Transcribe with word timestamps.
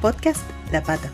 Podcast 0.00 0.48
La 0.70 0.80
Pata, 0.80 1.10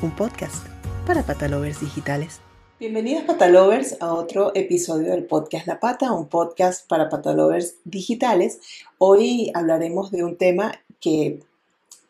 un 0.00 0.10
podcast 0.16 0.66
para 1.06 1.22
patalovers 1.22 1.82
digitales. 1.82 2.40
Bienvenidos 2.80 3.24
patalovers 3.24 4.00
a 4.00 4.14
otro 4.14 4.52
episodio 4.54 5.10
del 5.10 5.26
podcast 5.26 5.66
La 5.66 5.78
Pata, 5.80 6.12
un 6.12 6.28
podcast 6.28 6.88
para 6.88 7.10
patalovers 7.10 7.74
digitales. 7.84 8.60
Hoy 8.96 9.50
hablaremos 9.52 10.10
de 10.12 10.24
un 10.24 10.38
tema 10.38 10.72
que 10.98 11.40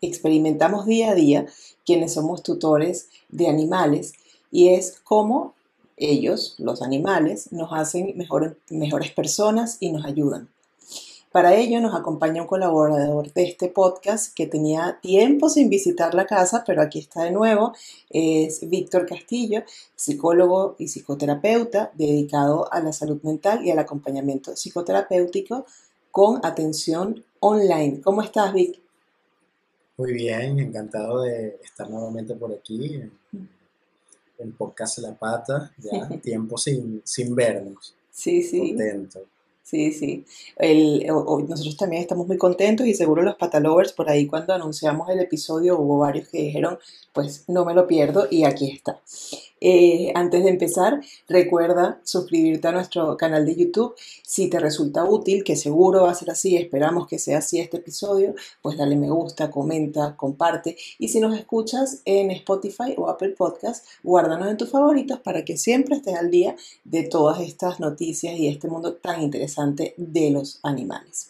experimentamos 0.00 0.87
día 0.87 1.11
a 1.11 1.16
día 1.16 1.46
quienes 1.85 2.12
somos 2.14 2.45
tutores 2.45 3.09
de 3.29 3.48
animales 3.48 4.12
y 4.52 4.68
es 4.68 5.00
cómo 5.02 5.54
ellos, 5.96 6.54
los 6.59 6.82
animales, 6.82 7.50
nos 7.50 7.73
hacen 7.73 8.14
mejores 8.16 9.11
personas 9.11 9.77
y 9.80 9.91
nos 9.91 10.04
ayudan. 10.04 10.48
Para 11.33 11.55
ello 11.55 11.80
nos 11.80 11.95
acompaña 11.95 12.43
un 12.43 12.46
colaborador 12.46 13.33
de 13.33 13.45
este 13.45 13.69
podcast 13.69 14.35
que 14.35 14.46
tenía 14.46 14.98
tiempo 15.01 15.48
sin 15.48 15.71
visitar 15.71 16.15
la 16.15 16.27
casa, 16.27 16.62
pero 16.66 16.83
aquí 16.83 16.98
está 16.98 17.25
de 17.25 17.30
nuevo. 17.30 17.73
Es 18.11 18.69
Víctor 18.69 19.06
Castillo, 19.06 19.62
psicólogo 19.97 20.77
y 20.79 20.89
psicoterapeuta 20.89 21.91
dedicado 21.95 22.70
a 22.70 22.80
la 22.80 22.92
salud 22.92 23.19
mental 23.23 23.65
y 23.65 23.70
al 23.70 23.79
acompañamiento 23.79 24.55
psicoterapéutico 24.55 25.65
con 26.11 26.45
atención 26.45 27.25
online. 27.41 28.03
¿Cómo 28.03 28.20
estás, 28.20 28.53
Vic? 28.53 28.78
Muy 29.97 30.12
bien, 30.12 30.59
encantado 30.59 31.23
de 31.23 31.59
estar 31.64 31.89
nuevamente 31.89 32.34
por 32.34 32.53
aquí 32.53 32.97
en 32.97 33.11
el 34.39 34.53
podcast 34.53 34.98
La 34.98 35.14
Pata, 35.14 35.73
ya 35.78 36.09
tiempo 36.23 36.59
sin, 36.59 37.01
sin 37.05 37.34
vernos. 37.34 37.95
Sí, 38.11 38.42
sí. 38.42 38.69
Contento. 38.69 39.31
Sí, 39.62 39.93
sí. 39.93 40.25
El, 40.57 41.07
nosotros 41.07 41.77
también 41.77 42.03
estamos 42.03 42.27
muy 42.27 42.37
contentos 42.37 42.87
y 42.87 42.95
seguro 42.95 43.23
los 43.23 43.37
patalovers 43.37 43.93
por 43.93 44.11
ahí 44.11 44.27
cuando 44.27 44.53
anunciamos 44.53 45.09
el 45.09 45.20
episodio 45.20 45.79
hubo 45.79 45.98
varios 45.98 46.29
que 46.29 46.43
dijeron, 46.43 46.79
pues 47.12 47.45
no 47.48 47.65
me 47.65 47.75
lo 47.75 47.87
pierdo 47.87 48.27
y 48.30 48.45
aquí 48.45 48.73
está. 48.73 49.01
Eh, 49.64 50.10
antes 50.16 50.42
de 50.42 50.50
empezar, 50.50 51.00
recuerda 51.28 52.00
suscribirte 52.02 52.66
a 52.66 52.72
nuestro 52.72 53.16
canal 53.16 53.46
de 53.46 53.55
YouTube. 53.55 53.94
Si 54.27 54.50
te 54.50 54.58
resulta 54.58 55.05
útil, 55.05 55.44
que 55.44 55.55
seguro 55.55 56.02
va 56.02 56.10
a 56.10 56.16
ser 56.16 56.32
así, 56.32 56.56
esperamos 56.56 57.06
que 57.06 57.20
sea 57.20 57.38
así 57.38 57.60
este 57.60 57.77
episodio, 57.77 58.34
pues 58.60 58.77
dale 58.77 58.96
me 58.96 59.08
gusta, 59.08 59.52
comenta, 59.52 60.16
comparte. 60.16 60.77
Y 60.98 61.08
si 61.08 61.20
nos 61.20 61.38
escuchas 61.38 62.00
en 62.05 62.33
Spotify 62.33 62.96
o 62.96 63.08
Apple 63.08 63.36
Podcast, 63.38 63.86
guárdanos 64.02 64.48
en 64.48 64.56
tus 64.56 64.68
favoritos 64.68 65.20
para 65.20 65.44
que 65.44 65.56
siempre 65.56 65.94
estés 65.94 66.16
al 66.16 66.33
día 66.33 66.56
de 66.83 67.05
todas 67.05 67.40
estas 67.40 67.78
noticias 67.78 68.36
y 68.36 68.48
este 68.48 68.66
mundo 68.66 68.94
tan 68.94 69.22
interesante 69.22 69.94
de 69.96 70.30
los 70.33 70.58
animales. 70.64 71.28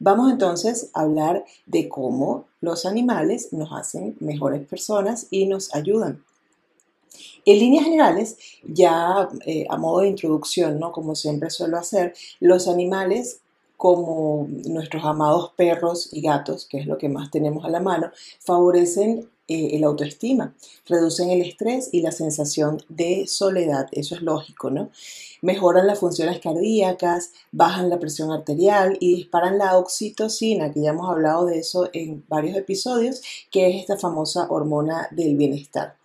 Vamos 0.00 0.32
entonces 0.32 0.90
a 0.92 1.02
hablar 1.02 1.44
de 1.66 1.88
cómo 1.88 2.46
los 2.60 2.84
animales 2.84 3.52
nos 3.52 3.70
hacen 3.72 4.16
mejores 4.18 4.66
personas 4.66 5.28
y 5.30 5.46
nos 5.46 5.72
ayudan. 5.72 6.24
En 7.44 7.58
líneas 7.58 7.84
generales, 7.84 8.36
ya 8.64 9.28
eh, 9.46 9.66
a 9.68 9.76
modo 9.76 10.00
de 10.00 10.08
introducción, 10.08 10.78
¿no? 10.78 10.92
como 10.92 11.14
siempre 11.14 11.50
suelo 11.50 11.78
hacer, 11.78 12.14
los 12.40 12.68
animales 12.68 13.40
como 13.76 14.46
nuestros 14.66 15.04
amados 15.06 15.52
perros 15.56 16.10
y 16.12 16.20
gatos, 16.20 16.66
que 16.66 16.78
es 16.78 16.86
lo 16.86 16.98
que 16.98 17.08
más 17.08 17.30
tenemos 17.30 17.64
a 17.64 17.70
la 17.70 17.80
mano, 17.80 18.10
favorecen 18.38 19.30
eh, 19.48 19.70
el 19.72 19.84
autoestima, 19.84 20.54
reducen 20.86 21.30
el 21.30 21.40
estrés 21.40 21.88
y 21.90 22.02
la 22.02 22.12
sensación 22.12 22.84
de 22.90 23.26
soledad, 23.26 23.88
eso 23.90 24.14
es 24.14 24.20
lógico, 24.20 24.70
¿no? 24.70 24.90
Mejoran 25.40 25.86
las 25.86 25.98
funciones 25.98 26.40
cardíacas, 26.40 27.32
bajan 27.52 27.88
la 27.88 27.98
presión 27.98 28.30
arterial 28.30 28.98
y 29.00 29.16
disparan 29.16 29.56
la 29.56 29.78
oxitocina, 29.78 30.72
que 30.72 30.82
ya 30.82 30.90
hemos 30.90 31.08
hablado 31.08 31.46
de 31.46 31.58
eso 31.58 31.88
en 31.94 32.22
varios 32.28 32.56
episodios, 32.56 33.22
que 33.50 33.70
es 33.70 33.80
esta 33.80 33.96
famosa 33.96 34.46
hormona 34.50 35.08
del 35.10 35.36
bienestar. 35.36 35.96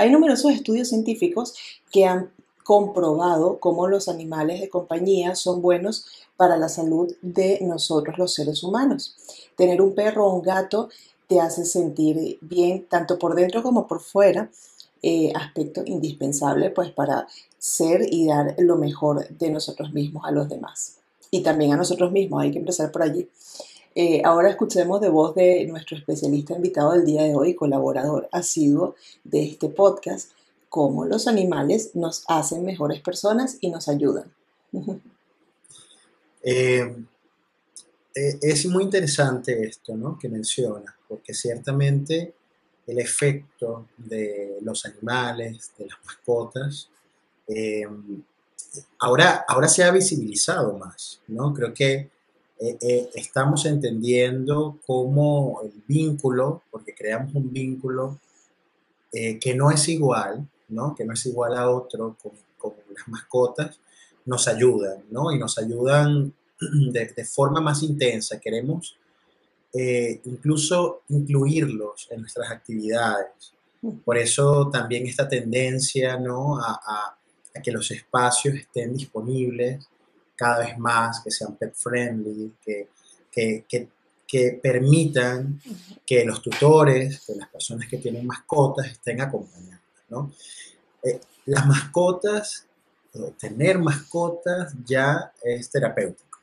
Hay 0.00 0.08
numerosos 0.08 0.52
estudios 0.52 0.88
científicos 0.88 1.52
que 1.92 2.06
han 2.06 2.30
comprobado 2.64 3.60
cómo 3.60 3.86
los 3.86 4.08
animales 4.08 4.58
de 4.58 4.70
compañía 4.70 5.34
son 5.34 5.60
buenos 5.60 6.06
para 6.38 6.56
la 6.56 6.70
salud 6.70 7.14
de 7.20 7.58
nosotros 7.60 8.16
los 8.16 8.32
seres 8.32 8.62
humanos. 8.62 9.14
Tener 9.58 9.82
un 9.82 9.94
perro 9.94 10.26
o 10.26 10.34
un 10.36 10.40
gato 10.40 10.88
te 11.26 11.38
hace 11.38 11.66
sentir 11.66 12.38
bien 12.40 12.86
tanto 12.88 13.18
por 13.18 13.34
dentro 13.34 13.62
como 13.62 13.86
por 13.86 14.00
fuera, 14.00 14.50
eh, 15.02 15.34
aspecto 15.34 15.82
indispensable 15.84 16.70
pues 16.70 16.90
para 16.92 17.26
ser 17.58 18.00
y 18.10 18.26
dar 18.26 18.54
lo 18.56 18.76
mejor 18.76 19.28
de 19.28 19.50
nosotros 19.50 19.92
mismos 19.92 20.24
a 20.24 20.30
los 20.30 20.48
demás. 20.48 20.96
Y 21.30 21.42
también 21.42 21.74
a 21.74 21.76
nosotros 21.76 22.10
mismos, 22.10 22.42
hay 22.42 22.52
que 22.52 22.58
empezar 22.58 22.90
por 22.90 23.02
allí. 23.02 23.28
Eh, 24.02 24.22
ahora 24.24 24.48
escuchemos 24.48 24.98
de 25.02 25.10
voz 25.10 25.34
de 25.34 25.66
nuestro 25.66 25.94
especialista 25.94 26.54
invitado 26.54 26.92
del 26.92 27.04
día 27.04 27.22
de 27.24 27.34
hoy, 27.34 27.54
colaborador 27.54 28.30
asiduo 28.32 28.94
de 29.24 29.42
este 29.44 29.68
podcast, 29.68 30.30
cómo 30.70 31.04
los 31.04 31.28
animales 31.28 31.90
nos 31.92 32.24
hacen 32.26 32.64
mejores 32.64 33.02
personas 33.02 33.58
y 33.60 33.70
nos 33.70 33.88
ayudan. 33.88 34.32
Eh, 36.42 36.96
eh, 38.14 38.38
es 38.40 38.64
muy 38.64 38.84
interesante 38.84 39.62
esto 39.62 39.94
¿no? 39.94 40.18
que 40.18 40.30
menciona, 40.30 40.96
porque 41.06 41.34
ciertamente 41.34 42.32
el 42.86 42.98
efecto 42.98 43.88
de 43.98 44.56
los 44.62 44.86
animales, 44.86 45.72
de 45.76 45.84
las 45.84 45.98
mascotas, 46.06 46.88
ahora, 49.00 49.44
ahora 49.46 49.68
se 49.68 49.84
ha 49.84 49.90
visibilizado 49.90 50.78
más. 50.78 51.20
¿no? 51.28 51.52
Creo 51.52 51.74
que 51.74 52.08
eh, 52.62 52.76
eh, 52.82 53.10
estamos 53.14 53.64
entendiendo 53.64 54.78
cómo 54.86 55.62
el 55.64 55.72
vínculo, 55.86 56.62
porque 56.70 56.94
creamos 56.94 57.34
un 57.34 57.50
vínculo 57.50 58.18
eh, 59.12 59.38
que 59.38 59.54
no 59.54 59.70
es 59.70 59.88
igual, 59.88 60.46
¿no? 60.68 60.94
que 60.94 61.06
no 61.06 61.14
es 61.14 61.24
igual 61.24 61.56
a 61.56 61.70
otro, 61.70 62.18
como, 62.58 62.76
las 62.94 63.08
mascotas, 63.08 63.78
nos 64.26 64.46
ayudan, 64.46 65.02
¿no? 65.10 65.32
Y 65.32 65.38
nos 65.38 65.56
ayudan 65.56 66.34
de, 66.92 67.24
forma 67.24 67.62
más 67.62 67.82
intensa. 67.82 68.38
Queremos 68.38 68.96
incluso 69.72 71.02
incluirlos 71.08 72.08
en 72.10 72.20
nuestras 72.20 72.50
actividades. 72.50 73.54
Por 74.04 74.18
eso 74.18 74.68
también 74.68 75.06
esta 75.06 75.28
tendencia, 75.28 76.18
¿no? 76.18 76.58
a 76.58 77.16
que 77.62 77.72
los 77.72 77.90
espacios 77.90 78.56
estén 78.56 78.96
disponibles 78.96 79.86
cada 80.40 80.60
vez 80.60 80.78
más, 80.78 81.20
que 81.20 81.30
sean 81.30 81.54
pet 81.56 81.74
friendly, 81.74 82.54
que, 82.64 82.88
que, 83.68 84.60
permitan 84.62 85.60
que 86.06 86.24
los 86.24 86.40
tutores, 86.40 87.20
que 87.26 87.34
las 87.34 87.48
personas 87.50 87.86
que 87.88 87.98
tienen 87.98 88.26
mascotas 88.26 88.86
estén 88.86 89.20
acompañadas. 89.20 89.82
¿no? 90.08 90.32
Eh, 91.02 91.20
las 91.44 91.66
mascotas, 91.66 92.64
tener 93.38 93.78
mascotas 93.78 94.72
ya 94.86 95.30
es 95.42 95.68
terapéutico. 95.68 96.38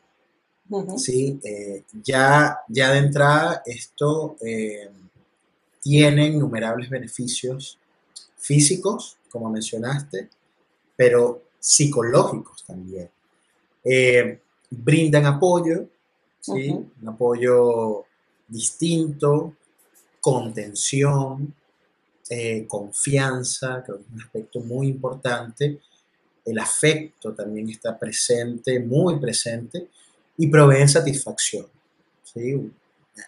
¿sí? 0.97 1.40
Eh, 1.44 1.86
ya, 2.03 2.59
ya 2.68 2.91
de 2.91 3.00
entrada 3.00 3.63
esto 3.66 4.36
eh, 4.41 4.91
tiene 5.81 6.28
innumerables 6.28 6.88
beneficios 6.90 7.80
físicos, 8.36 9.18
como 9.31 9.50
mencionaste, 9.50 10.30
pero 10.96 11.41
psicológicos 11.59 12.63
también. 12.63 13.09
Eh, 13.90 14.42
brindan 14.70 15.25
apoyo, 15.25 15.88
¿sí? 16.42 16.72
un 16.72 17.08
apoyo 17.08 18.03
distinto, 18.46 19.53
contención, 20.20 21.53
eh, 22.30 22.66
confianza, 22.68 23.81
creo 23.86 23.98
que 24.00 24.03
es 24.03 24.09
un 24.14 24.22
aspecto 24.22 24.59
muy 24.59 24.88
importante. 24.88 25.80
El 26.44 26.59
afecto 26.59 27.34
también 27.34 27.70
está 27.70 27.98
presente, 27.98 28.80
muy 28.81 29.20
presente, 29.20 29.88
y 30.38 30.48
proveen 30.48 30.90
satisfacción, 30.90 31.68
¿sí? 32.24 32.54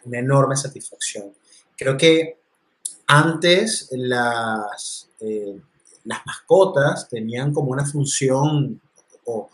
una 0.04 0.20
enorme 0.20 0.58
satisfacción. 0.58 1.34
Creo 1.78 1.96
que 1.96 2.38
antes 3.08 3.88
las, 3.92 5.08
eh, 5.22 5.58
las 6.04 6.26
mascotas 6.26 7.08
tenían 7.08 7.54
como 7.54 7.72
una 7.72 7.86
función 7.86 8.82
o, 9.26 9.50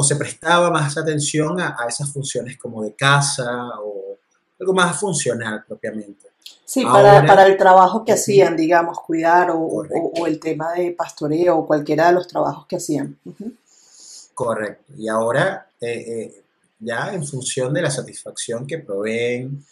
o 0.00 0.02
se 0.02 0.16
prestaba 0.16 0.70
más 0.70 0.96
atención 0.96 1.60
a, 1.60 1.76
esas 1.86 2.10
funciones 2.10 2.56
como 2.56 2.82
de 2.82 2.94
casa 2.94 3.68
o 3.84 4.16
algo 4.58 4.72
más 4.72 4.98
funcional 4.98 5.62
propiamente. 5.68 6.28
Sí, 6.64 6.82
para, 6.84 7.46
el 7.46 7.58
trabajo 7.58 8.02
que 8.02 8.12
hacían, 8.12 8.56
digamos, 8.56 8.98
cuidar 9.00 9.50
o, 9.52 10.26
el 10.26 10.40
tema 10.40 10.72
de 10.72 10.92
pastoreo 10.92 11.58
o 11.58 11.66
cualquiera 11.66 12.06
de 12.06 12.14
los 12.14 12.26
trabajos 12.28 12.66
que 12.66 12.76
hacían. 12.76 13.18
Correcto. 14.32 14.94
Y 14.96 15.06
ahora, 15.08 15.66
eh, 15.78 15.90
eh, 15.90 16.42
ya 16.78 17.12
en 17.12 17.26
función 17.26 17.74
de 17.74 17.82
la 17.82 17.90
satisfacción 17.90 18.66
que 18.66 18.78
proveen, 18.78 19.62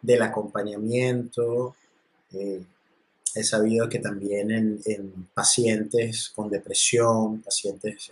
del 0.00 0.22
acompañamiento, 0.22 1.76
eh, 2.32 2.62
he 3.34 3.44
sabido 3.44 3.86
que 3.86 3.98
también 3.98 4.50
en, 4.50 4.80
en, 4.86 5.28
pacientes 5.34 6.32
con 6.34 6.48
depresión, 6.48 7.42
pacientes 7.42 8.08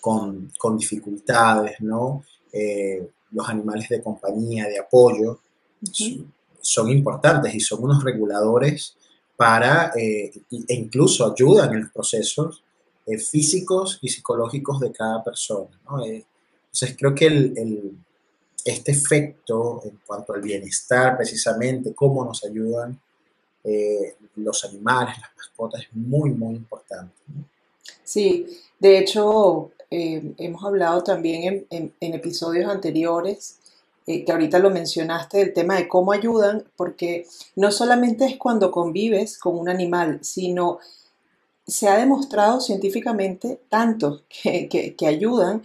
con, 0.00 0.78
dificultades, 0.78 1.80
¿no? 1.80 2.24
Eh, 2.52 3.08
los 3.30 3.48
animales 3.48 3.88
de 3.88 4.02
compañía, 4.02 4.66
de 4.66 4.78
apoyo, 4.78 5.40
son 6.60 6.90
importantes 6.90 7.54
y 7.54 7.60
son 7.60 7.84
unos 7.84 8.02
reguladores 8.02 8.96
para, 9.36 9.92
eh, 9.96 10.32
e 10.50 10.74
incluso 10.74 11.30
ayudan 11.30 11.72
en 11.74 11.82
los 11.82 11.92
procesos 11.92 12.64
eh, 13.06 13.18
físicos 13.18 13.98
y 14.02 14.08
psicológicos 14.08 14.80
de 14.80 14.92
cada 14.92 15.22
persona. 15.22 15.78
entonces 16.02 16.96
creo 16.98 17.14
que 17.14 17.26
el, 17.26 17.96
este 18.64 18.92
efecto 18.92 19.82
en 19.84 20.00
cuanto 20.06 20.32
al 20.32 20.40
bienestar, 20.40 21.16
precisamente, 21.16 21.94
cómo 21.94 22.24
nos 22.24 22.44
ayudan 22.44 22.98
los 24.36 24.64
animales, 24.64 25.14
las 25.20 25.36
mascotas, 25.36 25.82
es 25.82 25.94
muy, 25.94 26.30
muy 26.30 26.54
importante. 26.54 27.12
Sí, 28.02 28.46
de 28.78 28.98
hecho, 28.98 29.72
hemos 29.90 30.64
hablado 30.64 31.02
también 31.02 31.66
en, 31.70 31.94
en 32.00 32.14
episodios 32.14 32.70
anteriores 32.70 33.58
eh, 34.08 34.24
que 34.24 34.32
ahorita 34.32 34.58
lo 34.58 34.70
mencionaste, 34.70 35.42
el 35.42 35.52
tema 35.52 35.76
de 35.76 35.86
cómo 35.86 36.12
ayudan, 36.12 36.64
porque 36.76 37.26
no 37.56 37.70
solamente 37.70 38.24
es 38.24 38.38
cuando 38.38 38.70
convives 38.70 39.36
con 39.36 39.58
un 39.58 39.68
animal, 39.68 40.20
sino 40.22 40.78
se 41.66 41.88
ha 41.88 41.98
demostrado 41.98 42.62
científicamente 42.62 43.60
tanto 43.68 44.22
que, 44.30 44.96
ayudan 45.06 45.62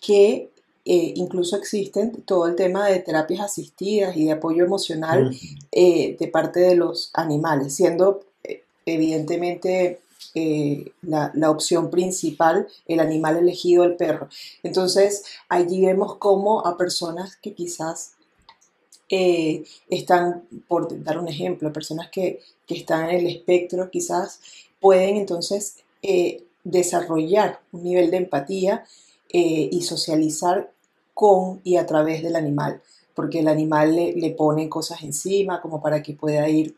que 0.00 0.50
eh, 0.84 1.12
incluso 1.16 1.56
existen 1.56 2.22
todo 2.22 2.46
el 2.46 2.54
tema 2.54 2.86
de 2.86 3.00
terapias 3.00 3.40
asistidas 3.40 4.16
y 4.16 4.26
de 4.26 4.32
apoyo 4.32 4.64
emocional 4.64 5.36
eh, 5.72 6.16
de 6.16 6.28
parte 6.28 6.60
de 6.60 6.76
los 6.76 7.10
animales, 7.14 7.74
siendo 7.74 8.20
evidentemente 8.86 9.98
eh, 10.34 10.92
la, 11.02 11.50
opción 11.50 11.90
principal, 11.90 12.68
el 12.86 13.00
animal 13.00 13.36
elegido, 13.36 13.84
el 13.84 13.96
perro. 13.96 14.28
Entonces, 14.62 15.24
allí 15.48 15.84
vemos 15.84 16.16
cómo 16.16 16.66
a 16.66 16.76
personas 16.76 17.36
que 17.36 17.54
quizás 17.54 18.12
eh, 19.08 19.64
están, 19.90 20.44
por 20.68 21.02
dar 21.04 21.18
un 21.18 21.28
ejemplo, 21.28 21.72
personas 21.72 22.08
que, 22.10 22.40
están 22.68 23.10
en 23.10 23.18
el 23.18 23.26
espectro, 23.26 23.90
quizás 23.90 24.40
pueden 24.80 25.18
entonces 25.18 25.76
eh, 26.00 26.42
desarrollar 26.64 27.60
un 27.72 27.84
nivel 27.84 28.10
de 28.10 28.16
empatía 28.16 28.86
y 29.34 29.82
socializar 29.82 30.72
con 31.12 31.60
y 31.64 31.76
a 31.76 31.86
través 31.86 32.22
del 32.22 32.36
animal, 32.36 32.80
porque 33.14 33.40
el 33.40 33.48
animal 33.48 33.94
le, 33.94 34.14
le 34.14 34.30
pone 34.30 34.70
cosas 34.70 35.02
encima 35.02 35.60
como 35.60 35.82
para 35.82 36.02
que 36.02 36.14
pueda 36.14 36.48
ir 36.48 36.74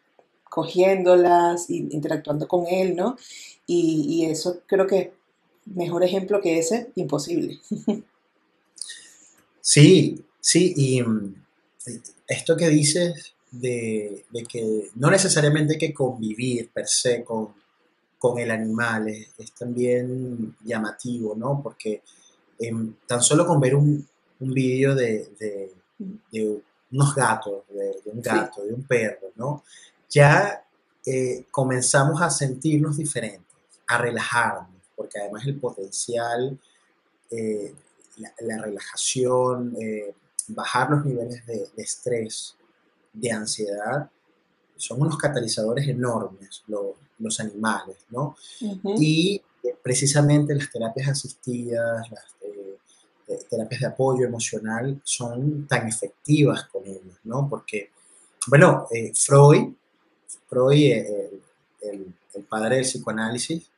cogiéndolas, 0.55 1.69
interactuando 1.69 2.47
con 2.47 2.69
él, 2.69 2.95
¿no? 2.95 3.17
Y, 3.67 4.25
eso 4.27 4.61
creo 4.67 4.87
que 4.87 5.13
mejor 5.65 6.05
ejemplo 6.05 6.41
que 6.41 6.59
ese, 6.59 6.91
imposible. 6.95 7.61
Sí, 9.67 10.23
sí, 10.41 10.75
y 10.77 11.03
mm, 11.03 11.35
esto 12.29 12.55
que 12.55 12.69
dices 12.69 13.35
de, 13.51 14.27
que 14.47 14.91
no 14.97 15.11
necesariamente 15.11 15.73
hay 15.73 15.79
que 15.79 15.95
convivir 15.95 16.69
per 16.69 16.87
se 16.87 17.25
con, 17.25 17.55
con 18.19 18.39
el 18.39 18.51
animal 18.51 19.09
es, 19.09 19.53
también 19.59 20.55
llamativo, 20.63 21.35
¿no? 21.35 21.63
Porque 21.63 22.03
em, 22.59 22.95
tan 23.07 23.23
solo 23.23 23.47
con 23.47 23.59
ver 23.59 23.75
un, 23.75 24.07
un 24.41 24.53
vídeo 24.53 24.95
de, 24.95 25.31
unos 26.93 27.15
gatos, 27.15 27.63
de, 27.71 28.11
un 28.13 28.21
gato, 28.21 28.63
de 28.67 28.75
un 28.75 28.83
perro, 28.83 29.33
¿no? 29.37 29.65
Ya 30.15 30.65
eh, 31.05 31.45
comenzamos 31.51 32.23
a 32.23 32.31
sentirnos 32.31 32.97
diferentes, 32.97 33.43
a 33.89 33.99
relajarnos, 33.99 34.81
porque 34.97 35.19
además 35.19 35.45
el 35.45 35.59
potencial, 35.59 36.59
eh, 37.31 37.75
la, 38.39 38.63
relajación, 38.63 39.77
eh, 39.81 40.15
bajar 40.49 40.91
los 40.91 41.05
niveles 41.05 41.45
de, 41.47 41.69
estrés, 41.77 42.55
de 43.13 43.33
ansiedad, 43.33 44.09
son 44.77 45.03
unos 45.03 45.19
catalizadores 45.19 45.89
enormes 45.89 46.63
los, 46.69 47.41
animales, 47.41 47.97
¿no? 48.11 48.37
Y 48.99 49.41
precisamente 49.83 50.55
las 50.55 50.71
terapias 50.71 51.09
asistidas, 51.09 52.07
las 52.11 53.49
terapias 53.49 53.81
de 53.81 53.87
apoyo 53.87 54.27
emocional 54.27 55.01
son 55.05 55.67
tan 55.67 55.89
efectivas 55.89 56.65
con 56.65 56.87
ellos, 56.87 57.17
¿no? 57.25 57.49
Porque, 57.49 57.91
bueno, 58.47 58.87
Freud 59.15 59.73
Freud, 60.49 60.93
eh, 60.93 61.31
el, 61.83 62.15
padre 62.49 62.77
del 62.77 62.85
psicoanálisis, 62.85 63.71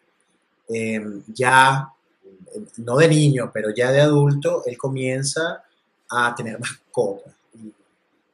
eh, 0.68 1.00
ya, 1.28 1.92
no 2.78 2.96
de 2.96 3.08
niño, 3.08 3.50
pero 3.52 3.70
ya 3.70 3.92
de 3.92 4.00
adulto, 4.00 4.62
él 4.66 4.76
comienza 4.78 5.62
a 6.10 6.34
tener 6.34 6.58
mascotas. 6.58 7.32
Y 7.54 7.72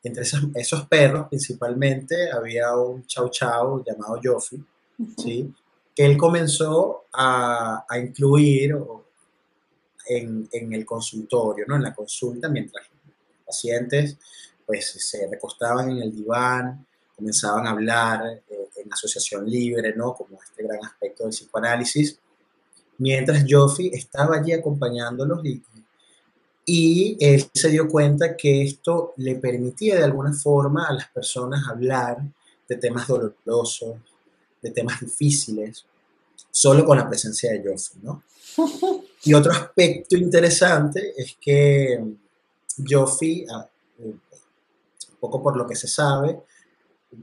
entre 0.04 0.24
esos, 0.54 0.86
perros, 0.86 1.28
principalmente, 1.28 2.30
había 2.30 2.74
un 2.76 3.06
chau 3.06 3.28
chau 3.30 3.84
llamado 3.84 4.20
Joffy, 4.22 4.64
¿sí? 5.16 5.52
que 5.94 6.06
él 6.06 6.16
comenzó 6.16 7.04
a, 7.12 7.84
incluir 8.02 8.76
en, 10.06 10.48
en, 10.50 10.72
el 10.72 10.84
consultorio, 10.84 11.64
¿no? 11.68 11.76
en 11.76 11.82
la 11.82 11.94
consulta, 11.94 12.48
mientras 12.48 12.86
los 12.86 13.46
pacientes 13.46 14.16
pues, 14.66 14.86
se 14.86 15.26
recostaban 15.28 15.90
en 15.90 15.98
el 15.98 16.16
diván, 16.16 16.86
comenzaban 17.22 17.68
a 17.68 17.70
hablar 17.70 18.42
eh, 18.50 18.68
en 18.76 18.92
asociación 18.92 19.48
libre, 19.48 19.94
¿no? 19.94 20.12
Como 20.12 20.40
este 20.42 20.64
gran 20.64 20.84
aspecto 20.84 21.22
del 21.22 21.30
psicoanálisis, 21.30 22.18
mientras 22.98 23.44
Joffy 23.48 23.90
estaba 23.94 24.38
allí 24.38 24.52
acompañándolos 24.52 25.44
y, 25.44 25.62
y 26.66 27.16
él 27.20 27.48
se 27.54 27.68
dio 27.68 27.86
cuenta 27.86 28.36
que 28.36 28.62
esto 28.62 29.14
le 29.18 29.36
permitía 29.36 29.96
de 29.96 30.04
alguna 30.04 30.32
forma 30.32 30.86
a 30.88 30.94
las 30.94 31.08
personas 31.10 31.68
hablar 31.68 32.18
de 32.68 32.76
temas 32.76 33.06
dolorosos, 33.06 33.96
de 34.60 34.70
temas 34.70 35.00
difíciles, 35.00 35.84
solo 36.50 36.84
con 36.84 36.98
la 36.98 37.08
presencia 37.08 37.52
de 37.52 37.62
Joffy, 37.64 37.98
¿no? 38.02 38.24
Y 39.24 39.34
otro 39.34 39.52
aspecto 39.52 40.16
interesante 40.16 41.14
es 41.16 41.36
que 41.40 42.02
Joffy, 42.84 43.46
ah, 43.48 43.68
eh, 44.00 44.06
un 44.06 45.16
poco 45.20 45.40
por 45.40 45.56
lo 45.56 45.64
que 45.64 45.76
se 45.76 45.86
sabe, 45.86 46.40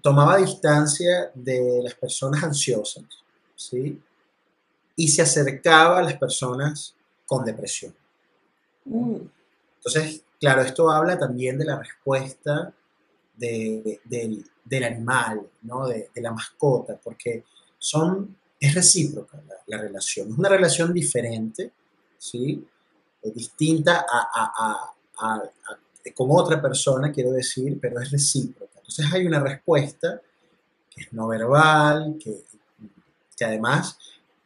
tomaba 0.02 0.38
distancia 0.38 1.32
de 1.34 1.82
las 1.84 1.96
personas 1.96 2.44
ansiosas, 2.44 3.04
¿sí? 3.56 4.02
Y 4.96 5.08
se 5.08 5.22
acercaba 5.22 6.00
a 6.00 6.04
las 6.04 6.18
personas 6.18 6.94
con 7.26 7.46
depresión. 7.46 7.94
Mm. 8.86 9.18
Entonces, 9.78 10.24
claro, 10.40 10.62
esto 10.62 10.90
habla 10.90 11.18
también 11.18 11.58
de 11.58 11.66
la 11.66 11.80
respuesta 11.80 12.74
del, 13.36 14.46
animal, 14.84 15.48
¿no? 15.64 15.88
De, 15.88 16.10
la 16.16 16.32
mascota, 16.32 17.00
porque 17.02 17.46
son, 17.78 18.36
es 18.60 18.76
recíproca 18.76 19.42
la, 19.68 19.78
relación. 19.78 20.30
Es 20.32 20.38
una 20.38 20.50
relación 20.50 20.94
diferente, 20.94 21.72
¿sí? 22.18 22.66
distinta 23.24 24.06
a, 24.10 24.94
con 26.16 26.28
otra 26.32 26.62
persona, 26.62 27.12
quiero 27.12 27.32
decir, 27.32 27.78
pero 27.80 28.00
es 28.00 28.12
recíproca. 28.12 28.69
Entonces 28.90 29.14
hay 29.14 29.28
una 29.28 29.40
respuesta 29.40 30.20
que 30.90 31.02
es 31.02 31.14
no 31.14 31.28
verbal, 31.28 32.18
que, 32.20 32.44
que 33.38 33.46
además 33.46 34.00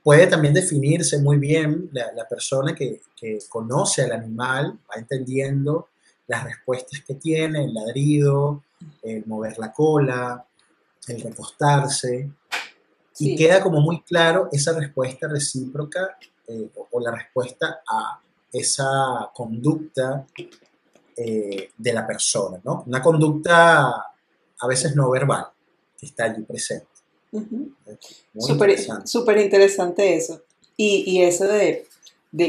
puede 0.03 0.27
también 0.27 0.53
definirse 0.53 1.17
muy 1.19 1.37
bien 1.37 1.89
la, 1.93 2.27
persona 2.27 2.75
que, 2.75 2.99
conoce 3.47 4.01
al 4.01 4.11
animal, 4.11 4.77
va 4.89 4.99
entendiendo 4.99 5.87
las 6.27 6.43
respuestas 6.43 6.99
que 7.07 7.15
tiene, 7.15 7.63
el 7.63 7.73
ladrido, 7.73 8.63
el 9.01 9.25
mover 9.25 9.57
la 9.59 9.71
cola, 9.71 10.45
el 11.07 11.21
recostarse, 11.21 12.29
y 13.19 13.37
queda 13.37 13.61
como 13.61 13.79
muy 13.79 14.01
claro 14.01 14.49
esa 14.51 14.77
respuesta 14.77 15.29
recíproca 15.29 16.17
eh, 16.49 16.69
o, 16.91 16.99
la 16.99 17.11
respuesta 17.11 17.79
a 17.87 18.19
esa 18.51 19.31
conducta 19.33 20.27
eh, 21.15 21.69
de 21.77 21.93
la 21.93 22.05
persona, 22.05 22.59
¿no? 22.61 22.83
Una 22.85 23.01
conducta 23.01 24.12
a 24.63 24.67
veces 24.67 24.95
no 24.95 25.09
verbal, 25.09 25.47
que 25.99 26.05
está 26.05 26.23
allí 26.23 26.41
presente. 26.43 26.87
Súper 29.03 29.37
interesante. 29.39 30.15
eso. 30.15 30.41
Y, 30.77 31.21
eso 31.21 31.45
de, 31.45 31.85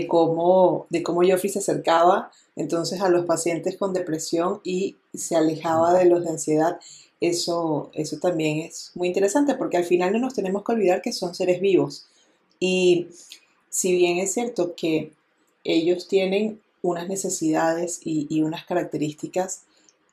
cómo, 0.06 0.86
de 0.90 1.02
cómo 1.02 1.22
Joffrey 1.28 1.50
se 1.50 1.58
acercaba 1.58 2.30
entonces 2.54 3.00
a 3.00 3.08
los 3.08 3.26
pacientes 3.26 3.76
con 3.76 3.92
depresión 3.92 4.60
y 4.62 4.96
se 5.12 5.34
alejaba 5.34 5.92
de 5.98 6.04
los 6.04 6.22
de 6.22 6.30
ansiedad. 6.30 6.78
Eso, 7.20 7.90
eso 7.94 8.18
también 8.18 8.58
es 8.60 8.92
muy 8.94 9.08
interesante 9.08 9.56
porque 9.56 9.76
al 9.76 9.84
final 9.84 10.12
no 10.12 10.20
nos 10.20 10.34
tenemos 10.34 10.62
que 10.62 10.72
olvidar 10.72 11.02
que 11.02 11.12
son 11.12 11.34
seres 11.34 11.60
vivos. 11.60 12.06
Y 12.60 13.08
si 13.70 13.92
bien 13.92 14.18
es 14.18 14.32
cierto 14.32 14.76
que 14.76 15.12
ellos 15.64 16.06
tienen 16.06 16.60
unas 16.80 17.08
necesidades 17.08 18.00
y, 18.04 18.28
y 18.30 18.42
unas 18.42 18.64
características 18.66 19.62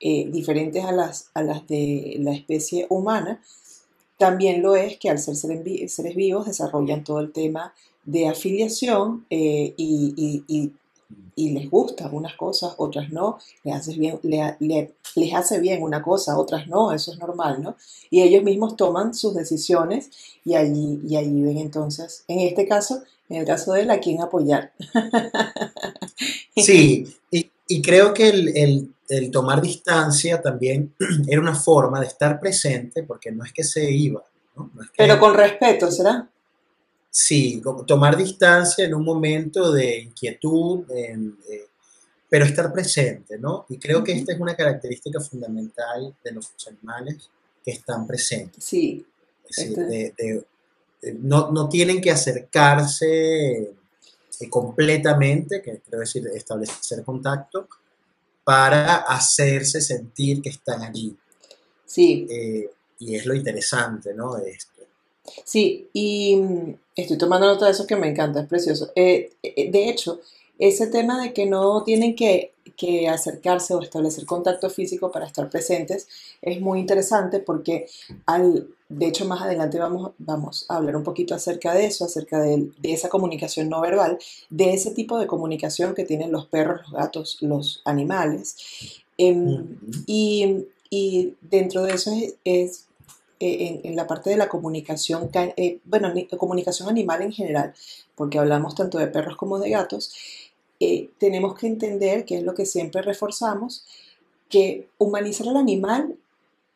eh, 0.02 0.28
diferentes 0.30 0.84
a 0.84 0.92
las, 0.92 1.30
a 1.32 1.42
las 1.42 1.66
de 1.66 2.16
la 2.18 2.34
especie 2.34 2.86
humana, 2.90 3.40
también 4.18 4.62
lo 4.62 4.76
es 4.76 4.98
que 4.98 5.08
al 5.08 5.18
ser 5.18 5.36
seres 5.36 6.14
vivos 6.14 6.46
desarrollan 6.46 7.04
todo 7.04 7.20
el 7.20 7.32
tema 7.32 7.72
de 8.04 8.28
afiliación 8.28 9.24
eh, 9.30 9.72
y, 9.76 10.72
y 11.34 11.50
les 11.50 11.70
gusta 11.70 12.08
unas 12.12 12.34
cosas, 12.36 12.74
otras 12.76 13.10
no, 13.10 13.38
les 13.64 13.74
hace 13.74 13.94
bien, 13.94 14.18
les 14.22 15.34
hace 15.34 15.60
bien 15.60 15.82
una 15.82 16.02
cosa, 16.02 16.38
otras 16.38 16.68
no, 16.68 16.92
eso 16.92 17.12
es 17.12 17.18
normal, 17.18 17.62
¿no? 17.62 17.76
Y 18.10 18.22
ellos 18.22 18.42
mismos 18.42 18.76
toman 18.76 19.14
sus 19.14 19.34
decisiones 19.34 20.10
y 20.44 20.54
allí, 20.54 21.00
y 21.08 21.16
allí 21.16 21.40
ven 21.40 21.58
entonces, 21.58 22.24
en 22.28 22.40
este 22.40 22.66
caso, 22.66 23.02
en 23.28 23.38
el 23.38 23.46
caso 23.46 23.72
de 23.72 23.82
él, 23.82 23.90
a 23.90 24.00
quién 24.00 24.20
apoyar. 24.20 24.72
Sí, 26.54 27.06
y, 27.30 27.82
creo 27.82 28.12
que 28.12 28.28
el, 28.28 28.94
tomar 29.30 29.60
distancia 29.60 30.40
también 30.40 30.94
era 31.28 31.40
una 31.40 31.54
forma 31.54 32.00
de 32.00 32.06
estar 32.06 32.38
presente, 32.40 33.02
porque 33.02 33.30
no 33.32 33.44
es 33.44 33.52
que 33.52 33.64
se 33.64 33.90
iba, 33.90 34.22
¿no? 34.56 34.70
Pero 34.96 35.18
con 35.18 35.34
respeto, 35.34 35.90
¿será? 35.90 36.28
Sí, 37.10 37.62
tomar 37.86 38.16
distancia 38.16 38.84
en 38.86 38.94
un 38.94 39.04
momento 39.04 39.70
de 39.70 40.00
inquietud, 40.00 40.90
eh, 40.90 41.18
pero 42.28 42.46
estar 42.46 42.72
presente, 42.72 43.38
¿no? 43.38 43.66
Y 43.68 43.78
creo 43.78 44.02
que 44.02 44.12
esta 44.12 44.32
es 44.32 44.40
una 44.40 44.56
característica 44.56 45.20
fundamental 45.20 46.14
de 46.24 46.32
los 46.32 46.52
animales 46.66 47.28
que 47.62 47.72
están 47.72 48.06
presentes. 48.06 48.64
Sí. 48.64 49.04
Este 49.46 50.46
no, 51.18 51.68
tienen 51.68 52.00
que 52.00 52.10
acercarse 52.10 53.56
eh, 53.60 54.48
completamente, 54.48 55.60
que 55.62 55.80
quiero 55.80 56.00
decir, 56.00 56.28
establecer 56.34 57.04
contacto, 57.04 57.68
para 58.44 58.96
hacerse 58.96 59.80
sentir 59.80 60.42
que 60.42 60.50
están 60.50 60.82
allí. 60.82 61.16
Sí. 61.86 62.26
Eh, 62.30 62.70
y 62.98 63.16
es 63.16 63.26
lo 63.26 63.34
interesante, 63.34 64.14
¿no? 64.14 64.34
De 64.34 64.50
esto. 64.50 64.72
Sí, 65.44 65.88
y 65.92 66.36
mm, 66.36 66.74
estoy 66.96 67.18
tomando 67.18 67.46
nota 67.46 67.66
de 67.66 67.72
eso 67.72 67.86
que 67.86 67.96
me 67.96 68.08
encanta, 68.08 68.40
es 68.40 68.48
precioso. 68.48 68.92
Eh, 68.94 69.32
eh, 69.42 69.70
de 69.70 69.88
hecho, 69.88 70.20
ese 70.62 70.86
tema 70.86 71.20
de 71.20 71.32
que 71.32 71.44
no 71.44 71.82
tienen 71.82 72.14
que, 72.14 72.50
acercarse 73.08 73.74
o 73.74 73.80
establecer 73.80 74.26
contacto 74.26 74.68
físico 74.68 75.12
para 75.12 75.26
estar 75.26 75.48
presentes 75.48 76.08
es 76.40 76.60
muy 76.60 76.80
interesante 76.80 77.38
porque 77.38 77.86
al, 78.26 78.66
de 78.88 79.06
hecho 79.06 79.24
más 79.24 79.40
adelante 79.40 79.78
vamos, 79.78 80.12
vamos 80.18 80.66
a 80.68 80.76
hablar 80.78 80.96
un 80.96 81.04
poquito 81.04 81.32
acerca 81.32 81.74
de 81.74 81.86
eso, 81.86 82.04
acerca 82.04 82.40
de, 82.40 82.70
esa 82.82 83.08
comunicación 83.08 83.68
no 83.68 83.80
verbal, 83.80 84.18
de 84.50 84.74
ese 84.74 84.90
tipo 84.90 85.16
de 85.18 85.28
comunicación 85.28 85.94
que 85.94 86.04
tienen 86.04 86.32
los 86.32 86.46
perros, 86.46 86.80
los 86.82 86.92
gatos, 86.92 87.38
los 87.40 87.82
animales. 87.84 88.56
Em, 89.16 89.78
y, 90.06 90.64
dentro 91.40 91.84
de 91.84 91.94
eso 91.94 92.10
es 92.44 92.86
eh, 93.44 93.80
en, 93.82 93.96
la 93.96 94.06
parte 94.06 94.30
de 94.30 94.36
la 94.36 94.48
comunicación, 94.48 95.28
eh, 95.56 95.80
bueno, 95.84 96.12
comunicación 96.38 96.88
animal 96.88 97.22
en 97.22 97.32
general, 97.32 97.74
porque 98.14 98.38
hablamos 98.38 98.76
tanto 98.76 98.98
de 98.98 99.08
perros 99.08 99.36
como 99.36 99.58
de 99.58 99.70
gatos, 99.70 100.12
eh, 100.84 101.10
tenemos 101.18 101.54
que 101.58 101.66
entender, 101.66 102.24
que 102.24 102.38
es 102.38 102.42
lo 102.42 102.54
que 102.54 102.66
siempre 102.66 103.02
reforzamos, 103.02 103.84
que 104.48 104.88
humanizar 104.98 105.48
al 105.48 105.56
animal 105.56 106.16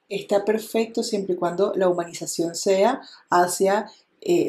está 0.08 0.44
perfecto 0.44 1.02
siempre 1.02 1.34
y 1.34 1.38
cuando 1.38 1.72
la 1.75 1.88
humanización 1.88 2.54
sea 2.54 3.02
hacia 3.30 3.90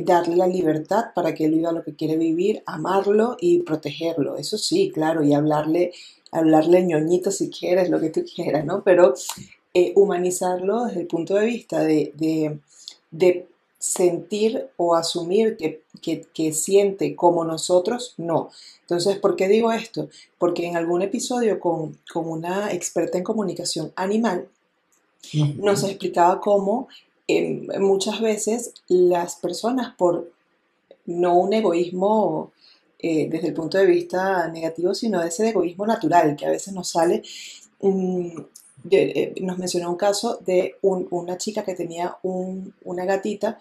darle 0.05 0.35
la 0.35 0.47
libertad 0.47 1.11
para 1.13 1.35
que 1.35 1.45
él 1.45 1.51
viva 1.51 1.71
lo 1.71 1.83
que 1.83 1.93
quiere 1.93 2.17
vivir, 2.17 2.63
amarlo 2.65 3.37
y 3.39 3.59
protegerlo. 3.61 4.35
Eso 4.37 4.57
sí, 4.57 4.89
claro, 4.91 5.23
y 5.23 5.35
hablarle, 5.35 5.91
hablarle 6.31 6.83
ñoñito 6.83 7.29
si 7.29 7.51
quieres, 7.51 7.91
lo 7.91 7.99
que 7.99 8.09
tú 8.09 8.25
quieras, 8.25 8.65
¿no? 8.65 8.81
Pero 8.83 9.13
eh, 9.79 9.93
humanizarlo 9.95 10.85
desde 10.85 11.01
el 11.01 11.07
punto 11.07 11.35
de 11.35 11.45
vista 11.45 11.83
de, 11.83 12.55
sentir 13.79 14.67
o 14.77 14.95
asumir 14.95 15.57
que, 15.57 16.53
siente 16.53 17.15
como 17.15 17.45
nosotros, 17.45 18.13
no. 18.17 18.49
Entonces, 18.81 19.17
¿por 19.17 19.35
qué 19.35 19.47
digo 19.47 19.71
esto? 19.71 20.09
Porque 20.37 20.65
en 20.65 20.77
algún 20.77 21.01
episodio 21.01 21.59
con, 21.59 21.97
una 22.15 22.71
experta 22.71 23.17
en 23.17 23.23
comunicación 23.23 23.91
animal, 23.95 24.47
nos 25.57 25.83
explicaba 25.83 26.39
cómo 26.39 26.87
em, 27.27 27.67
muchas 27.79 28.21
veces 28.21 28.73
las 28.87 29.35
personas 29.35 29.93
por 29.95 30.31
no 31.05 31.37
un 31.37 31.53
egoísmo 31.53 32.51
eh, 32.99 33.27
desde 33.29 33.49
el 33.49 33.53
punto 33.53 33.77
de 33.77 33.85
vista 33.85 34.47
negativo, 34.47 34.93
sino 34.93 35.21
de 35.21 35.27
ese 35.27 35.49
egoísmo 35.49 35.85
natural 35.85 36.35
que 36.35 36.45
a 36.45 36.51
veces 36.51 36.73
nos 36.73 36.89
sale, 36.89 37.21
mm, 37.81 38.39
eh, 38.89 39.33
nos 39.41 39.57
mencionó 39.57 39.89
un 39.89 39.97
caso 39.97 40.39
de 40.45 40.75
una 40.81 41.37
chica 41.37 41.63
que 41.63 41.75
tenía 41.75 42.17
una 42.23 43.05
gatita 43.05 43.59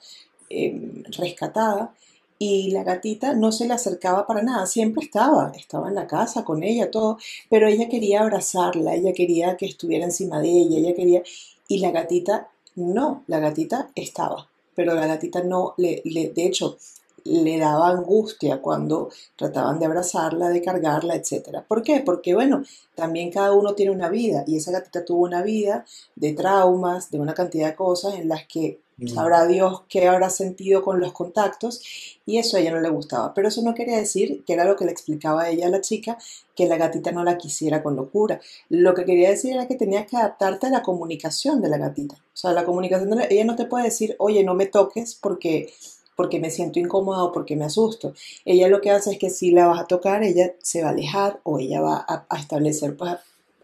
em, 0.48 1.02
rescatada 1.18 1.94
y 2.38 2.70
la 2.70 2.84
gatita 2.84 3.34
no 3.34 3.50
se 3.50 3.66
le 3.66 3.74
acercaba 3.74 4.26
para 4.26 4.42
nada, 4.42 4.66
siempre 4.66 5.04
estaba, 5.04 5.52
estaba 5.56 5.88
en 5.88 5.94
la 5.94 6.06
casa 6.06 6.44
con 6.44 6.62
ella, 6.62 6.90
todo, 6.90 7.18
pero 7.48 7.66
ella 7.66 7.88
quería 7.88 8.20
abrazarla, 8.20 8.94
ella 8.94 9.12
quería 9.12 9.56
que 9.56 9.66
estuviera 9.66 10.04
encima 10.04 10.40
de 10.40 10.50
ella, 10.50 10.78
ella 10.78 10.94
quería, 10.94 11.22
y 11.68 11.78
la 11.78 11.90
gatita 11.90 12.48
no, 12.74 13.24
la 13.26 13.40
gatita 13.40 13.90
estaba, 13.94 14.48
pero 14.74 14.94
la 14.94 15.06
gatita 15.06 15.42
no, 15.42 15.74
le, 15.78 16.02
le 16.04 16.28
de 16.28 16.46
hecho, 16.46 16.76
le 17.26 17.58
daba 17.58 17.90
angustia 17.90 18.60
cuando 18.60 19.10
trataban 19.36 19.78
de 19.78 19.86
abrazarla, 19.86 20.48
de 20.48 20.62
cargarla, 20.62 21.14
etc. 21.14 21.62
¿Por 21.66 21.82
qué? 21.82 22.00
Porque, 22.00 22.34
bueno, 22.34 22.62
también 22.94 23.30
cada 23.30 23.52
uno 23.52 23.74
tiene 23.74 23.92
una 23.92 24.08
vida 24.08 24.44
y 24.46 24.56
esa 24.56 24.72
gatita 24.72 25.04
tuvo 25.04 25.24
una 25.24 25.42
vida 25.42 25.84
de 26.14 26.32
traumas, 26.32 27.10
de 27.10 27.20
una 27.20 27.34
cantidad 27.34 27.68
de 27.68 27.74
cosas 27.76 28.14
en 28.14 28.28
las 28.28 28.46
que 28.46 28.80
mm. 28.96 29.08
sabrá 29.08 29.46
Dios 29.46 29.82
qué 29.88 30.08
habrá 30.08 30.30
sentido 30.30 30.82
con 30.82 31.00
los 31.00 31.12
contactos 31.12 31.82
y 32.24 32.38
eso 32.38 32.56
a 32.56 32.60
ella 32.60 32.72
no 32.72 32.80
le 32.80 32.88
gustaba. 32.88 33.34
Pero 33.34 33.48
eso 33.48 33.62
no 33.62 33.74
quería 33.74 33.98
decir, 33.98 34.44
que 34.44 34.54
era 34.54 34.64
lo 34.64 34.76
que 34.76 34.84
le 34.84 34.92
explicaba 34.92 35.42
a 35.42 35.50
ella 35.50 35.66
a 35.66 35.70
la 35.70 35.80
chica, 35.80 36.16
que 36.54 36.66
la 36.66 36.76
gatita 36.76 37.12
no 37.12 37.22
la 37.22 37.36
quisiera 37.36 37.82
con 37.82 37.96
locura. 37.96 38.40
Lo 38.68 38.94
que 38.94 39.04
quería 39.04 39.30
decir 39.30 39.52
era 39.52 39.68
que 39.68 39.74
tenías 39.74 40.06
que 40.06 40.16
adaptarte 40.16 40.68
a 40.68 40.70
la 40.70 40.82
comunicación 40.82 41.60
de 41.60 41.68
la 41.68 41.78
gatita. 41.78 42.14
O 42.14 42.36
sea, 42.36 42.52
la 42.52 42.64
comunicación 42.64 43.10
de 43.10 43.16
la, 43.16 43.24
ella 43.24 43.44
no 43.44 43.56
te 43.56 43.66
puede 43.66 43.84
decir, 43.84 44.16
oye, 44.18 44.42
no 44.42 44.54
me 44.54 44.66
toques 44.66 45.14
porque 45.14 45.72
porque 46.16 46.40
me 46.40 46.50
siento 46.50 46.78
incómoda 46.78 47.22
o 47.22 47.32
porque 47.32 47.54
me 47.54 47.66
asusto. 47.66 48.14
Ella 48.44 48.68
lo 48.68 48.80
que 48.80 48.90
hace 48.90 49.12
es 49.12 49.18
que 49.18 49.30
si 49.30 49.50
la 49.50 49.66
vas 49.66 49.80
a 49.80 49.86
tocar, 49.86 50.24
ella 50.24 50.54
se 50.60 50.82
va 50.82 50.88
a 50.88 50.92
alejar 50.92 51.40
o 51.44 51.58
ella 51.58 51.80
va 51.80 52.04
a, 52.08 52.36
establecer, 52.38 52.96
pues, 52.96 53.14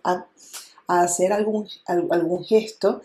a, 0.05 0.27
hacer 0.87 1.33
algún, 1.33 1.69
algún 1.87 2.45
gesto 2.45 3.01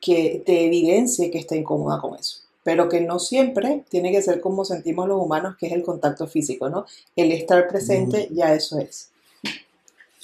que 0.00 0.42
te 0.44 0.66
evidencie 0.66 1.30
que 1.30 1.38
está 1.38 1.56
incómoda 1.56 2.00
con 2.00 2.18
eso. 2.18 2.40
Pero 2.62 2.88
que 2.88 3.00
no 3.00 3.18
siempre 3.18 3.84
tiene 3.88 4.12
que 4.12 4.22
ser 4.22 4.40
como 4.40 4.66
sentimos 4.66 5.08
los 5.08 5.20
humanos, 5.20 5.56
que 5.58 5.66
es 5.66 5.72
el 5.72 5.82
contacto 5.82 6.26
físico, 6.26 6.68
¿no? 6.68 6.84
El 7.16 7.32
estar 7.32 7.66
presente, 7.68 8.28
mm. 8.30 8.34
ya 8.34 8.54
eso 8.54 8.78
es. 8.78 9.10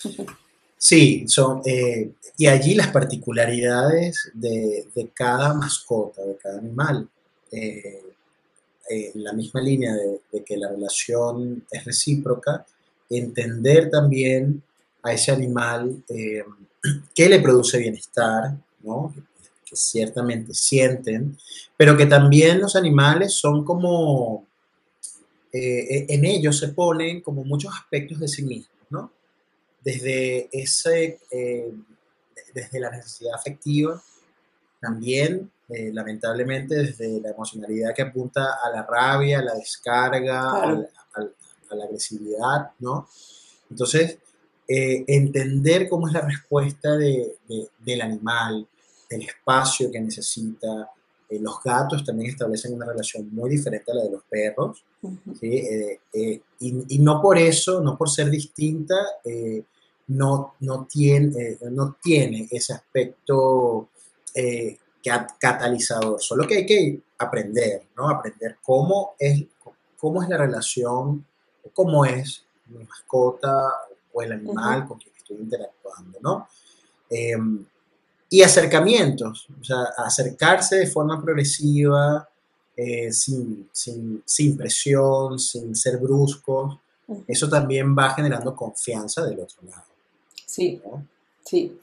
Sí, 0.78 1.26
son, 1.26 1.62
eh, 1.64 2.12
y 2.36 2.46
allí 2.46 2.74
las 2.74 2.88
particularidades 2.88 4.30
de, 4.34 4.86
cada 5.14 5.54
mascota, 5.54 6.22
de 6.22 6.36
cada 6.36 6.58
animal. 6.58 7.08
Eh, 7.50 8.02
en 8.88 8.98
eh, 8.98 9.12
la 9.14 9.32
misma 9.32 9.60
línea 9.60 9.94
de, 9.94 10.44
que 10.44 10.56
la 10.56 10.68
relación 10.68 11.64
es 11.70 11.84
recíproca, 11.84 12.64
entender 13.08 13.90
también 13.90 14.62
a 15.02 15.12
ese 15.12 15.32
animal 15.32 16.02
eh, 16.08 16.44
que 17.14 17.28
le 17.28 17.40
produce 17.40 17.78
bienestar, 17.78 18.56
¿no? 18.82 19.14
que 19.64 19.76
ciertamente 19.76 20.54
sienten, 20.54 21.36
pero 21.76 21.96
que 21.96 22.06
también 22.06 22.60
los 22.60 22.76
animales 22.76 23.34
son 23.34 23.64
como, 23.64 24.46
eh, 25.52 26.06
en 26.08 26.24
ellos 26.24 26.58
se 26.58 26.68
ponen 26.68 27.20
como 27.20 27.44
muchos 27.44 27.74
aspectos 27.74 28.20
de 28.20 28.28
sí 28.28 28.44
mismos, 28.44 28.78
¿no? 28.90 29.10
Desde, 29.82 30.48
ese, 30.52 31.18
desde 32.54 32.80
la 32.80 32.90
necesidad 32.90 33.34
afectiva, 33.34 34.00
también 34.80 35.50
eh, 35.68 35.90
lamentablemente 35.92 36.76
desde 36.76 37.20
la 37.20 37.30
emocionalidad 37.30 37.92
que 37.92 38.02
apunta 38.02 38.58
a 38.62 38.70
la 38.70 38.86
rabia, 38.86 39.40
a 39.40 39.42
la 39.42 39.54
descarga, 39.54 40.62
a, 40.62 41.74
la 41.74 41.84
agresividad, 41.84 42.70
¿no? 42.78 43.08
Entonces, 43.68 44.18
eh, 44.68 45.04
entender 45.08 45.88
cómo 45.88 46.06
es 46.06 46.14
la 46.14 46.20
respuesta 46.20 46.96
de, 46.96 47.38
del 47.80 48.00
animal, 48.00 48.64
del 49.10 49.22
espacio 49.22 49.90
que 49.90 49.98
necesita. 49.98 50.88
Eh, 51.28 51.40
los 51.40 51.60
gatos 51.60 52.04
también 52.04 52.30
establecen 52.30 52.72
una 52.72 52.86
relación 52.86 53.28
muy 53.34 53.50
diferente 53.50 53.90
a 53.90 53.96
la 53.96 54.04
de 54.04 54.10
los 54.12 54.22
perros, 54.22 54.84
y, 55.42 56.40
y, 56.60 56.98
no 57.00 57.20
por 57.20 57.38
eso, 57.38 57.80
no 57.80 57.98
por 57.98 58.08
ser 58.08 58.30
distinta, 58.30 58.94
no, 60.06 60.54
no, 60.60 60.86
tiene, 60.88 61.58
no 61.72 61.96
tiene 62.00 62.46
ese 62.52 62.72
aspecto 62.72 63.88
catalizador, 65.38 66.20
solo 66.20 66.46
que 66.46 66.58
hay 66.58 66.66
que 66.66 67.00
aprender, 67.18 67.82
¿no? 67.96 68.08
Aprender 68.08 68.58
cómo 68.62 69.14
es, 69.18 69.44
cómo 69.98 70.22
es 70.22 70.28
la 70.28 70.36
relación, 70.36 71.24
cómo 71.72 72.04
es 72.04 72.44
mi 72.66 72.84
mascota 72.84 73.68
o 74.12 74.22
el 74.22 74.32
animal 74.32 74.86
con 74.86 74.98
quien 74.98 75.14
estoy 75.16 75.36
interactuando, 75.36 76.18
¿no? 76.20 76.48
Em, 77.08 77.64
y 78.28 78.42
acercamientos, 78.42 79.46
o 79.60 79.64
sea, 79.64 79.82
acercarse 79.96 80.76
de 80.76 80.86
forma 80.86 81.22
progresiva, 81.22 82.28
eh, 82.76 83.12
sin, 83.12 83.68
sin, 83.72 84.22
sin, 84.24 84.56
presión, 84.56 85.38
sin 85.38 85.74
ser 85.74 85.98
bruscos, 85.98 86.78
eso 87.26 87.48
también 87.48 87.96
va 87.96 88.10
generando 88.10 88.54
confianza 88.54 89.24
del 89.24 89.40
otro 89.40 89.62
lado. 89.62 89.84
Sí, 90.44 90.82
sí. 91.46 91.78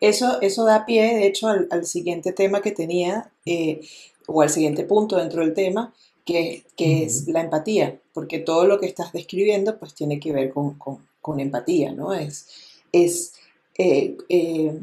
Eso, 0.00 0.40
eso 0.40 0.64
da 0.64 0.86
pie, 0.86 1.14
de 1.14 1.26
hecho, 1.26 1.48
al, 1.48 1.84
siguiente 1.84 2.32
tema 2.32 2.62
que 2.62 2.70
tenía, 2.70 3.30
eh, 3.44 3.80
o 4.26 4.42
al 4.42 4.50
siguiente 4.50 4.84
punto 4.84 5.16
dentro 5.16 5.42
del 5.42 5.54
tema, 5.54 5.92
que, 6.24 6.64
que 6.76 7.04
es 7.04 7.26
la 7.28 7.40
empatía, 7.40 8.00
porque 8.12 8.38
todo 8.38 8.66
lo 8.66 8.78
que 8.78 8.86
estás 8.86 9.12
describiendo 9.12 9.78
pues 9.78 9.94
tiene 9.94 10.20
que 10.20 10.32
ver 10.32 10.52
con, 10.52 10.78
con, 10.78 11.40
empatía, 11.40 11.92
¿no? 11.92 12.14
Es, 12.14 12.48
es 12.92 13.34
eh, 13.76 14.16
eh, 14.28 14.78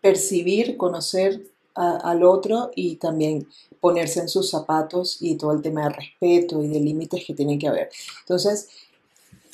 percibir, 0.00 0.76
conocer 0.76 1.46
al 1.74 2.24
otro 2.24 2.72
y 2.74 2.96
también 2.96 3.46
ponerse 3.80 4.18
en 4.18 4.28
sus 4.28 4.50
zapatos 4.50 5.18
y 5.20 5.36
todo 5.36 5.52
el 5.52 5.62
tema 5.62 5.84
de 5.84 5.90
respeto 5.90 6.60
y 6.62 6.66
de 6.66 6.80
límites 6.80 7.24
que 7.24 7.34
tienen 7.34 7.58
que 7.58 7.68
haber. 7.68 7.90
Entonces, 8.20 8.68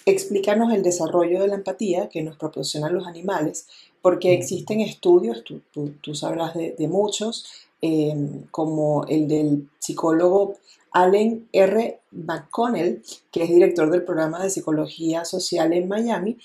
explícanos 0.06 0.72
el 0.72 0.82
desarrollo 0.82 1.40
de 1.40 1.48
la 1.48 1.54
empatía 1.54 2.08
que 2.08 2.22
nos 2.22 2.36
proporcionan 2.36 2.94
los 2.94 3.06
animales, 3.06 3.66
porque 4.02 4.34
existen 4.34 4.80
estudios, 4.80 5.44
tú, 5.44 5.62
tú, 6.00 6.14
sabrás 6.14 6.54
de, 6.54 6.88
muchos, 6.88 7.46
em, 7.80 8.42
como 8.50 9.04
el 9.06 9.28
del 9.28 9.68
psicólogo 9.78 10.56
Allen 10.92 11.48
R. 11.52 12.00
McConnell, 12.12 13.02
que 13.30 13.44
es 13.44 13.48
director 13.48 13.90
del 13.90 14.04
programa 14.04 14.42
de 14.42 14.50
psicología 14.50 15.24
social 15.24 15.72
en 15.72 15.88
Miami, 15.88 16.38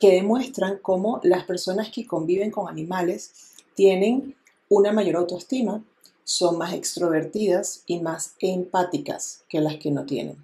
que 0.00 0.12
demuestran 0.12 0.78
cómo 0.82 1.20
las 1.22 1.44
personas 1.44 1.90
que 1.90 2.06
conviven 2.06 2.50
con 2.50 2.68
animales 2.68 3.32
tienen 3.74 4.34
una 4.68 4.92
mayor 4.92 5.16
autoestima, 5.16 5.84
son 6.24 6.58
más 6.58 6.72
extrovertidas 6.72 7.82
y 7.86 8.00
más 8.00 8.34
empáticas 8.40 9.44
que 9.48 9.60
las 9.60 9.76
que 9.76 9.90
no 9.90 10.06
tienen. 10.06 10.36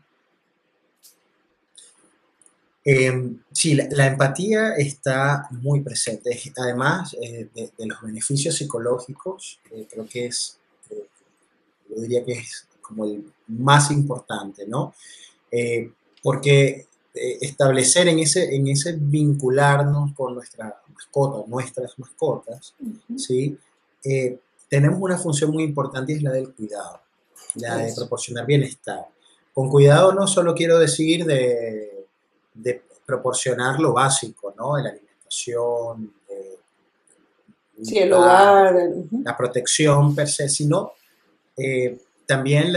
Em, 2.82 3.42
sí, 3.52 3.74
la, 3.74 4.06
empatía 4.06 4.74
está 4.76 5.48
muy 5.50 5.80
presente. 5.80 6.30
Además 6.56 7.14
eh, 7.20 7.48
de, 7.54 7.86
los 7.86 8.00
beneficios 8.00 8.56
psicológicos, 8.56 9.60
eh, 9.70 9.86
creo 9.90 10.06
que 10.06 10.26
es, 10.26 10.58
eh, 10.90 11.04
yo 11.90 12.00
diría 12.00 12.24
que 12.24 12.32
es 12.32 12.66
como 12.80 13.04
el 13.04 13.30
más 13.48 13.90
importante, 13.90 14.66
¿no? 14.66 14.94
porque 16.22 16.86
establecer 17.12 18.06
en 18.06 18.20
ese, 18.20 18.54
en 18.54 18.68
ese 18.68 18.94
vincularnos 18.96 20.12
con 20.14 20.34
nuestra 20.34 20.80
mascota, 20.94 21.48
nuestras 21.48 21.98
mascotas, 21.98 22.74
¿sí? 23.16 23.58
tenemos 24.68 25.00
una 25.00 25.18
función 25.18 25.50
muy 25.50 25.64
importante 25.64 26.12
y 26.12 26.16
es 26.16 26.22
la 26.22 26.30
del 26.30 26.52
cuidado, 26.52 27.00
la 27.56 27.78
de 27.78 27.92
proporcionar 27.94 28.46
bienestar. 28.46 29.06
Con 29.52 29.68
cuidado 29.68 30.12
no 30.12 30.28
solo 30.28 30.54
quiero 30.54 30.78
decir 30.78 31.24
de, 31.24 31.99
proporcionar 33.06 33.80
lo 33.80 33.92
básico, 33.92 34.54
¿no? 34.56 34.76
De 34.76 34.82
la 34.82 34.90
alimentación, 34.90 36.12
el 37.88 38.12
hogar, 38.12 38.74
la 39.24 39.36
protección 39.36 40.14
per 40.14 40.28
se, 40.28 40.48
sino 40.48 40.92
eh, 41.56 41.98
también 42.26 42.72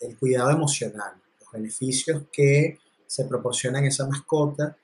el 0.00 0.18
cuidado 0.18 0.50
emocional, 0.50 1.12
los 1.40 1.52
beneficios 1.52 2.22
que 2.32 2.78
se 3.06 3.24
proporcionan 3.26 3.84
a 3.84 3.88
esa 3.88 4.06
mascota 4.06 4.76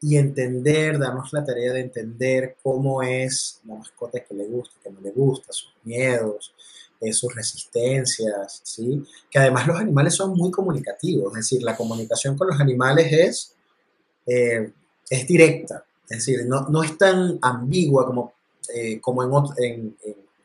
y 0.00 0.16
entender, 0.16 0.98
darnos 0.98 1.32
la 1.32 1.44
tarea 1.44 1.72
de 1.72 1.80
entender 1.80 2.56
cómo 2.62 3.02
es 3.02 3.60
la 3.64 3.76
mascota 3.76 4.20
que 4.20 4.34
le 4.34 4.46
gusta, 4.46 4.76
que 4.82 4.90
no 4.90 5.00
le 5.00 5.10
gusta, 5.10 5.52
sus 5.52 5.72
miedos, 5.84 6.54
eh, 7.00 7.12
sus 7.12 7.34
resistencias, 7.34 8.60
¿sí? 8.64 9.02
Que 9.30 9.38
además 9.38 9.66
los 9.66 9.78
animales 9.78 10.14
son 10.14 10.34
muy 10.34 10.50
comunicativos, 10.50 11.32
es 11.32 11.44
decir, 11.44 11.62
la 11.62 11.76
comunicación 11.76 12.36
con 12.36 12.48
los 12.48 12.60
animales 12.60 13.12
es, 13.12 13.54
eh, 14.26 14.72
es 15.08 15.26
directa, 15.26 15.84
es 16.08 16.18
decir, 16.18 16.46
no, 16.46 16.68
no, 16.68 16.82
es 16.82 16.96
tan 16.98 17.38
ambigua 17.42 18.06
como, 18.06 18.32
eh, 18.74 19.00
como 19.00 19.22
en, 19.22 19.64
en, 19.64 19.96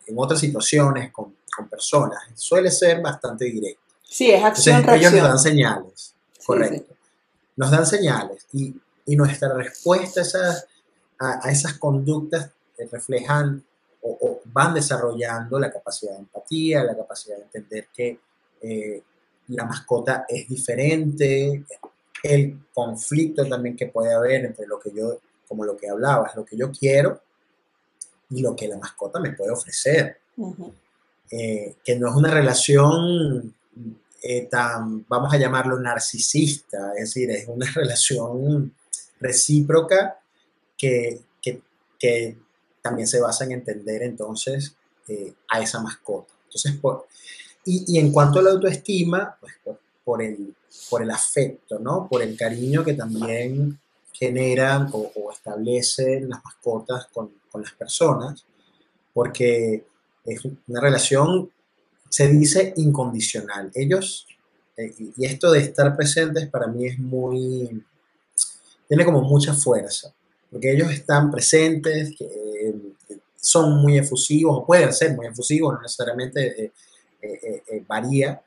en, 0.07 0.15
otras 0.17 0.39
situaciones 0.39 1.11
con, 1.11 1.35
con, 1.55 1.67
personas, 1.67 2.19
suele 2.35 2.71
ser 2.71 3.01
bastante 3.01 3.45
directa. 3.45 3.81
Sí, 4.03 4.31
es 4.31 4.43
acción 4.43 4.77
Entonces, 4.77 5.01
ellos 5.01 5.13
nos 5.13 5.29
dan 5.29 5.39
señales, 5.39 6.13
correcto. 6.45 6.93
Nos 7.55 7.71
dan 7.71 7.85
señales 7.85 8.45
y 8.53 8.75
y 9.05 9.15
nuestra 9.15 9.53
respuesta 9.53 10.21
a 10.21 10.23
esas, 10.23 10.67
a, 11.19 11.49
esas 11.49 11.73
conductas 11.73 12.49
reflejan 12.91 13.63
van 14.53 14.73
desarrollando 14.73 15.59
la 15.59 15.71
capacidad 15.71 16.13
de 16.13 16.19
empatía, 16.19 16.83
la 16.83 16.95
capacidad 16.95 17.37
de 17.37 17.43
entender 17.43 17.87
que 17.93 18.19
eh, 18.61 19.03
la 19.47 19.65
mascota 19.65 20.25
es 20.27 20.47
diferente, 20.47 21.65
el 22.23 22.59
conflicto 22.73 23.45
también 23.45 23.75
que 23.75 23.87
puede 23.87 24.13
haber 24.13 24.45
entre 24.45 24.65
lo 24.65 24.79
que 24.79 24.91
yo, 24.95 25.19
como 25.47 25.65
lo 25.65 25.75
que 25.75 25.89
hablabas, 25.89 26.35
lo 26.35 26.45
que 26.45 26.55
yo 26.55 26.71
quiero 26.71 27.21
y 28.29 28.41
lo 28.41 28.55
que 28.55 28.67
la 28.67 28.77
mascota 28.77 29.19
me 29.19 29.33
puede 29.33 29.51
ofrecer. 29.51 30.17
Eh, 31.29 31.75
que 31.83 31.95
no 31.97 32.09
es 32.09 32.15
una 32.15 32.31
relación 32.31 33.55
eh, 34.21 34.47
tan, 34.49 35.05
vamos 35.07 35.33
a 35.33 35.37
llamarlo 35.37 35.79
narcisista, 35.79 36.93
es 36.95 37.13
decir, 37.13 37.29
es 37.31 37.47
una 37.47 37.69
relación 37.75 38.73
recíproca 39.19 40.19
que, 40.77 41.21
también 42.83 43.07
se 43.07 43.21
basa 43.21 43.45
en 43.45 43.53
entender 43.53 44.03
entonces 44.03 44.75
eh, 45.07 45.33
a 45.49 45.61
esa 45.61 45.81
mascota. 45.81 46.33
Entonces, 46.45 46.79
y, 47.65 47.97
en 47.97 48.11
cuanto 48.11 48.39
a 48.39 48.43
la 48.43 48.51
autoestima, 48.51 49.37
pues 49.39 49.53
por, 50.03 50.21
el, 50.21 50.53
por 50.89 51.01
el 51.01 51.09
afecto, 51.09 51.79
¿no? 51.79 52.07
Por 52.09 52.21
el 52.21 52.37
cariño 52.37 52.83
que 52.83 52.93
también 52.93 53.79
generan 54.11 54.89
o, 54.91 55.31
establecen 55.31 56.29
las 56.29 56.43
mascotas 56.43 57.07
con, 57.11 57.31
las 57.53 57.71
personas, 57.73 58.45
porque 59.13 59.85
es 60.25 60.41
una 60.67 60.81
relación, 60.81 61.51
se 62.09 62.27
dice 62.27 62.73
incondicional. 62.77 63.71
Ellos, 63.75 64.27
eh, 64.75 64.93
y 65.15 65.25
esto 65.25 65.51
de 65.51 65.59
estar 65.59 65.95
presentes 65.95 66.49
para 66.49 66.67
mí 66.67 66.87
es 66.87 66.99
muy, 66.99 67.83
tiene 68.87 69.05
como 69.05 69.21
mucha 69.21 69.53
fuerza, 69.53 70.13
porque 70.53 70.71
ellos 70.71 70.91
están 70.91 71.31
presentes, 71.31 72.15
que, 72.15 72.75
son 73.35 73.81
muy 73.81 73.97
efusivos, 73.97 74.59
o 74.59 74.65
pueden 74.65 74.93
ser 74.93 75.13
muy 75.15 75.25
efusivos, 75.25 75.73
no 75.73 75.81
necesariamente 75.81 76.63
eh, 76.63 76.71
eh, 77.21 77.63
eh, 77.67 77.83
varía, 77.85 78.41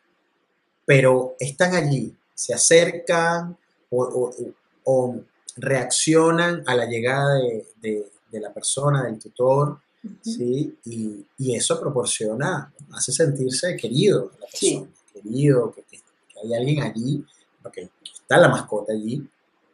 pero 0.86 1.34
están 1.38 1.74
allí, 1.74 2.16
se 2.34 2.54
acercan 2.54 3.54
o, 3.90 5.16
reaccionan 5.56 6.62
a 6.66 6.74
la 6.74 6.86
llegada 6.86 7.40
de, 7.82 8.06
la 8.32 8.52
persona, 8.54 9.04
del 9.04 9.18
tutor, 9.18 9.80
¿sí? 10.22 10.78
Y, 10.84 11.54
eso 11.54 11.78
proporciona, 11.78 12.72
hace 12.92 13.12
sentirse 13.12 13.76
querido 13.76 14.32
la 14.40 14.46
persona, 14.46 14.88
querido, 15.12 15.72
que, 15.72 15.82
que, 15.82 16.00
hay 16.42 16.54
alguien 16.54 16.82
allí, 16.82 17.24
porque 17.62 17.90
está 18.14 18.38
la 18.38 18.48
mascota 18.48 18.92
allí, 18.92 19.26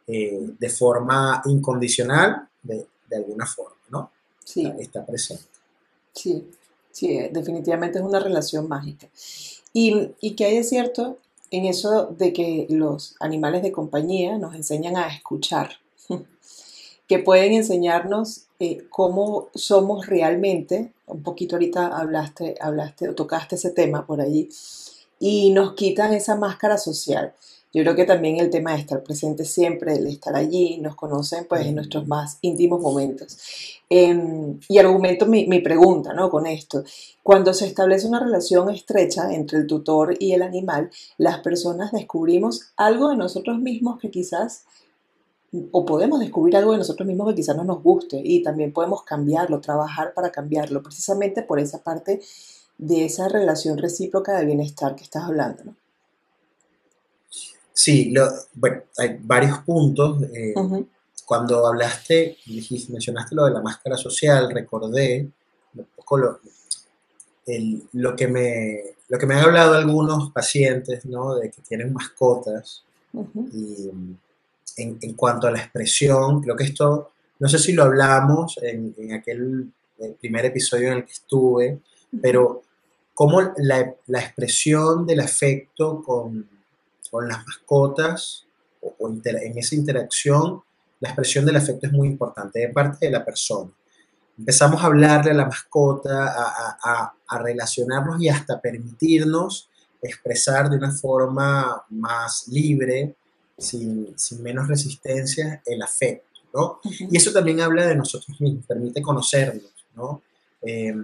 eh, 0.07 0.39
de 0.59 0.69
forma 0.69 1.41
incondicional, 1.45 2.47
de, 2.61 2.87
alguna 3.15 3.45
forma, 3.45 3.77
¿no? 3.89 4.11
Sí. 4.43 4.71
Está 4.79 5.05
presente. 5.05 5.43
Sí, 6.13 6.49
sí, 6.91 7.11
eh, 7.17 7.29
definitivamente 7.31 7.99
es 7.99 8.03
una 8.03 8.19
relación 8.19 8.67
mágica. 8.67 9.07
Y, 9.71 10.11
y 10.19 10.35
que 10.35 10.45
hay 10.45 10.57
de 10.57 10.63
cierto 10.63 11.19
en 11.53 11.65
eso 11.65 12.07
de 12.17 12.33
que 12.33 12.65
los 12.69 13.15
animales 13.19 13.61
de 13.61 13.71
compañía 13.71 14.39
nos 14.39 14.55
enseñan 14.55 14.97
a 14.97 15.07
escuchar, 15.07 15.77
que 17.07 17.19
pueden 17.19 17.53
enseñarnos 17.53 18.45
eh, 18.59 18.87
cómo 18.89 19.49
somos 19.53 20.07
realmente, 20.07 20.93
un 21.05 21.21
poquito 21.21 21.55
ahorita 21.55 21.95
hablaste, 21.95 22.55
hablaste 22.59 23.07
o 23.07 23.13
tocaste 23.13 23.53
ese 23.53 23.69
tema 23.69 24.07
por 24.07 24.19
allí, 24.19 24.49
y 25.19 25.51
nos 25.51 25.73
quitan 25.75 26.13
esa 26.13 26.35
máscara 26.35 26.79
social. 26.79 27.35
Yo 27.73 27.81
creo 27.81 27.95
que 27.95 28.05
también 28.05 28.37
el 28.37 28.51
tema 28.51 28.73
de 28.73 28.81
estar 28.81 29.01
presente 29.01 29.45
siempre, 29.45 29.95
el 29.95 30.05
estar 30.05 30.35
allí, 30.35 30.77
nos 30.77 30.95
conocen 30.95 31.45
pues 31.49 31.65
en 31.65 31.73
nuestros 31.73 32.07
más 32.07 32.37
íntimos 32.41 32.79
momentos. 32.79 33.35
Em, 33.89 34.59
y 34.69 34.77
argumento 34.77 35.25
mi, 35.25 35.47
mi, 35.47 35.59
pregunta 35.59 36.13
¿no? 36.13 36.29
con 36.29 36.45
esto. 36.45 36.83
Cuando 37.23 37.51
se 37.51 37.65
establece 37.65 38.07
una 38.07 38.19
relación 38.19 38.69
estrecha 38.69 39.33
entre 39.33 39.57
el 39.57 39.65
tutor 39.65 40.15
y 40.19 40.33
el 40.33 40.43
animal, 40.43 40.91
las 41.17 41.39
personas 41.39 41.91
descubrimos 41.91 42.73
algo 42.77 43.09
de 43.09 43.17
nosotros 43.17 43.59
mismos 43.59 43.99
que 43.99 44.11
quizás, 44.11 44.65
o 45.71 45.83
podemos 45.83 46.19
descubrir 46.19 46.55
algo 46.55 46.73
de 46.73 46.77
nosotros 46.77 47.07
mismos 47.07 47.29
que 47.29 47.35
quizás 47.35 47.57
no 47.57 47.63
nos 47.63 47.81
guste 47.81 48.21
y 48.23 48.43
también 48.43 48.71
podemos 48.71 49.01
cambiarlo, 49.03 49.61
trabajar 49.61 50.13
para 50.13 50.31
cambiarlo, 50.31 50.83
precisamente 50.83 51.41
por 51.41 51.59
esa 51.59 51.83
parte 51.83 52.21
de 52.77 53.05
esa 53.05 53.29
relación 53.29 53.79
recíproca 53.79 54.37
de 54.37 54.45
bienestar 54.45 54.95
que 54.95 55.03
estás 55.03 55.23
hablando. 55.23 55.73
Sí, 57.73 58.13
bueno, 58.53 58.83
hay 58.97 59.17
varios 59.21 59.59
puntos. 59.59 60.21
Eh, 60.33 60.53
cuando 61.25 61.65
hablaste, 61.65 62.37
dijiste, 62.45 62.91
mencionaste 62.91 63.35
lo 63.35 63.45
de 63.45 63.51
la 63.51 63.61
máscara 63.61 63.97
social, 63.97 64.51
recordé 64.53 65.27
un 65.75 65.87
poco 65.95 66.17
lo, 66.17 66.39
lo, 67.93 68.15
que 68.15 68.27
me, 68.27 68.79
lo 69.09 69.17
que 69.17 69.25
me 69.25 69.35
han 69.35 69.45
hablado 69.45 69.73
algunos 69.73 70.31
pacientes, 70.31 71.05
¿no? 71.05 71.35
De 71.35 71.49
que 71.49 71.61
tienen 71.61 71.91
mascotas 71.91 72.83
y, 73.51 73.89
en, 74.77 74.97
en, 75.01 75.13
cuanto 75.13 75.47
a 75.47 75.51
la 75.51 75.59
expresión, 75.59 76.41
creo 76.41 76.55
que 76.55 76.65
esto, 76.65 77.11
no 77.39 77.49
sé 77.49 77.57
si 77.57 77.73
lo 77.73 77.83
hablamos 77.83 78.59
en, 78.61 78.93
en 78.97 79.13
aquel 79.13 79.71
primer 80.19 80.45
episodio 80.45 80.91
en 80.91 80.97
el 80.97 81.05
que 81.05 81.13
estuve, 81.13 81.79
pero 82.21 82.63
cómo 83.13 83.41
la, 83.57 83.95
la 84.07 84.19
expresión 84.19 85.05
del 85.07 85.21
afecto 85.21 86.03
con, 86.03 86.47
con 87.13 87.27
las 87.27 87.45
mascotas 87.45 88.47
o, 88.81 88.95
o 88.97 89.07
en 89.07 89.57
esa 89.57 89.75
interacción, 89.75 90.63
la 90.99 91.09
expresión 91.09 91.45
del 91.45 91.57
afecto 91.57 91.85
es 91.85 91.93
muy 91.93 92.07
importante 92.07 92.59
de 92.59 92.69
parte 92.69 93.05
de 93.05 93.11
la 93.11 93.23
persona. 93.23 93.69
Empezamos 94.35 94.81
a 94.81 94.87
hablarle 94.87 95.29
a 95.29 95.35
la 95.35 95.45
mascota, 95.45 96.33
a, 96.33 96.77
a, 96.81 97.13
a 97.27 97.37
relacionarnos 97.37 98.19
y 98.19 98.29
hasta 98.29 98.59
permitirnos 98.59 99.69
expresar 100.01 100.71
de 100.71 100.77
una 100.77 100.91
forma 100.91 101.83
más 101.89 102.47
libre, 102.47 103.15
sin, 103.59 104.17
sin 104.17 104.41
menos 104.41 104.67
resistencia, 104.67 105.61
el 105.67 105.83
afecto. 105.83 106.39
¿no? 106.51 106.79
Uh 106.83 106.89
-huh. 106.89 107.07
Y 107.11 107.17
eso 107.17 107.31
también 107.31 107.61
habla 107.61 107.85
de 107.85 107.95
nosotros 107.95 108.41
mismos, 108.41 108.65
permite 108.65 109.03
conocernos, 109.03 109.71
¿no? 109.95 110.23
Eh, 110.63 110.95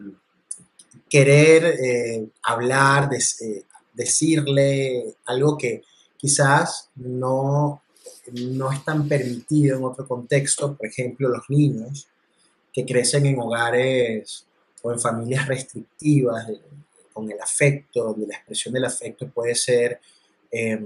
querer 1.07 1.65
eh, 1.65 2.27
hablar, 2.41 3.09
de, 3.09 3.17
eh, 3.17 3.63
decirle 3.93 5.15
algo 5.25 5.57
que 5.57 5.83
quizás 6.19 6.89
no, 6.95 7.81
no 8.33 8.71
es 8.71 8.83
tan 8.83 9.07
permitido 9.07 9.77
en 9.77 9.85
otro 9.85 10.05
contexto, 10.05 10.75
por 10.75 10.85
ejemplo, 10.85 11.29
los 11.29 11.49
niños 11.49 12.07
que 12.73 12.85
crecen 12.85 13.25
en 13.25 13.39
hogares 13.39 14.45
o 14.81 14.91
en 14.91 14.99
familias 14.99 15.47
restrictivas, 15.47 16.45
con 17.13 17.31
el 17.31 17.39
afecto, 17.39 18.03
donde 18.03 18.27
la 18.27 18.35
expresión 18.35 18.73
del 18.73 18.85
afecto 18.85 19.29
puede 19.29 19.55
ser, 19.55 19.99
eh, 20.51 20.85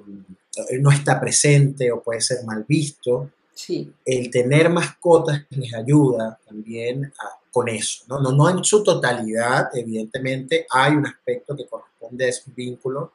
no 0.80 0.92
está 0.92 1.20
presente 1.20 1.92
o 1.92 2.02
puede 2.02 2.22
ser 2.22 2.44
mal 2.46 2.64
visto. 2.68 3.32
Sí. 3.54 3.92
El 4.06 4.30
tener 4.30 4.70
mascotas 4.70 5.46
les 5.50 5.74
ayuda 5.74 6.40
también 6.48 7.06
a, 7.20 7.40
con 7.52 7.70
eso, 7.70 8.04
¿no? 8.08 8.20
¿no? 8.20 8.32
No 8.32 8.50
en 8.50 8.64
su 8.64 8.84
totalidad, 8.84 9.70
evidentemente 9.74 10.66
hay 10.70 10.94
un 10.94 11.06
aspecto 11.06 11.56
que 11.56 11.68
corresponde 11.68 12.26
a 12.26 12.30
ese 12.30 12.52
vínculo 12.56 13.14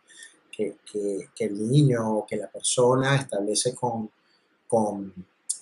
que, 0.58 0.78
que, 0.90 1.28
que 1.32 1.44
el 1.44 1.70
niño 1.70 2.18
o 2.18 2.26
que 2.26 2.36
la 2.36 2.48
persona 2.48 3.14
establece 3.14 3.76
con, 3.76 4.10
con, 4.66 5.14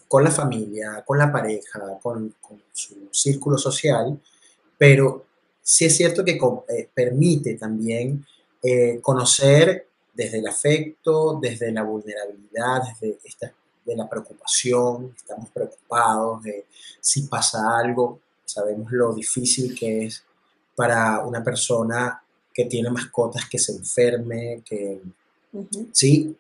con 0.09 0.25
la 0.25 0.31
familia, 0.31 1.05
con 1.07 1.19
la 1.19 1.31
pareja, 1.31 1.99
con, 2.03 2.35
con, 2.41 2.63
su 2.73 3.11
círculo 3.13 3.59
social, 3.59 4.19
pero 4.79 5.27
sí 5.61 5.85
es 5.85 5.95
cierto 5.95 6.25
que 6.25 6.39
eh, 6.69 6.89
permite 6.95 7.57
también 7.57 8.25
eh, 8.63 8.99
conocer 9.03 9.87
desde 10.15 10.39
el 10.39 10.49
afecto, 10.49 11.39
desde 11.43 11.71
la 11.73 11.83
vulnerabilidad, 11.83 12.81
desde 12.99 13.19
esta, 13.23 13.53
de 13.85 13.97
la 13.97 14.09
preocupación, 14.09 15.13
estamos 15.15 15.51
preocupados 15.51 16.43
de 16.43 16.65
si 17.01 17.23
pasa 17.23 17.79
algo, 17.79 18.21
sabemos 18.47 18.91
lo 18.93 19.13
difícil 19.13 19.79
que 19.79 20.07
es 20.07 20.25
para 20.75 21.21
una 21.21 21.45
persona 21.45 22.23
que 22.57 22.65
tiene 22.65 22.89
mascotas 22.89 23.47
que 23.51 23.59
se 23.59 23.73
enferme, 23.73 24.63
que, 24.65 25.03
uh 25.53 25.61
-huh. 25.61 25.89
¿sí? 25.93 26.35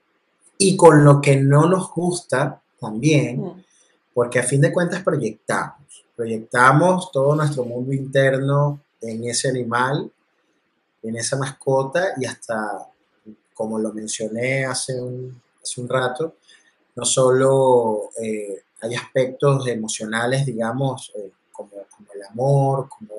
Y 0.56 0.74
con 0.74 1.04
lo 1.04 1.20
que 1.20 1.36
no 1.36 1.68
nos 1.68 1.92
gusta 1.92 2.62
también, 2.80 3.40
uh 3.40 3.52
-huh. 3.52 3.64
porque 4.14 4.38
a 4.38 4.42
fin 4.42 4.62
de 4.62 4.72
cuentas 4.72 5.02
proyectamos, 5.02 6.06
proyectamos 6.16 7.12
todo 7.12 7.36
nuestro 7.36 7.66
mundo 7.66 7.92
interno 7.92 8.80
en 9.02 9.24
ese 9.24 9.50
animal, 9.50 10.10
en 11.02 11.16
esa 11.16 11.36
mascota 11.36 12.14
y 12.16 12.24
hasta, 12.24 12.88
como 13.52 13.78
lo 13.78 13.92
mencioné 13.92 14.64
hace 14.64 14.98
un, 14.98 15.38
hace 15.62 15.82
un 15.82 15.88
rato, 15.88 16.36
no 16.94 17.04
solo 17.04 18.08
eh, 18.22 18.62
hay 18.80 18.94
aspectos 18.94 19.68
emocionales, 19.68 20.46
digamos, 20.46 21.12
eh, 21.14 21.30
como, 21.52 21.72
como, 21.94 22.08
el 22.14 22.22
amor, 22.22 22.88
como 22.88 23.14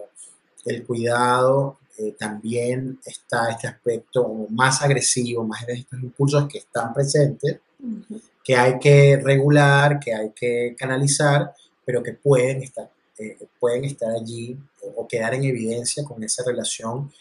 el 0.65 0.83
cuidado, 0.83 1.77
eh, 1.97 2.15
también 2.17 2.99
está 3.05 3.49
este 3.49 3.67
aspecto 3.67 4.47
más 4.49 4.81
agresivo, 4.81 5.43
más 5.43 5.65
de 5.65 5.73
estos 5.73 6.01
impulsos 6.01 6.47
que 6.47 6.59
están 6.59 6.93
presentes, 6.93 7.59
uh 7.79 7.85
-huh. 7.85 8.21
que 8.43 8.55
hay 8.55 8.79
que 8.79 9.17
regular, 9.17 9.99
que 9.99 10.13
hay 10.13 10.31
que 10.31 10.75
canalizar, 10.77 11.53
pero 11.85 12.03
que 12.03 12.13
pueden 12.13 12.61
estar, 12.63 12.89
eh, 13.17 13.37
pueden 13.59 13.85
estar 13.85 14.11
allí 14.11 14.57
o 14.95 15.07
quedar 15.07 15.33
en 15.33 15.43
evidencia 15.45 16.03
con 16.03 16.23
esa 16.23 16.43
relación 16.45 17.11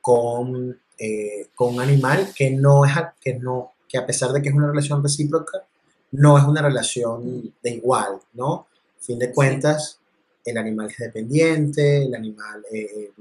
con, 0.00 0.78
eh, 0.98 1.48
con 1.54 1.74
un 1.74 1.80
animal 1.80 2.32
que 2.34 2.50
no 2.50 2.84
es 2.84 2.92
que 3.20 3.34
no 3.34 3.72
que 3.88 3.98
a 3.98 4.06
pesar 4.06 4.32
de 4.32 4.40
que 4.40 4.48
es 4.48 4.54
una 4.54 4.68
relación 4.68 5.02
recíproca 5.02 5.64
no 6.12 6.38
es 6.38 6.44
una 6.44 6.62
relación 6.62 7.54
de 7.62 7.70
igual 7.70 8.20
no 8.34 8.66
a 8.98 9.02
fin 9.02 9.18
de 9.18 9.32
cuentas 9.32 9.98
el 10.44 10.58
animal 10.58 10.88
es 10.90 10.98
dependiente 10.98 12.04
el 12.04 12.14
animal 12.14 12.64
eh, 12.72 13.12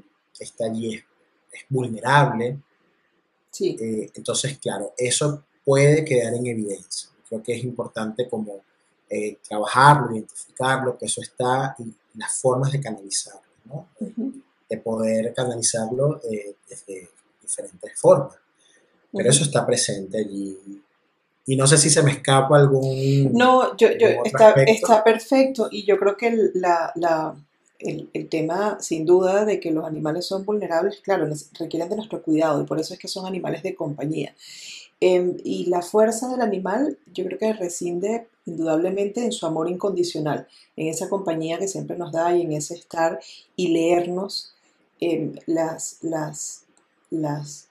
está 0.44 0.66
allí 0.66 0.96
es, 0.96 1.04
es 1.52 1.62
vulnerable 1.70 2.60
sí. 3.50 3.78
Eh, 3.80 4.12
entonces 4.16 4.58
claro 4.60 4.94
eso 4.98 5.44
puede 5.64 6.04
quedar 6.06 6.34
en 6.34 6.48
evidencia 6.48 7.10
creo 7.28 7.42
que 7.44 7.54
es 7.54 7.64
importante 7.64 8.28
como 8.30 8.62
eh, 9.10 9.38
trabajarlo 9.48 10.16
identificarlo 10.16 10.98
que 10.98 11.06
eso 11.06 11.22
está 11.22 11.76
y 11.80 11.94
las 12.18 12.34
formas 12.40 12.72
de 12.72 12.82
canalizarlo 12.82 13.52
¿no? 13.66 13.88
Uh 14.00 14.08
-huh. 14.08 14.44
De 14.70 14.78
poder 14.78 15.34
canalizarlo 15.34 16.22
eh, 16.24 16.56
desde 16.68 17.10
diferentes 17.42 18.00
formas. 18.00 18.36
Pero 19.12 19.26
uh 19.26 19.32
-huh. 19.32 19.36
eso 19.36 19.44
está 19.44 19.66
presente 19.66 20.18
allí. 20.20 20.82
Y 21.46 21.56
no 21.56 21.68
sé 21.68 21.78
si 21.78 21.90
se 21.90 22.04
me 22.04 22.12
escapa 22.12 22.58
algún. 22.58 23.34
No, 23.34 23.76
yo, 23.76 23.90
yo 23.98 24.08
está, 24.24 24.54
está, 24.64 25.04
perfecto. 25.04 25.68
Y 25.72 25.86
yo 25.86 25.98
creo 25.98 26.16
que 26.16 26.52
la, 26.54 26.92
la, 26.96 27.36
el, 27.82 28.30
tema, 28.30 28.78
sin 28.80 29.06
duda, 29.06 29.46
de 29.46 29.60
que 29.60 29.72
los 29.72 29.86
animales 29.86 30.26
son 30.26 30.46
vulnerables, 30.46 31.02
claro, 31.02 31.28
requieren 31.60 31.90
de 31.90 31.96
nuestro 31.96 32.22
cuidado. 32.22 32.62
Y 32.62 32.66
por 32.66 32.80
eso 32.80 32.94
es 32.94 33.00
que 33.00 33.08
son 33.08 33.26
animales 33.26 33.64
de 33.64 33.76
compañía. 33.76 34.36
Eh, 35.00 35.38
y 35.44 35.66
la 35.66 35.82
fuerza 35.82 36.28
del 36.30 36.42
animal, 36.42 36.98
yo 37.14 37.26
creo 37.26 37.40
que 37.40 37.54
rescinde 37.54 38.28
indudablemente 38.46 39.24
en 39.24 39.32
su 39.32 39.46
amor 39.46 39.70
incondicional, 39.70 40.48
en 40.76 40.88
esa 40.88 41.10
compañía 41.10 41.58
que 41.58 41.68
siempre 41.68 41.98
nos 41.98 42.12
da 42.12 42.36
y 42.36 42.42
en 42.42 42.54
ese 42.54 42.76
estar 42.76 43.20
y 43.56 43.70
leernos 43.70 44.54
eh, 45.00 45.34
las, 45.48 45.98
las, 46.02 46.66
las 47.10 47.68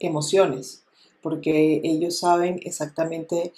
emociones, 0.00 0.82
porque 1.22 1.80
ellos 1.84 2.18
saben 2.18 2.60
exactamente 2.64 3.52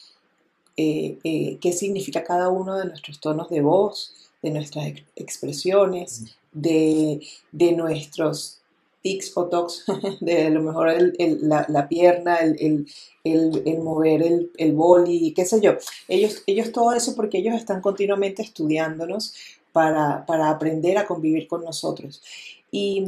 eh, 0.77 1.19
eh, 1.25 1.59
qué 1.61 1.73
significa 1.73 2.25
cada 2.25 2.49
uno 2.49 2.77
de 2.77 2.87
nuestros 2.87 3.21
tonos 3.21 3.51
de 3.51 3.61
voz, 3.61 4.15
de 4.43 4.51
nuestras 4.51 4.87
ex 4.87 5.03
expresiones, 5.17 6.37
de, 6.53 7.21
de 7.53 7.73
nuestros 7.73 8.61
tics 9.03 9.37
o 9.37 9.47
tocs, 9.47 9.85
de 10.21 10.47
a 10.47 10.51
lo 10.51 10.63
mejor 10.63 10.93
la, 11.19 11.67
la, 11.69 11.89
pierna, 11.89 12.39
el, 12.39 12.87
el 13.25 13.79
mover 13.79 14.23
el, 14.23 14.51
el 14.57 14.73
boli, 14.73 15.33
qué 15.35 15.45
sé 15.45 15.61
yo. 15.61 15.73
Ellos, 16.09 16.43
ellos 16.47 16.73
todo 16.73 16.93
eso 16.93 17.15
porque 17.15 17.39
ellos 17.39 17.55
están 17.55 17.81
continuamente 17.81 18.43
estudiándonos 18.43 19.35
para, 19.73 20.27
para 20.27 20.51
aprender 20.51 20.99
a 20.99 21.07
convivir 21.07 21.47
con 21.49 21.65
nosotros. 21.65 22.23
Y, 22.71 23.05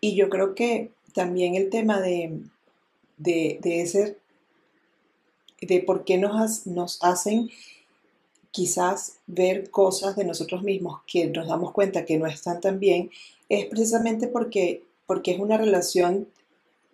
y, 0.00 0.14
yo 0.14 0.28
creo 0.28 0.54
que 0.54 0.90
también 1.14 1.54
el 1.54 1.70
tema 1.70 2.00
de, 2.00 2.40
de, 3.16 3.58
de 3.60 3.82
ese, 3.82 4.18
de 5.60 5.80
por 5.80 6.04
qué 6.04 6.18
nos, 6.18 6.66
nos 6.66 7.02
hacen 7.02 7.50
quizás 8.50 9.18
ver 9.26 9.70
cosas 9.70 10.16
de 10.16 10.24
nosotros 10.24 10.62
mismos 10.62 11.00
que 11.06 11.26
nos 11.26 11.48
damos 11.48 11.72
cuenta 11.72 12.04
que 12.04 12.18
no 12.18 12.26
están 12.26 12.60
tan 12.60 12.80
bien, 12.80 13.10
es 13.48 13.66
precisamente 13.66 14.28
porque 14.28 14.82
porque 15.08 15.30
es 15.30 15.40
una 15.40 15.56
relación, 15.56 16.28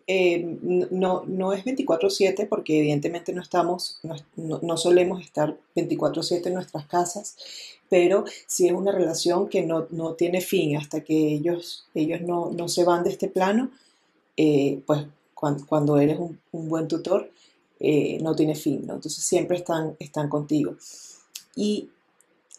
eh, 0.07 0.41
no, 0.63 1.25
no 1.27 1.53
es 1.53 1.65
24/7, 1.65 2.47
porque 2.49 2.79
evidentemente 2.79 3.33
no 3.33 3.43
estamos, 3.43 3.99
no, 4.37 4.61
no 4.63 4.77
solemos 4.77 5.21
estar 5.21 5.59
24/7 5.75 6.47
en 6.47 6.55
nuestras 6.55 6.87
casas, 6.87 7.37
pero 7.91 8.25
sí 8.47 8.69
es 8.69 8.73
una 8.73 8.93
relación 8.93 9.49
que 9.49 9.63
no, 9.63 9.89
no 9.91 10.15
tiene 10.15 10.41
fin 10.41 10.77
hasta 10.77 11.03
que 11.03 11.35
ellos, 11.35 11.89
ellos 11.93 12.21
no, 12.21 12.69
se 12.69 12.85
van 12.85 13.03
de 13.03 13.11
este 13.11 13.29
plano, 13.29 13.73
eh, 14.37 14.81
pues 14.87 15.07
cuando, 15.35 15.67
cuando, 15.67 15.99
eres 15.99 16.19
un, 16.21 16.39
un 16.53 16.69
buen 16.69 16.87
tutor, 16.87 17.33
eh, 17.81 18.19
no 18.23 18.37
tiene 18.37 18.55
fin. 18.55 18.79
Entonces 18.83 19.17
siempre 19.25 19.57
están, 19.57 19.97
están 19.99 20.29
contigo. 20.29 20.77
Y 21.57 21.91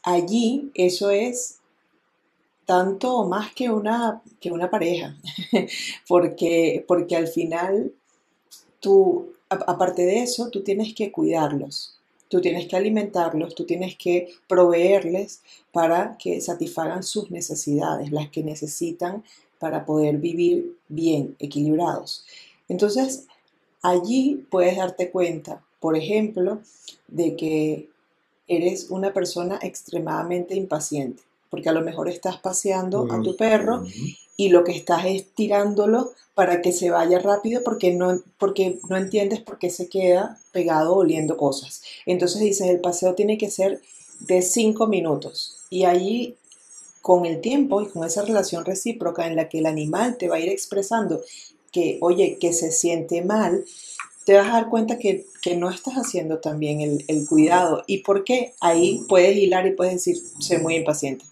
allí 0.03 0.71
eso 0.73 1.09
es 1.11 1.59
tanto 2.65 3.25
más 3.25 3.53
que 3.53 3.69
una, 3.69 4.21
que 4.39 4.51
una 4.51 4.69
pareja, 4.69 5.15
porque, 6.07 6.83
porque 6.87 7.15
al 7.15 7.27
final 7.27 7.93
tú, 8.79 9.33
aparte 9.49 10.03
de 10.03 10.23
eso, 10.23 10.49
tú 10.49 10.63
tienes 10.63 10.93
que 10.95 11.11
cuidarlos, 11.11 11.99
tú 12.27 12.41
tienes 12.41 12.67
que 12.67 12.75
alimentarlos, 12.75 13.53
tú 13.55 13.65
tienes 13.65 13.95
que 13.95 14.29
proveerles 14.47 15.41
para 15.71 16.17
que 16.17 16.41
satisfagan 16.41 17.03
sus 17.03 17.29
necesidades, 17.29 18.11
las 18.11 18.29
que 18.29 18.43
necesitan 18.43 19.23
para 19.59 19.85
poder 19.85 20.17
vivir 20.17 20.75
bien, 20.87 21.35
equilibrados. 21.39 22.25
Entonces, 22.67 23.27
allí 23.81 24.45
puedes 24.49 24.77
darte 24.77 25.11
cuenta, 25.11 25.63
por 25.79 25.95
ejemplo, 25.95 26.61
de 27.07 27.35
que 27.35 27.89
eres 28.47 28.89
una 28.89 29.13
persona 29.13 29.59
extremadamente 29.61 30.55
impaciente, 30.55 31.23
porque 31.49 31.69
a 31.69 31.73
lo 31.73 31.81
mejor 31.81 32.09
estás 32.09 32.37
paseando 32.37 33.07
a 33.11 33.21
tu 33.21 33.35
perro 33.35 33.83
y 34.37 34.49
lo 34.49 34.63
que 34.63 34.73
estás 34.73 35.05
es 35.05 35.25
tirándolo 35.33 36.11
para 36.33 36.61
que 36.61 36.73
se 36.73 36.89
vaya 36.89 37.19
rápido 37.19 37.63
porque 37.63 37.93
no, 37.93 38.21
porque 38.37 38.79
no 38.89 38.97
entiendes 38.97 39.39
por 39.39 39.57
qué 39.57 39.69
se 39.69 39.87
queda 39.87 40.37
pegado 40.51 40.95
oliendo 40.95 41.37
cosas. 41.37 41.81
Entonces 42.05 42.41
dices, 42.41 42.67
el 42.67 42.81
paseo 42.81 43.15
tiene 43.15 43.37
que 43.37 43.49
ser 43.49 43.81
de 44.19 44.41
cinco 44.41 44.87
minutos 44.87 45.57
y 45.69 45.85
ahí 45.85 46.35
con 47.01 47.25
el 47.25 47.39
tiempo 47.39 47.81
y 47.81 47.87
con 47.87 48.05
esa 48.05 48.23
relación 48.23 48.65
recíproca 48.65 49.27
en 49.27 49.35
la 49.35 49.47
que 49.47 49.59
el 49.59 49.67
animal 49.67 50.17
te 50.17 50.27
va 50.27 50.37
a 50.37 50.39
ir 50.39 50.49
expresando 50.49 51.21
que, 51.71 51.97
oye, 52.01 52.37
que 52.39 52.51
se 52.51 52.71
siente 52.71 53.21
mal, 53.21 53.63
te 54.25 54.33
vas 54.33 54.47
a 54.49 54.53
dar 54.53 54.69
cuenta 54.69 54.97
que, 54.97 55.25
no 55.57 55.69
estás 55.69 55.93
haciendo 55.93 56.39
también 56.39 56.81
el, 56.81 57.05
el, 57.07 57.27
cuidado. 57.27 57.83
¿Y 57.85 57.99
por 57.99 58.23
qué? 58.23 58.55
Ahí 58.59 59.05
puedes 59.07 59.37
hilar 59.37 59.67
y 59.67 59.75
puedes 59.75 59.93
decir, 59.93 60.17
soy 60.39 60.57
muy 60.57 60.75
impaciente. 60.75 61.23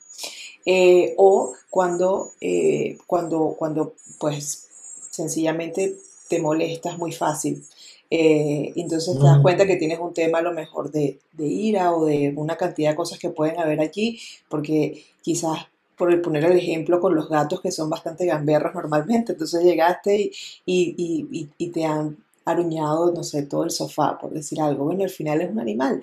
Eh, 0.65 1.15
o 1.17 1.53
cuando, 1.71 2.32
eh, 2.39 2.99
cuando, 3.08 3.56
cuando, 3.58 3.95
pues, 4.19 4.67
sencillamente 5.10 5.95
te 6.27 6.39
molestas 6.39 6.99
muy 6.99 7.12
fácil. 7.12 7.65
Eh, 8.12 8.71
entonces 8.75 9.17
te 9.17 9.23
das 9.23 9.41
cuenta 9.41 9.65
que 9.65 9.77
tienes 9.77 9.99
un 9.99 10.13
tema 10.13 10.38
a 10.38 10.43
lo 10.43 10.53
mejor 10.53 10.91
de, 10.91 11.19
de, 11.32 11.47
ira 11.47 11.91
o 11.93 12.06
de 12.06 12.34
una 12.36 12.56
cantidad 12.56 12.91
de 12.91 12.95
cosas 12.95 13.17
que 13.17 13.29
pueden 13.29 13.60
haber 13.60 13.82
allí, 13.82 14.19
porque 14.47 15.03
quizás 15.23 15.65
por 15.97 16.21
poner 16.21 16.45
el 16.45 16.58
ejemplo 16.58 16.99
con 16.99 17.15
los 17.15 17.29
gatos 17.29 17.62
que 17.62 17.71
son 17.71 17.89
bastante 17.89 18.27
gamberros 18.27 18.75
normalmente, 18.75 19.32
entonces 19.32 19.63
llegaste 19.63 20.15
y, 20.21 20.32
y, 20.65 21.27
y, 21.32 21.49
y 21.58 21.67
te 21.69 21.86
han 21.86 22.17
aruñado, 22.45 23.12
no 23.12 23.23
sé, 23.23 23.43
todo 23.43 23.63
el 23.63 23.71
sofá, 23.71 24.17
por 24.19 24.32
decir 24.32 24.62
algo. 24.62 24.86
Bueno, 24.86 25.03
al 25.03 25.10
final 25.10 25.41
es 25.41 25.51
un 25.51 25.60
animal, 25.60 26.01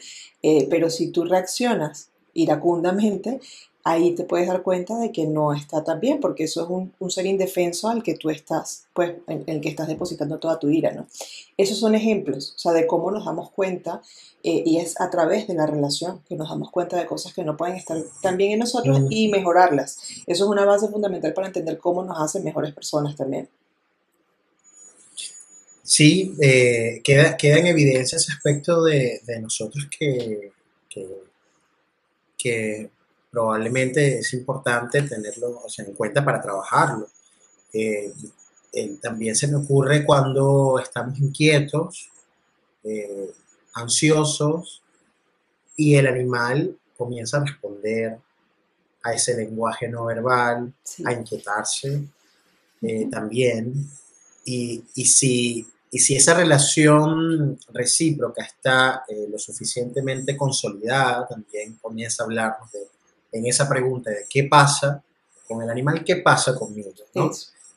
pero 0.68 0.90
si 0.90 1.10
tú 1.10 1.24
reaccionas 1.24 2.10
iracundamente, 2.34 3.40
ahí 3.84 4.14
te 4.14 4.24
puedes 4.24 4.48
dar 4.48 4.62
cuenta 4.62 4.98
de 4.98 5.10
que 5.10 5.26
no 5.26 5.52
está 5.52 5.84
tan 5.84 6.00
bien, 6.00 6.20
porque 6.20 6.44
eso 6.44 6.64
es 6.64 6.70
un, 6.70 7.10
ser 7.10 7.26
indefenso 7.26 7.88
al 7.88 8.02
que 8.02 8.14
tú 8.14 8.30
estás, 8.30 8.86
pues, 8.92 9.14
en, 9.26 9.44
el 9.46 9.60
que 9.60 9.68
estás 9.68 9.88
depositando 9.88 10.38
toda 10.38 10.58
tu 10.58 10.68
ira, 10.68 10.92
¿no? 10.92 11.06
Esos 11.56 11.78
son 11.78 11.94
ejemplos, 11.94 12.54
o 12.56 12.58
sea, 12.58 12.72
de 12.72 12.86
cómo 12.86 13.10
nos 13.10 13.24
damos 13.24 13.50
cuenta, 13.50 14.02
eh, 14.42 14.62
y 14.64 14.78
es 14.78 15.00
a 15.00 15.10
través 15.10 15.46
de 15.46 15.54
la 15.54 15.66
relación 15.66 16.20
que 16.28 16.36
nos 16.36 16.48
damos 16.48 16.70
cuenta 16.70 16.96
de 16.96 17.06
cosas 17.06 17.32
que 17.32 17.44
no 17.44 17.56
pueden 17.56 17.76
estar 17.76 17.98
tan 18.22 18.36
bien 18.36 18.52
en 18.52 18.60
nosotros 18.60 19.00
y 19.10 19.28
mejorarlas. 19.28 19.98
Eso 20.26 20.44
es 20.44 20.50
una 20.50 20.64
base 20.64 20.88
fundamental 20.88 21.32
para 21.34 21.46
entender 21.46 21.78
cómo 21.78 22.02
nos 22.04 22.18
hacen 22.20 22.44
mejores 22.44 22.72
personas 22.72 23.16
también. 23.16 23.48
Sí, 25.90 26.36
eh, 26.40 27.00
queda, 27.02 27.36
queda 27.36 27.58
en 27.58 27.66
evidencia 27.66 28.16
ese 28.16 28.30
aspecto 28.30 28.84
de, 28.84 29.20
nosotros 29.40 29.88
que, 29.90 30.52
que 32.38 32.90
probablemente 33.28 34.18
es 34.18 34.32
importante 34.34 35.02
tenerlo 35.02 35.62
en 35.78 35.94
cuenta 35.94 36.24
para 36.24 36.40
trabajarlo. 36.40 37.08
Eh, 37.72 38.12
eh, 38.72 38.98
también 39.02 39.34
se 39.34 39.48
me 39.48 39.56
ocurre 39.56 40.04
cuando 40.04 40.78
estamos 40.78 41.18
inquietos, 41.18 42.08
eh, 42.84 43.32
ansiosos, 43.74 44.82
y 45.76 45.96
el 45.96 46.06
animal 46.06 46.78
comienza 46.96 47.38
a 47.38 47.44
responder 47.44 48.16
a 49.02 49.12
ese 49.12 49.36
lenguaje 49.36 49.88
no 49.88 50.04
verbal, 50.04 50.72
a 51.04 51.12
inquietarse 51.12 52.04
también. 53.10 53.88
Y, 54.44 54.84
y, 54.94 55.04
si, 55.04 55.66
y 55.90 55.98
si 55.98 56.16
esa 56.16 56.34
relación 56.34 57.58
recíproca 57.72 58.44
está 58.44 59.04
lo 59.28 59.38
suficientemente 59.38 60.36
consolidada, 60.36 61.26
también 61.26 61.78
comienza 61.82 62.22
a 62.22 62.26
hablarnos 62.26 62.70
de 62.70 62.80
en 63.32 63.46
esa 63.46 63.68
pregunta 63.68 64.10
de 64.10 64.26
qué 64.28 64.44
pasa 64.44 65.02
con 65.46 65.62
el 65.62 65.70
animal, 65.70 66.04
qué 66.04 66.16
pasa 66.16 66.54
conmigo, 66.54 66.90
¿no? 67.14 67.30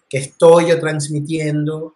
¿Qué 0.10 0.17
estoy 0.19 0.69
yo 0.69 0.80
transmitiendo? 0.80 1.95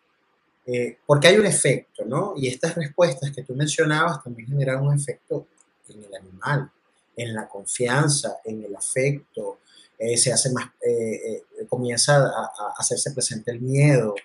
Eh, 0.65 0.97
porque 1.05 1.27
hay 1.27 1.37
un 1.37 1.45
efecto, 1.45 2.03
¿no? 2.05 2.33
Y 2.35 2.47
estas 2.47 2.75
respuestas 2.75 3.31
que 3.31 3.43
tú 3.43 3.55
mencionabas 3.55 4.23
también 4.23 4.49
generan 4.49 4.85
un 4.85 4.93
efecto 4.93 5.47
en 5.89 6.03
el 6.03 6.15
animal, 6.15 6.69
en 7.15 7.33
la 7.33 7.47
confianza, 7.47 8.37
en 8.43 8.63
el 8.63 8.75
afecto, 8.75 9.59
eh, 9.97 10.17
se 10.17 10.31
hace 10.31 10.51
más, 10.51 10.65
eh, 10.81 11.43
comienza 11.69 12.17
a, 12.17 12.73
hacerse 12.77 13.11
presente 13.11 13.51
el 13.51 13.61
miedo, 13.61 14.15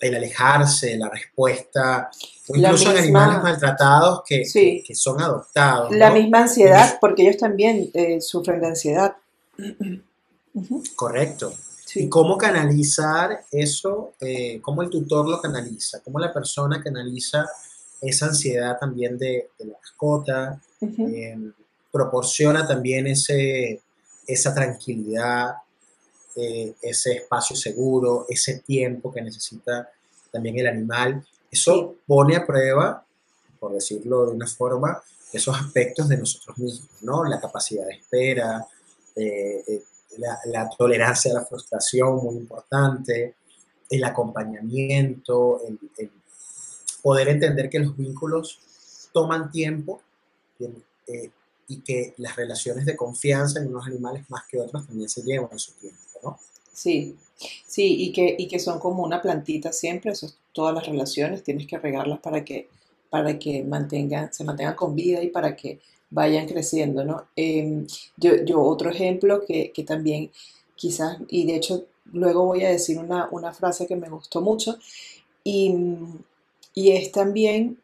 el 0.00 0.14
alejarse, 0.14 0.96
la 0.96 1.08
respuesta, 1.08 2.10
incluso 2.48 2.90
en 2.90 2.98
animales 2.98 3.42
maltratados 3.42 4.22
que, 4.26 4.42
que, 4.86 4.94
son 4.94 5.20
adoptados. 5.20 5.94
La 5.94 6.10
misma 6.10 6.42
ansiedad, 6.42 6.98
porque 7.00 7.22
ellos 7.22 7.36
también 7.36 7.90
eh, 7.94 8.20
sufren 8.20 8.60
de 8.60 8.66
ansiedad. 8.68 9.16
Correcto. 10.94 11.52
Y 11.94 12.08
cómo 12.08 12.36
canalizar 12.36 13.44
eso, 13.50 14.12
eh, 14.20 14.60
cómo 14.60 14.82
el 14.82 14.90
tutor 14.90 15.28
lo 15.28 15.40
canaliza, 15.40 16.00
cómo 16.04 16.18
la 16.18 16.32
persona 16.32 16.82
canaliza 16.82 17.46
esa 18.00 18.26
ansiedad 18.26 18.78
también 18.78 19.18
de, 19.18 19.50
la 19.58 19.74
mascota, 19.80 20.60
em, 20.80 21.52
proporciona 21.90 22.66
también 22.66 23.06
ese, 23.06 23.80
esa 24.26 24.54
tranquilidad, 24.54 25.54
eh, 26.36 26.74
ese 26.82 27.12
espacio 27.12 27.56
seguro, 27.56 28.26
ese 28.28 28.60
tiempo 28.60 29.12
que 29.12 29.22
necesita 29.22 29.90
también 30.30 30.58
el 30.58 30.66
animal. 30.66 31.26
Eso 31.50 31.96
pone 32.06 32.36
a 32.36 32.46
prueba, 32.46 33.04
por 33.58 33.72
decirlo 33.72 34.26
de 34.26 34.32
una 34.32 34.46
forma, 34.46 35.02
esos 35.32 35.56
aspectos 35.56 36.08
de 36.08 36.16
nosotros 36.16 36.56
mismos, 36.58 36.88
¿no? 37.02 37.24
La 37.24 37.40
capacidad 37.40 37.86
de 37.86 37.94
espera, 37.94 38.66
eh, 39.16 39.64
eh, 39.66 39.82
la, 40.46 40.68
tolerancia 40.76 41.30
a 41.30 41.34
la 41.34 41.44
frustración, 41.44 42.16
muy 42.16 42.36
importante, 42.36 43.34
el 43.90 44.04
acompañamiento, 44.04 45.60
el, 45.66 46.10
poder 47.02 47.28
entender 47.28 47.70
que 47.70 47.78
los 47.78 47.96
vínculos 47.96 48.58
toman 49.12 49.50
tiempo 49.50 50.02
y 51.68 51.80
que 51.80 52.14
las 52.16 52.34
relaciones 52.34 52.86
de 52.86 52.96
confianza 52.96 53.60
en 53.60 53.68
unos 53.68 53.86
animales 53.86 54.28
más 54.30 54.44
que 54.48 54.58
otros 54.58 54.86
también 54.86 55.08
se 55.08 55.22
llevan 55.22 55.58
su 55.58 55.72
tiempo, 55.72 56.00
Sí, 56.72 57.16
sí, 57.66 57.96
y 57.98 58.12
que, 58.12 58.36
y 58.38 58.46
que 58.48 58.58
son 58.58 58.78
como 58.78 59.02
una 59.02 59.20
plantita 59.22 59.72
siempre, 59.72 60.12
eso 60.12 60.28
todas 60.52 60.74
las 60.74 60.86
relaciones, 60.86 61.42
tienes 61.42 61.66
que 61.66 61.78
regarlas 61.78 62.20
para 62.20 62.44
que, 62.44 62.68
para 63.10 63.38
que 63.38 63.64
mantengan, 63.64 64.32
se 64.32 64.44
mantengan 64.44 64.74
con 64.74 64.94
vida 64.94 65.22
y 65.22 65.28
para 65.28 65.56
que 65.56 65.80
vayan 66.10 66.46
creciendo, 66.46 67.04
¿no? 67.04 67.26
Em, 67.36 67.86
yo, 68.16 68.36
yo, 68.44 68.62
otro 68.62 68.90
ejemplo 68.90 69.44
que, 69.46 69.72
que, 69.72 69.84
también 69.84 70.30
quizás, 70.76 71.18
y 71.28 71.46
de 71.46 71.56
hecho 71.56 71.86
luego 72.12 72.44
voy 72.44 72.64
a 72.64 72.70
decir 72.70 72.98
una, 72.98 73.28
una 73.30 73.52
frase 73.52 73.86
que 73.86 73.96
me 73.96 74.08
gustó 74.08 74.40
mucho, 74.40 74.78
y, 75.44 75.74
y 76.74 76.92
es 76.92 77.12
también 77.12 77.78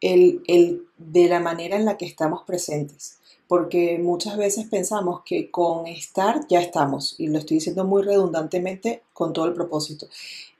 el, 0.00 0.42
el, 0.46 0.86
de 0.98 1.28
la 1.28 1.40
manera 1.40 1.76
en 1.76 1.84
la 1.84 1.96
que 1.96 2.06
estamos 2.06 2.42
presentes 2.44 3.18
porque 3.48 3.98
muchas 3.98 4.36
veces 4.36 4.66
pensamos 4.66 5.22
que 5.24 5.50
con 5.50 5.86
estar 5.86 6.46
ya 6.48 6.60
estamos, 6.60 7.14
y 7.18 7.28
lo 7.28 7.38
estoy 7.38 7.58
diciendo 7.58 7.84
muy 7.84 8.02
redundantemente 8.02 9.02
con 9.12 9.32
todo 9.32 9.46
el 9.46 9.54
propósito. 9.54 10.08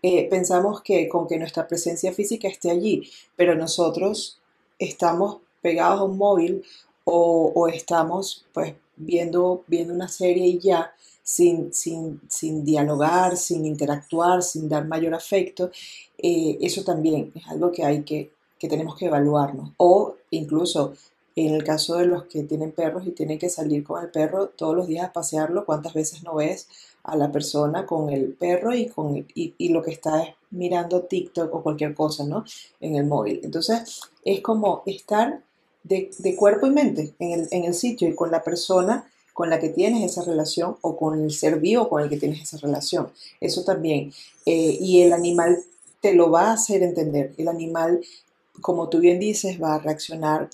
Eh, 0.02 0.28
pensamos 0.28 0.82
que 0.82 1.08
con 1.08 1.26
que 1.26 1.38
nuestra 1.38 1.66
presencia 1.66 2.12
física 2.12 2.48
esté 2.48 2.70
allí, 2.70 3.10
pero 3.34 3.54
nosotros 3.54 4.40
estamos 4.78 5.38
pegados 5.60 6.00
a 6.00 6.04
un 6.04 6.16
móvil 6.16 6.64
o, 7.04 7.68
estamos 7.68 8.44
pues 8.52 8.74
viendo, 8.96 9.62
viendo 9.68 9.94
una 9.94 10.08
serie 10.08 10.46
y 10.46 10.58
ya, 10.58 10.92
sin, 11.22 11.72
sin, 11.72 12.20
sin, 12.28 12.64
dialogar, 12.64 13.36
sin 13.36 13.64
interactuar, 13.64 14.42
sin 14.42 14.68
dar 14.68 14.86
mayor 14.86 15.14
afecto, 15.14 15.70
eh, 16.18 16.58
eso 16.60 16.82
también 16.84 17.32
es 17.34 17.46
algo 17.48 17.70
que 17.70 17.84
hay 17.84 18.02
que, 18.02 18.32
que 18.58 18.68
tenemos 18.68 18.96
que 18.96 19.06
evaluarnos. 19.06 19.72
O 19.76 20.16
incluso 20.30 20.94
en 21.36 21.54
el 21.54 21.64
caso 21.64 21.96
de 21.96 22.06
los 22.06 22.24
que 22.24 22.42
tienen 22.44 22.72
perros 22.72 23.06
y 23.06 23.10
tienen 23.10 23.38
que 23.38 23.50
salir 23.50 23.84
con 23.84 24.02
el 24.02 24.10
perro 24.10 24.48
todos 24.48 24.74
los 24.74 24.88
días 24.88 25.06
a 25.06 25.12
pasearlo, 25.12 25.66
¿cuántas 25.66 25.92
veces 25.92 26.22
no 26.24 26.36
ves 26.36 26.66
a 27.04 27.14
la 27.14 27.30
persona 27.30 27.86
con 27.86 28.10
el 28.10 28.32
perro 28.32 28.74
y, 28.74 28.86
con, 28.88 29.26
y, 29.34 29.68
lo 29.68 29.82
que 29.82 29.92
está 29.92 30.34
mirando 30.50 31.02
TikTok 31.02 31.54
o 31.54 31.62
cualquier 31.62 31.94
cosa, 31.94 32.24
¿no? 32.24 32.44
En 32.80 32.96
el 32.96 33.06
móvil. 33.06 33.40
Entonces, 33.44 34.00
es 34.24 34.40
como 34.40 34.82
estar 34.86 35.42
de, 35.84 36.10
cuerpo 36.36 36.66
y 36.66 36.70
mente 36.70 37.14
en 37.20 37.32
el, 37.32 37.48
en 37.52 37.64
el 37.64 37.74
sitio 37.74 38.08
y 38.08 38.14
con 38.14 38.32
la 38.32 38.42
persona 38.42 39.08
con 39.36 39.50
la 39.50 39.60
que 39.60 39.68
tienes 39.68 40.10
esa 40.10 40.24
relación 40.24 40.78
o 40.80 40.96
con 40.96 41.22
el 41.22 41.30
ser 41.30 41.60
vivo 41.60 41.90
con 41.90 42.02
el 42.02 42.08
que 42.08 42.16
tienes 42.16 42.40
esa 42.40 42.56
relación. 42.56 43.10
Eso 43.38 43.64
también. 43.64 44.10
Eh, 44.46 44.78
y 44.80 45.02
el 45.02 45.12
animal 45.12 45.58
te 46.00 46.14
lo 46.14 46.30
va 46.30 46.48
a 46.48 46.52
hacer 46.54 46.82
entender. 46.82 47.34
El 47.36 47.48
animal, 47.48 48.00
como 48.62 48.88
tú 48.88 48.98
bien 48.98 49.20
dices, 49.20 49.62
va 49.62 49.74
a 49.74 49.78
reaccionar 49.78 50.48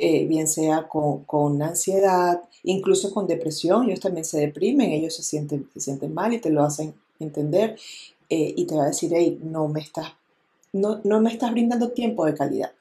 eh, 0.00 0.26
bien 0.26 0.48
sea 0.48 0.88
con, 0.88 1.62
ansiedad, 1.62 2.42
incluso 2.62 3.12
con 3.12 3.26
depresión, 3.26 3.86
ellos 3.86 4.00
también 4.00 4.24
se 4.24 4.38
deprimen, 4.38 4.90
ellos 4.90 5.14
se 5.14 5.22
sienten, 5.22 5.68
se 5.74 5.80
sienten 5.80 6.14
mal 6.14 6.32
y 6.32 6.38
te 6.38 6.50
lo 6.50 6.62
hacen 6.62 6.94
entender 7.18 7.76
eh, 8.28 8.54
y 8.56 8.64
te 8.66 8.74
va 8.74 8.84
a 8.84 8.88
decir, 8.88 9.12
hey, 9.14 9.38
no 9.42 9.68
me 9.68 9.80
estás 9.80 10.12
no, 10.72 11.00
no 11.04 11.20
me 11.20 11.32
estás 11.32 11.50
brindando 11.52 11.90
tiempo 11.90 12.26
de 12.26 12.34
calidad. 12.34 12.72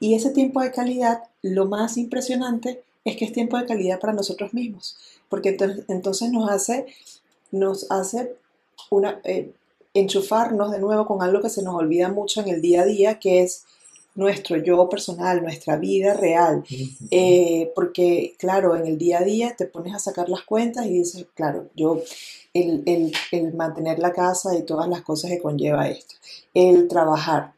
Y 0.00 0.14
ese 0.14 0.30
tiempo 0.30 0.60
de 0.60 0.72
calidad, 0.72 1.24
lo 1.42 1.66
más 1.66 1.96
impresionante 1.96 2.82
es 3.04 3.16
que 3.16 3.24
es 3.24 3.32
tiempo 3.32 3.58
de 3.58 3.66
calidad 3.66 4.00
para 4.00 4.12
nosotros 4.12 4.54
mismos, 4.54 4.96
porque 5.28 5.50
entonces, 5.50 5.84
entonces 5.88 6.30
nos 6.30 6.50
hace, 6.50 6.86
nos 7.50 7.90
hace 7.90 8.36
una, 8.90 9.20
eh, 9.24 9.52
enchufarnos 9.94 10.70
de 10.70 10.78
nuevo 10.78 11.06
con 11.06 11.22
algo 11.22 11.40
que 11.40 11.50
se 11.50 11.62
nos 11.62 11.74
olvida 11.74 12.08
mucho 12.08 12.40
en 12.40 12.48
el 12.48 12.62
día 12.62 12.82
a 12.82 12.86
día, 12.86 13.18
que 13.18 13.42
es 13.42 13.64
nuestro 14.14 14.56
yo 14.58 14.88
personal, 14.88 15.42
nuestra 15.42 15.76
vida 15.76 16.14
real. 16.14 16.64
Eh, 17.10 17.72
porque, 17.74 18.34
claro, 18.38 18.76
en 18.76 18.86
el 18.86 18.98
día 18.98 19.20
a 19.20 19.24
día 19.24 19.54
te 19.56 19.66
pones 19.66 19.94
a 19.94 19.98
sacar 19.98 20.28
las 20.28 20.42
cuentas 20.42 20.86
y 20.86 20.90
dices, 20.90 21.26
claro, 21.34 21.68
yo, 21.74 22.02
el, 22.52 22.82
el, 22.86 23.12
el 23.30 23.54
mantener 23.54 23.98
la 23.98 24.12
casa 24.12 24.56
y 24.56 24.62
todas 24.62 24.88
las 24.88 25.02
cosas 25.02 25.30
que 25.30 25.40
conlleva 25.40 25.88
esto, 25.88 26.14
el 26.52 26.88
trabajar. 26.88 27.54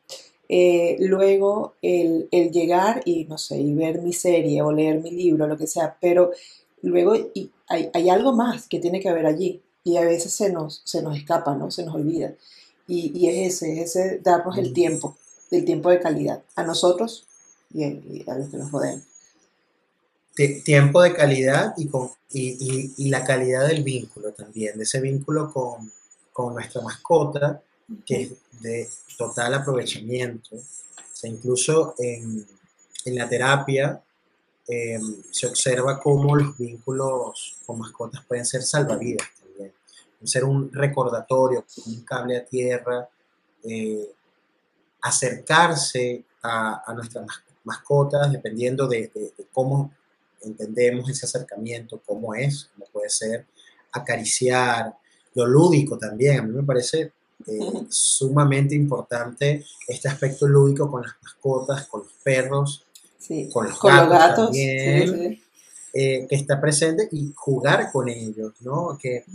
Eh, 0.49 0.97
luego 1.01 1.75
el, 1.81 2.29
el, 2.31 2.53
llegar 2.53 3.03
y 3.07 3.25
no 3.25 3.39
sé, 3.39 3.59
y 3.59 3.75
ver 3.75 4.03
mi 4.03 4.13
serie 4.13 4.63
o 4.63 4.71
leer 4.71 5.01
mi 5.01 5.11
libro, 5.11 5.47
lo 5.47 5.57
que 5.57 5.67
sea, 5.67 5.97
pero 6.01 6.33
luego 6.83 7.17
y 7.17 7.51
hay, 7.67 7.89
hay, 7.95 8.11
algo 8.11 8.35
más 8.35 8.69
que 8.69 8.79
tiene 8.79 9.01
que 9.01 9.09
haber 9.09 9.25
allí 9.25 9.63
y 9.83 9.97
a 9.97 10.03
veces 10.03 10.35
se 10.35 10.53
nos, 10.53 10.83
se 10.85 11.03
nos 11.03 11.17
escapa, 11.17 11.55
¿no? 11.55 11.71
Se 11.71 11.85
nos 11.85 11.95
olvida. 11.95 12.35
Y, 12.87 13.11
y 13.19 13.29
es 13.29 13.55
ese, 13.55 13.81
es 13.81 13.97
ese 13.97 14.19
darnos 14.19 14.59
el 14.59 14.75
tiempo 14.75 15.17
del 15.51 15.65
tiempo 15.65 15.91
de 15.91 16.01
calidad 16.01 16.43
a 16.57 16.63
nosotros 16.63 17.27
y, 17.73 18.29
a 18.29 18.35
los 18.37 18.49
que 18.49 18.57
nos 18.57 18.71
rodean. 18.71 19.03
Tiempo 20.65 21.01
de 21.03 21.15
calidad 21.15 21.75
y, 21.77 21.87
con, 21.87 22.11
y, 22.33 22.93
y, 22.97 23.09
la 23.09 23.25
calidad 23.25 23.69
del 23.69 23.85
vínculo 23.85 24.33
también, 24.33 24.77
de 24.77 24.83
ese 24.83 25.01
vínculo 25.01 25.53
con, 25.53 25.93
con 26.33 26.55
nuestra 26.55 26.83
mascota, 26.83 27.63
que 28.05 28.23
es 28.23 28.31
de 28.61 28.89
total 29.17 29.55
aprovechamiento. 29.55 30.57
O 30.57 31.17
sea, 31.17 31.31
incluso 31.31 31.95
en, 31.99 32.45
en 33.05 33.15
la 33.15 33.29
terapia 33.29 34.03
eh, 34.67 34.99
se 35.31 35.47
observa 35.47 36.01
cómo 36.01 36.35
los 36.35 36.57
vínculos 36.57 37.57
con 37.67 37.79
mascotas 37.79 38.25
pueden 38.25 38.47
ser 38.47 38.63
salvavidas 38.63 39.29
también. 39.41 39.73
Pueden 40.19 40.29
ser 40.29 40.45
un 40.45 40.73
recordatorio, 40.73 41.65
un 41.87 42.01
cable 42.01 42.39
a 42.39 42.45
tierra, 42.45 43.09
eh, 43.63 44.11
acercarse 45.05 46.25
a, 46.43 46.83
a 46.87 46.95
nuestras 46.95 47.27
mascotas, 47.63 48.33
dependiendo 48.33 48.89
de, 48.89 49.11
de, 49.15 49.33
de, 49.37 49.47
cómo 49.53 49.93
entendemos 50.43 51.09
ese 51.11 51.27
acercamiento, 51.27 52.01
cómo 52.07 52.35
es, 52.35 52.71
cómo 52.73 52.87
puede 52.91 53.11
ser, 53.11 53.45
acariciar, 53.93 54.95
lo 55.35 55.47
lúdico 55.47 55.99
también. 55.99 56.39
A 56.39 56.43
mí 56.43 56.53
me 56.55 56.63
parece 56.63 57.13
eh, 57.47 57.59
sumamente 57.91 58.75
importante 58.75 59.65
este 59.87 60.09
aspecto 60.09 60.49
lúdico 60.49 60.91
con 60.91 61.03
las 61.03 61.13
mascotas, 61.23 61.87
con 61.87 62.01
los 62.01 62.13
perros, 62.23 62.87
sí. 63.19 63.51
con 63.53 63.67
los 63.67 63.79
con 63.79 63.91
gatos, 63.91 64.09
los 64.09 64.19
gatos 64.19 64.45
también, 64.47 65.09
sí, 65.09 65.29
sí. 65.29 65.43
eh, 65.93 66.27
que 66.27 66.37
está 66.37 66.59
presente 66.59 67.09
y 67.13 67.31
jugar 67.37 67.93
con 67.93 68.09
ellos, 68.09 68.55
¿no? 68.61 68.97
Que 68.99 69.27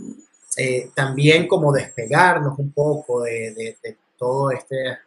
eh, 0.57 0.89
también 0.95 1.47
como 1.47 1.71
despegarnos 1.71 2.57
un 2.57 2.71
poco 2.71 3.21
de, 3.21 3.53
de, 3.53 3.77
de 3.83 3.97
todo 4.17 4.49
este 4.49 4.97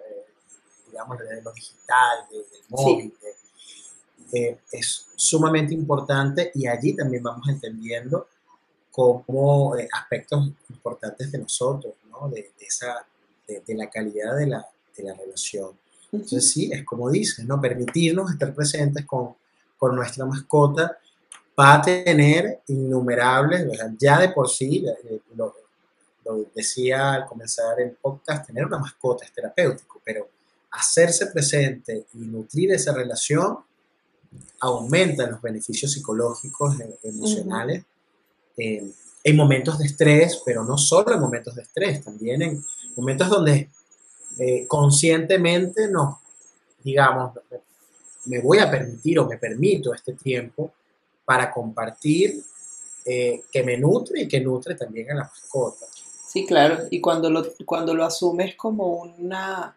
digamos, 0.93 1.19
de 1.19 1.43
lo 1.43 1.53
digital, 1.53 2.19
de, 2.31 2.37
del 2.37 2.65
móvil. 2.69 3.15
Sí. 3.21 3.29
Eh, 4.35 4.59
es 4.71 5.07
sumamente 5.17 5.75
importante 5.75 6.53
y 6.55 6.67
allí 6.67 6.95
también 6.95 7.23
vamos 7.23 7.47
entendiendo 7.49 8.29
como 8.91 9.77
eh, 9.77 9.89
aspectos 9.93 10.51
importantes 10.71 11.33
de 11.33 11.39
nosotros, 11.39 11.95
¿no? 12.11 12.29
de, 12.29 12.53
de, 12.59 12.67
esa, 12.67 13.05
de, 13.47 13.61
de 13.67 13.75
la 13.75 13.91
calidad 13.91 14.37
de 14.37 14.47
la, 14.47 14.67
de 14.97 15.03
la 15.03 15.15
relación. 15.15 15.71
Entonces 16.13 16.51
sí, 16.51 16.71
es 16.73 16.85
como 16.85 17.11
dices, 17.11 17.45
¿no? 17.45 17.61
permitirnos 17.61 18.31
estar 18.31 18.55
presentes 18.55 19.05
con, 19.05 19.35
con 19.79 19.97
nuestra 19.97 20.25
mascota 20.25 20.99
va 21.59 21.75
a 21.75 21.83
tener 21.83 22.61
innumerables, 22.69 23.67
o 23.71 23.75
sea, 23.75 23.93
ya 23.99 24.19
de 24.21 24.31
por 24.31 24.49
sí, 24.49 24.87
eh, 24.87 25.21
lo, 25.37 25.55
lo 26.25 26.47
decía 26.55 27.13
al 27.13 27.27
comenzar 27.27 27.81
el 27.81 27.93
podcast, 27.93 28.47
tener 28.47 28.65
una 28.65 28.79
mascota 28.79 29.25
es 29.25 29.33
terapéutico, 29.33 30.01
pero 30.05 30.29
hacerse 30.73 31.27
presente 31.27 32.07
y 32.15 32.19
nutrir 32.19 32.73
esa 32.73 32.93
relación 32.93 33.59
aumenta 34.61 35.27
los 35.27 35.43
beneficios 35.43 35.93
psicológicos, 35.93 36.81
e 36.81 36.99
emocionales, 37.03 37.81
uh 37.81 37.85
-huh. 37.85 38.65
eh, 38.65 38.93
en 39.25 39.37
momentos 39.37 39.79
de 39.79 39.87
estrés, 39.87 40.43
pero 40.45 40.65
no 40.65 40.77
solo 40.79 41.13
en 41.13 41.21
momentos 41.21 41.55
de 41.55 41.63
estrés, 41.63 42.03
también 42.03 42.43
en 42.43 42.65
momentos 42.97 43.29
donde 43.29 43.69
eh, 44.39 44.67
conscientemente 44.67 45.89
nos, 45.89 46.17
digamos, 46.83 47.39
me 48.25 48.41
voy 48.41 48.59
a 48.59 48.71
permitir 48.71 49.19
o 49.19 49.29
me 49.29 49.37
permito 49.37 49.95
este 49.95 50.15
tiempo 50.15 50.73
para 51.25 51.51
compartir 51.51 52.43
eh, 53.05 53.43
que 53.51 53.63
me 53.63 53.77
nutre 53.77 54.23
y 54.23 54.29
que 54.29 54.41
nutre 54.41 54.75
también 54.75 55.11
a 55.11 55.15
la 55.15 55.25
mascota. 55.25 55.87
Sí, 56.27 56.47
claro, 56.47 56.87
y 56.91 57.01
cuando 57.01 57.29
lo, 57.31 57.45
cuando 57.67 57.95
lo 57.95 58.05
asumes 58.05 58.57
como 58.57 59.03
una 59.03 59.77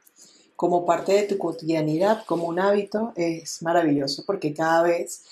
como 0.56 0.86
parte 0.86 1.14
de 1.14 1.24
tu 1.24 1.38
cotidianidad, 1.38 2.24
como 2.26 2.48
un 2.48 2.60
hábito, 2.60 3.14
es 3.16 3.62
maravilloso 3.62 4.24
porque 4.26 4.54
cada 4.54 4.84
vez, 4.84 5.24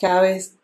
cada 0.00 0.22
vez 0.22 0.54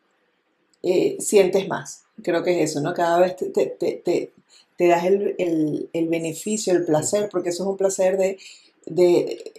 eh, 0.83 1.17
sientes 1.21 1.69
más. 1.69 2.05
Creo 2.23 2.43
que 2.43 2.63
es 2.63 2.71
eso, 2.71 2.81
¿no? 2.81 2.95
Cada 2.95 3.19
vez 3.19 3.37
te, 3.37 3.51
te, 3.51 3.67
te, 3.67 4.33
te 4.77 4.87
das 4.87 5.05
el, 5.05 5.35
el, 5.39 5.91
el, 5.93 6.09
beneficio, 6.09 6.73
el 6.73 6.85
placer, 6.85 7.29
porque 7.31 7.51
eso 7.51 7.65
es 7.65 7.69
un 7.69 7.77
placer 7.77 8.17
de, 8.17 8.39
de, 8.87 9.53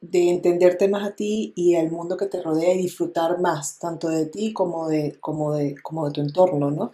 de, 0.00 0.30
entenderte 0.30 0.88
más 0.88 1.06
a 1.06 1.14
ti 1.14 1.52
y 1.54 1.74
al 1.74 1.90
mundo 1.90 2.16
que 2.16 2.26
te 2.26 2.42
rodea 2.42 2.74
y 2.74 2.78
disfrutar 2.78 3.38
más, 3.40 3.78
tanto 3.78 4.08
de 4.08 4.26
ti 4.26 4.52
como 4.52 4.88
de, 4.88 5.18
como 5.20 5.54
de, 5.54 5.74
como 5.82 6.06
de 6.06 6.12
tu 6.12 6.20
entorno, 6.22 6.70
¿no? 6.70 6.92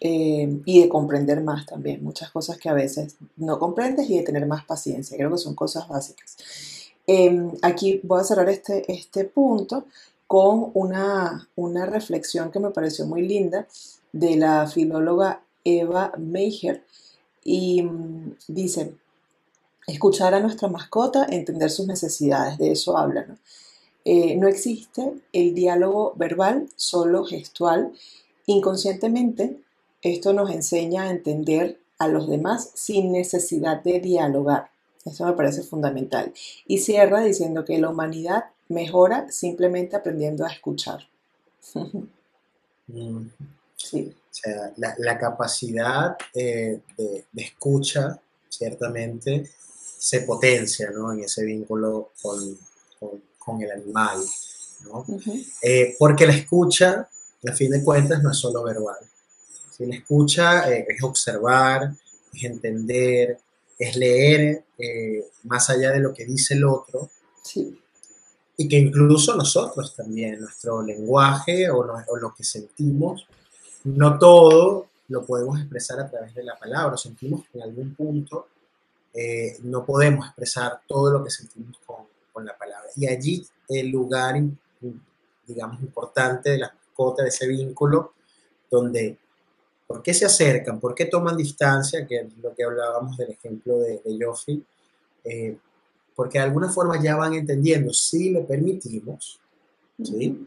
Eh, 0.00 0.60
y 0.64 0.82
de 0.82 0.88
comprender 0.88 1.42
más 1.42 1.66
también, 1.66 2.04
muchas 2.04 2.30
cosas 2.30 2.56
que 2.56 2.68
a 2.68 2.72
veces 2.72 3.16
no 3.36 3.58
comprendes 3.58 4.08
y 4.08 4.16
de 4.16 4.22
tener 4.22 4.46
más 4.46 4.64
paciencia, 4.64 5.16
creo 5.16 5.32
que 5.32 5.38
son 5.38 5.56
cosas 5.56 5.88
básicas. 5.88 6.36
Eh, 7.06 7.50
aquí 7.62 8.00
voy 8.04 8.20
a 8.20 8.24
cerrar 8.24 8.48
este, 8.48 8.84
este 8.92 9.24
punto 9.24 9.86
con 10.28 10.70
una, 10.74 11.48
una 11.56 11.86
reflexión 11.86 12.50
que 12.52 12.60
me 12.60 12.70
pareció 12.70 13.06
muy 13.06 13.26
linda 13.26 13.66
de 14.12 14.36
la 14.36 14.66
filóloga 14.66 15.42
Eva 15.64 16.12
Meijer 16.18 16.84
y 17.42 17.82
um, 17.82 18.34
dice, 18.46 18.94
escuchar 19.86 20.34
a 20.34 20.40
nuestra 20.40 20.68
mascota, 20.68 21.26
entender 21.30 21.70
sus 21.70 21.86
necesidades, 21.86 22.58
de 22.58 22.72
eso 22.72 22.98
habla. 22.98 23.24
¿no? 23.26 23.38
Eh, 24.04 24.36
no 24.36 24.48
existe 24.48 25.14
el 25.32 25.54
diálogo 25.54 26.12
verbal, 26.16 26.68
solo 26.76 27.24
gestual. 27.24 27.92
Inconscientemente 28.46 29.60
esto 30.02 30.32
nos 30.32 30.50
enseña 30.50 31.04
a 31.04 31.10
entender 31.10 31.80
a 31.98 32.08
los 32.08 32.28
demás 32.28 32.70
sin 32.74 33.12
necesidad 33.12 33.82
de 33.82 34.00
dialogar. 34.00 34.70
Eso 35.04 35.26
me 35.26 35.32
parece 35.32 35.62
fundamental. 35.62 36.32
Y 36.66 36.78
cierra 36.78 37.22
diciendo 37.22 37.64
que 37.64 37.78
la 37.78 37.90
humanidad 37.90 38.44
mejora 38.68 39.30
simplemente 39.30 39.96
aprendiendo 39.96 40.44
a 40.44 40.52
escuchar. 40.52 41.08
Mm. 42.86 43.26
Sí. 43.76 44.14
O 44.14 44.34
sea, 44.34 44.72
la, 44.76 44.94
la 44.98 45.18
capacidad 45.18 46.16
eh, 46.34 46.80
de, 46.96 47.24
de, 47.32 47.42
escucha 47.42 48.20
ciertamente 48.48 49.50
se 49.98 50.20
potencia 50.22 50.90
¿no? 50.90 51.12
en 51.12 51.20
ese 51.20 51.44
vínculo 51.44 52.12
con, 52.22 52.58
con, 52.98 53.22
con 53.38 53.62
el 53.62 53.70
animal. 53.70 54.18
¿no? 54.84 55.04
Uh 55.08 55.18
-huh. 55.18 55.46
eh, 55.62 55.96
porque 55.98 56.26
la 56.26 56.34
escucha, 56.34 57.08
a 57.48 57.52
fin 57.52 57.70
de 57.70 57.82
cuentas, 57.82 58.22
no 58.22 58.30
es 58.30 58.36
solo 58.38 58.62
verbal. 58.62 58.98
¿Sí? 59.78 59.86
La 59.86 59.94
escucha 59.94 60.70
eh, 60.70 60.86
es 60.88 61.02
observar, 61.02 61.92
es 62.34 62.44
entender, 62.44 63.38
es 63.78 63.96
leer 63.96 64.64
eh, 64.76 65.24
más 65.44 65.70
allá 65.70 65.92
de 65.92 66.00
lo 66.00 66.12
que 66.12 66.24
dice 66.24 66.54
el 66.54 66.64
otro. 66.64 67.10
Sí. 67.42 67.80
Y 68.56 68.68
que 68.68 68.76
incluso 68.76 69.36
nosotros 69.36 69.94
también, 69.94 70.40
nuestro 70.40 70.82
lenguaje 70.82 71.70
o, 71.70 71.84
no, 71.84 71.94
o 72.08 72.16
lo 72.16 72.34
que 72.34 72.42
sentimos, 72.42 73.26
no 73.84 74.18
todo 74.18 74.88
lo 75.08 75.24
podemos 75.24 75.58
expresar 75.58 76.00
a 76.00 76.10
través 76.10 76.34
de 76.34 76.42
la 76.42 76.58
palabra. 76.58 76.96
Sentimos 76.96 77.44
que 77.44 77.58
en 77.58 77.64
algún 77.64 77.94
punto 77.94 78.48
eh, 79.14 79.56
no 79.62 79.84
podemos 79.84 80.26
expresar 80.26 80.80
todo 80.86 81.12
lo 81.12 81.24
que 81.24 81.30
sentimos 81.30 81.78
con, 81.86 82.04
con, 82.32 82.44
la 82.44 82.56
palabra. 82.56 82.88
Y 82.96 83.06
allí 83.06 83.46
el 83.68 83.88
lugar, 83.88 84.36
digamos, 85.46 85.80
importante 85.80 86.50
de 86.50 86.58
la 86.58 86.72
mascota, 86.72 87.22
de 87.22 87.28
ese 87.28 87.46
vínculo, 87.46 88.12
donde, 88.70 89.18
¿por 89.88 90.02
qué 90.02 90.14
se 90.14 90.26
acercan? 90.26 90.78
¿Por 90.78 90.94
qué 90.94 91.06
toman 91.06 91.36
distancia? 91.36 92.06
Que 92.06 92.20
es 92.20 92.38
lo 92.40 92.54
que 92.54 92.62
hablábamos 92.62 93.16
del 93.16 93.30
ejemplo 93.30 93.78
de, 93.78 94.00
de 94.04 94.24
Joffrey. 94.24 94.62
Eh, 95.24 95.56
porque 96.14 96.38
de 96.38 96.44
alguna 96.44 96.68
forma 96.68 97.02
ya 97.02 97.16
van 97.16 97.34
entendiendo, 97.34 97.92
si 97.92 98.30
lo 98.30 98.46
permitimos, 98.46 99.40
¿sí? 100.02 100.46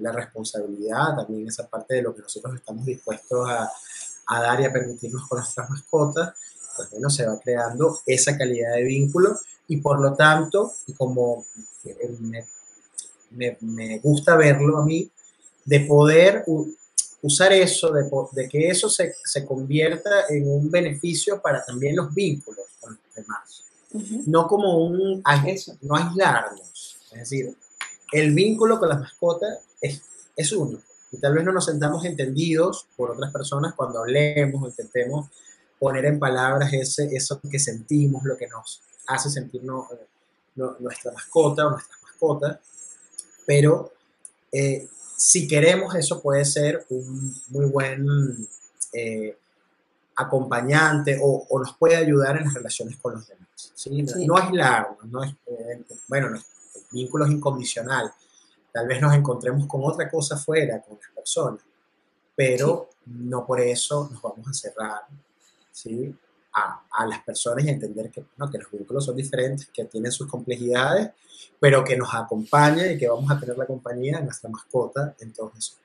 la 0.00 0.12
responsabilidad, 0.12 1.16
también 1.16 1.48
esa 1.48 1.66
parte 1.66 1.94
de 1.94 2.02
lo 2.02 2.14
que 2.14 2.22
nosotros 2.22 2.54
estamos 2.54 2.84
dispuestos 2.84 3.48
a, 3.48 3.70
a 4.26 4.40
dar 4.40 4.60
y 4.60 4.64
a 4.64 4.72
permitirnos 4.72 5.28
con 5.28 5.38
nuestras 5.38 5.68
mascotas, 5.68 6.34
pues 6.76 6.90
bueno, 6.90 7.10
se 7.10 7.26
va 7.26 7.38
creando 7.38 8.00
esa 8.06 8.36
calidad 8.36 8.74
de 8.74 8.84
vínculo 8.84 9.38
y 9.68 9.78
por 9.78 10.00
lo 10.00 10.14
tanto, 10.14 10.72
como 10.96 11.44
me, 13.30 13.56
me, 13.60 13.98
gusta 13.98 14.36
verlo 14.36 14.78
a 14.78 14.84
mí, 14.84 15.10
de 15.64 15.80
poder 15.80 16.44
usar 17.24 17.54
eso, 17.54 17.90
de, 17.90 18.04
de 18.32 18.48
que 18.50 18.68
eso 18.68 18.90
se, 18.90 19.14
se, 19.24 19.46
convierta 19.46 20.26
en 20.28 20.46
un 20.46 20.70
beneficio 20.70 21.40
para 21.40 21.64
también 21.64 21.96
los 21.96 22.12
vínculos 22.14 22.66
con 22.78 22.92
los 22.92 23.14
demás. 23.14 23.64
No 24.26 24.46
como 24.46 24.76
un 24.84 25.22
no 25.22 25.96
aislarnos. 25.96 26.98
Es 27.12 27.18
decir, 27.18 27.56
el 28.12 28.34
vínculo 28.34 28.78
con 28.78 28.90
las 28.90 29.00
mascotas 29.00 29.58
es, 29.80 30.02
es 30.36 30.52
uno. 30.52 30.78
Y 31.12 31.16
tal 31.16 31.32
vez 31.32 31.44
no 31.44 31.52
nos 31.52 31.64
sentamos 31.64 32.04
entendidos 32.04 32.86
por 32.94 33.12
otras 33.12 33.32
personas 33.32 33.72
cuando 33.74 34.00
hablemos 34.00 34.62
o 34.62 34.66
intentemos 34.66 35.28
poner 35.78 36.04
en 36.04 36.18
palabras 36.18 36.74
ese, 36.74 37.08
eso 37.16 37.40
que 37.40 37.58
sentimos, 37.58 38.22
lo 38.24 38.36
que 38.36 38.48
nos 38.48 38.82
hace 39.06 39.30
sentirnos 39.30 39.90
eh, 39.92 40.06
nuestra 40.56 41.10
mascota 41.12 41.68
o 41.68 41.70
nuestras 41.70 42.02
mascotas. 42.02 42.58
Pero 43.46 43.94
eh, 44.52 44.88
si 45.16 45.46
queremos, 45.46 45.94
eso 45.94 46.20
puede 46.20 46.44
ser 46.44 46.84
un 46.90 47.34
muy 47.48 47.66
buen 47.66 48.48
eh, 48.92 49.36
acompañante 50.16 51.18
o, 51.22 51.46
nos 51.58 51.76
puede 51.76 51.96
ayudar 51.96 52.36
en 52.36 52.44
las 52.44 52.54
relaciones 52.54 52.96
con 52.98 53.14
los 53.14 53.26
demás. 53.26 53.48
¿sí? 53.74 54.02
No, 54.26 54.36
aislarnos, 54.36 55.04
no 55.04 55.24
es, 55.24 55.34
bueno, 56.08 56.28
el 56.28 56.40
vínculo 56.92 57.24
es 57.26 57.32
incondicional. 57.32 58.12
Tal 58.72 58.88
vez 58.88 59.00
nos 59.00 59.14
encontremos 59.14 59.66
con 59.66 59.82
otra 59.84 60.10
cosa 60.10 60.36
fuera, 60.36 60.80
con 60.80 60.98
las 61.00 61.10
personas, 61.14 61.60
pero 62.34 62.90
no 63.06 63.46
por 63.46 63.60
eso 63.60 64.08
nos 64.10 64.20
vamos 64.20 64.48
a 64.48 64.52
cerrar 64.52 65.02
¿sí? 65.70 66.14
A, 66.54 66.82
a, 66.90 67.06
las 67.06 67.22
personas 67.22 67.64
y 67.64 67.68
entender 67.68 68.10
que, 68.10 68.24
no, 68.36 68.50
que 68.50 68.58
los 68.58 68.70
vínculos 68.70 69.04
son 69.04 69.16
diferentes, 69.16 69.68
que 69.72 69.84
tienen 69.84 70.12
sus 70.12 70.28
complejidades, 70.28 71.10
pero 71.58 71.84
que 71.84 71.96
nos 71.96 72.14
acompaña 72.14 72.86
y 72.86 72.98
que 72.98 73.08
vamos 73.08 73.30
a 73.30 73.38
tener 73.38 73.58
la 73.58 73.66
compañía 73.66 74.18
de 74.18 74.24
nuestra 74.24 74.50
mascota 74.50 75.14
en 75.20 75.32
todos 75.32 75.52
esos 75.56 75.78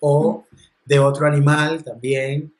O 0.00 0.44
de 0.84 0.98
otro 0.98 1.26
animal 1.26 1.82
también 1.82 2.52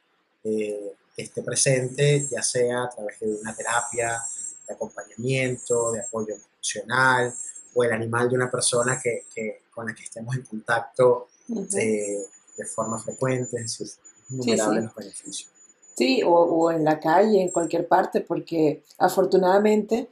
eh, 0.45 0.93
que 1.15 1.23
esté 1.23 1.43
presente, 1.43 2.27
ya 2.31 2.43
sea 2.43 2.85
a 2.85 2.91
través 2.91 3.21
de 3.21 3.35
una 3.35 3.55
terapia 3.55 4.21
de 4.67 4.75
acompañamiento, 4.75 5.93
de 5.93 6.01
apoyo 6.01 6.35
emocional, 6.35 7.33
o 7.75 7.85
el 7.85 7.93
animal 7.93 8.29
de 8.29 8.37
una 8.37 8.51
persona 8.51 9.01
que, 9.03 9.27
que 9.35 9.63
con 9.73 9.87
la 9.87 9.95
que 9.95 10.03
estemos 10.03 10.35
en 10.37 10.43
contacto 10.43 11.29
eh, 11.77 12.27
de 12.57 12.67
forma 12.67 12.99
frecuente, 12.99 13.57
es 13.57 13.79
decir, 13.79 13.89
innumerables 14.31 14.85
los 14.85 14.95
beneficios. 14.95 15.52
Sí, 15.95 16.23
o, 16.25 16.71
en 16.71 16.85
la 16.85 17.01
calle, 17.01 17.43
en 17.43 17.51
cualquier 17.51 17.87
parte, 17.87 18.21
porque 18.21 18.83
afortunadamente, 18.99 20.09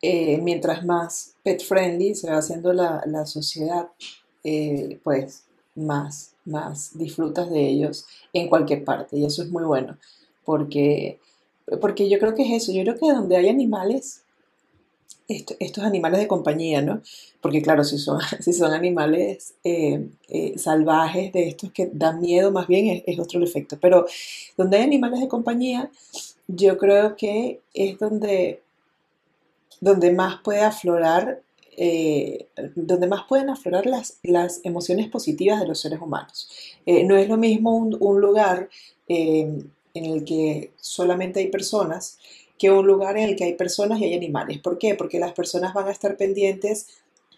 eh, 0.00 0.38
mientras 0.38 0.84
más 0.84 1.34
pet 1.44 1.62
friendly 1.62 2.14
se 2.14 2.30
va 2.30 2.38
haciendo 2.38 2.72
la, 2.72 3.26
sociedad, 3.26 3.88
eh, 4.42 5.00
pues 5.04 5.44
más, 5.76 6.34
más 6.44 6.98
disfrutas 6.98 7.50
de 7.50 7.68
ellos 7.68 8.06
en 8.32 8.48
cualquier 8.48 8.84
parte. 8.84 9.16
Y 9.16 9.24
eso 9.24 9.42
es 9.42 9.50
muy 9.50 9.64
bueno, 9.64 9.96
porque, 10.44 11.20
porque 11.80 12.08
yo 12.08 12.18
creo 12.18 12.34
que 12.34 12.42
es 12.42 12.62
eso. 12.62 12.72
Yo 12.72 12.82
creo 12.82 12.98
que 12.98 13.12
donde 13.12 13.36
hay 13.36 13.48
animales, 13.48 14.21
estos 15.58 15.84
animales 15.84 16.20
de 16.20 16.28
compañía, 16.28 16.82
¿no? 16.82 17.02
Porque 17.40 17.62
claro, 17.62 17.84
si 17.84 17.98
son, 17.98 18.20
si 18.40 18.52
son 18.52 18.72
animales 18.72 19.54
eh, 19.64 20.08
eh, 20.28 20.58
salvajes, 20.58 21.32
de 21.32 21.48
estos 21.48 21.72
que 21.72 21.90
dan 21.92 22.20
miedo, 22.20 22.52
más 22.52 22.66
bien 22.66 23.02
es, 23.06 23.18
otro 23.18 23.42
efecto. 23.42 23.78
Pero 23.80 24.06
donde 24.56 24.78
hay 24.78 24.84
animales 24.84 25.20
de 25.20 25.28
compañía, 25.28 25.90
yo 26.48 26.78
creo 26.78 27.16
que 27.16 27.60
es 27.74 27.98
donde, 27.98 28.62
donde 29.80 30.12
más 30.12 30.40
puede 30.42 30.62
aflorar, 30.62 31.42
eh, 31.76 32.46
donde 32.74 33.06
más 33.06 33.22
pueden 33.28 33.50
aflorar 33.50 33.86
las, 33.86 34.18
las 34.22 34.60
emociones 34.64 35.08
positivas 35.08 35.60
de 35.60 35.66
los 35.66 35.80
seres 35.80 36.00
humanos. 36.00 36.48
no 36.86 37.16
es 37.16 37.28
lo 37.28 37.36
mismo 37.38 37.76
un 37.76 38.20
lugar 38.20 38.68
en 39.94 40.06
el 40.06 40.24
que 40.24 40.72
solamente 40.76 41.40
hay 41.40 41.48
personas, 41.48 42.18
que 42.62 42.70
un 42.70 42.86
lugar 42.86 43.16
en 43.16 43.24
el 43.24 43.34
que 43.34 43.42
hay 43.42 43.54
personas 43.54 43.98
y 43.98 44.04
hay 44.04 44.14
animales. 44.14 44.60
¿Por 44.60 44.78
qué? 44.78 44.94
Porque 44.94 45.18
las 45.18 45.32
personas 45.32 45.74
van 45.74 45.88
a 45.88 45.90
estar 45.90 46.16
pendientes 46.16 46.86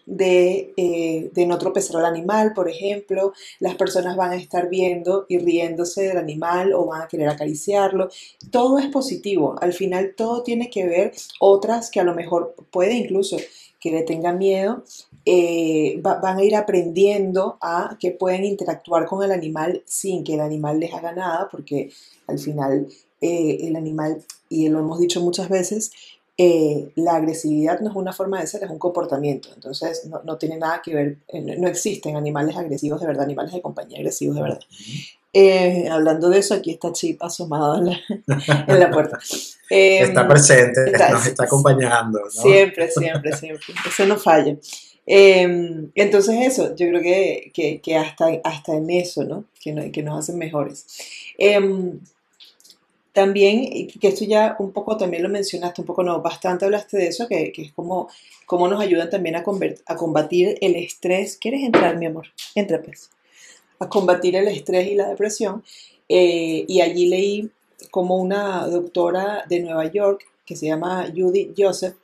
de, 0.05 0.71
eh, 0.77 1.31
de, 1.33 1.45
no 1.47 1.57
tropezar 1.57 1.97
al 1.97 2.05
animal, 2.05 2.53
por 2.53 2.69
ejemplo, 2.69 3.33
las 3.59 3.73
personas 3.73 4.15
van 4.15 4.33
a 4.33 4.35
estar 4.35 4.69
viendo 4.69 5.25
y 5.27 5.39
riéndose 5.39 6.03
del 6.03 6.17
animal 6.17 6.73
o 6.73 6.85
van 6.85 7.01
a 7.01 7.07
querer 7.07 7.27
acariciarlo. 7.27 8.09
Todo 8.51 8.77
es 8.77 8.85
positivo, 8.89 9.55
al 9.59 9.73
final 9.73 10.13
todo 10.15 10.43
tiene 10.43 10.69
que 10.69 10.85
ver, 10.85 11.11
otras 11.39 11.89
que 11.89 11.99
a 11.99 12.03
lo 12.03 12.13
mejor 12.13 12.53
puede 12.69 12.93
incluso 12.93 13.37
que 13.79 13.89
le 13.89 14.03
tengan 14.03 14.37
miedo, 14.37 14.83
eh, 15.25 15.99
van 16.03 16.37
a 16.37 16.43
ir 16.43 16.55
aprendiendo 16.55 17.57
a 17.61 17.97
que 17.99 18.11
pueden 18.11 18.45
interactuar 18.45 19.07
con 19.07 19.23
el 19.23 19.31
animal 19.31 19.81
sin 19.87 20.23
que 20.23 20.35
el 20.35 20.41
animal 20.41 20.79
les 20.79 20.93
haga 20.93 21.13
nada, 21.13 21.47
porque 21.51 21.89
al 22.27 22.37
final 22.37 22.87
eh, 23.25 23.67
el 23.67 23.75
animal, 23.75 24.23
y 24.49 24.69
lo 24.69 24.79
hemos 24.79 24.99
dicho 24.99 25.19
muchas 25.19 25.49
veces, 25.49 25.91
eh, 26.37 26.89
la 26.93 27.15
agresividad 27.15 27.79
no 27.79 27.89
es 27.89 27.95
una 27.95 28.13
forma 28.13 28.39
de 28.39 28.45
ser, 28.45 28.63
es 28.63 28.69
un 28.69 28.77
comportamiento. 28.77 29.49
Entonces, 29.55 30.07
no, 30.23 30.37
tiene 30.37 30.57
nada 30.57 30.79
que 30.83 30.93
ver, 30.93 31.17
eh, 31.29 31.41
no 31.41 31.67
existen 31.67 32.15
animales 32.17 32.55
agresivos 32.55 33.01
de 33.01 33.07
verdad, 33.07 33.23
animales 33.23 33.51
de 33.51 33.63
compañía 33.63 33.97
agresivos 33.97 34.35
de 34.35 34.43
verdad. 34.43 34.59
hablando 35.91 36.29
de 36.29 36.37
eso, 36.37 36.53
aquí 36.53 36.69
está 36.69 36.91
Chip 36.91 37.23
asomado 37.23 37.77
en 37.77 38.79
la, 38.79 38.91
puerta. 38.93 39.17
está 39.71 40.27
presente, 40.27 40.91
nos 41.09 41.25
está 41.25 41.43
acompañando. 41.45 42.19
Siempre, 42.29 42.91
siempre, 42.91 43.35
siempre. 43.35 43.73
Eso 43.87 44.05
no 44.05 44.17
falla. 44.17 44.55
Em, 45.07 45.89
entonces 45.95 46.35
eso, 46.41 46.75
yo 46.75 46.89
creo 46.89 47.01
que, 47.01 47.79
que, 47.81 47.97
hasta, 47.97 48.27
hasta 48.43 48.75
en 48.75 48.91
eso, 48.91 49.23
¿no? 49.23 49.45
Que, 49.59 49.91
que 49.91 50.03
nos 50.03 50.19
hacen 50.19 50.37
mejores. 50.37 50.85
También, 53.15 53.87
que 53.87 54.09
esto 54.09 54.25
ya 54.25 54.57
un 54.59 54.73
poco 54.73 54.97
también 54.97 55.23
lo 55.23 55.29
mencionaste, 55.29 55.79
un 55.79 55.87
poco 55.87 56.03
no, 56.03 56.21
bastante 56.21 56.65
hablaste 56.65 56.97
de 56.97 57.07
eso, 57.07 57.29
que, 57.29 57.53
es 57.55 57.71
como 57.71 58.09
cómo 58.45 58.67
nos 58.67 58.81
ayudan 58.81 59.09
también 59.09 59.37
a, 59.37 59.45
a 59.85 59.95
combatir 59.95 60.57
el 60.59 60.75
estrés. 60.75 61.37
¿Quieres 61.37 61.63
entrar, 61.63 61.95
mi 61.95 62.07
amor? 62.07 62.27
Entra, 62.55 62.81
pues. 62.81 63.09
A 63.79 63.87
combatir 63.87 64.35
el 64.35 64.49
estrés 64.49 64.87
y 64.87 64.95
la 64.95 65.07
depresión. 65.07 65.63
Eh, 66.09 66.65
y 66.67 66.81
allí 66.81 67.07
leí 67.07 67.49
como 67.89 68.17
una 68.17 68.67
doctora 68.67 69.45
de 69.47 69.61
Nueva 69.61 69.89
York, 69.89 70.25
que 70.45 70.57
se 70.57 70.65
llama 70.65 71.07
Judy 71.15 71.53
Joseph, 71.57 71.95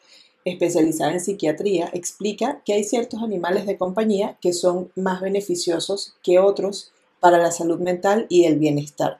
especializada 0.46 1.12
en 1.12 1.20
psiquiatría, 1.20 1.90
explica 1.92 2.62
que 2.66 2.72
hay 2.72 2.86
ciertos 2.86 3.22
animales 3.22 3.66
de 3.66 3.78
compañía 3.78 4.38
que 4.40 4.54
son 4.54 4.90
más 4.96 5.20
beneficiosos 5.20 6.16
que 6.24 6.40
otros 6.40 6.94
para 7.20 7.38
la 7.38 7.52
salud 7.52 7.82
mental 7.82 8.28
y 8.30 8.46
el 8.46 8.58
bienestar. 8.58 9.20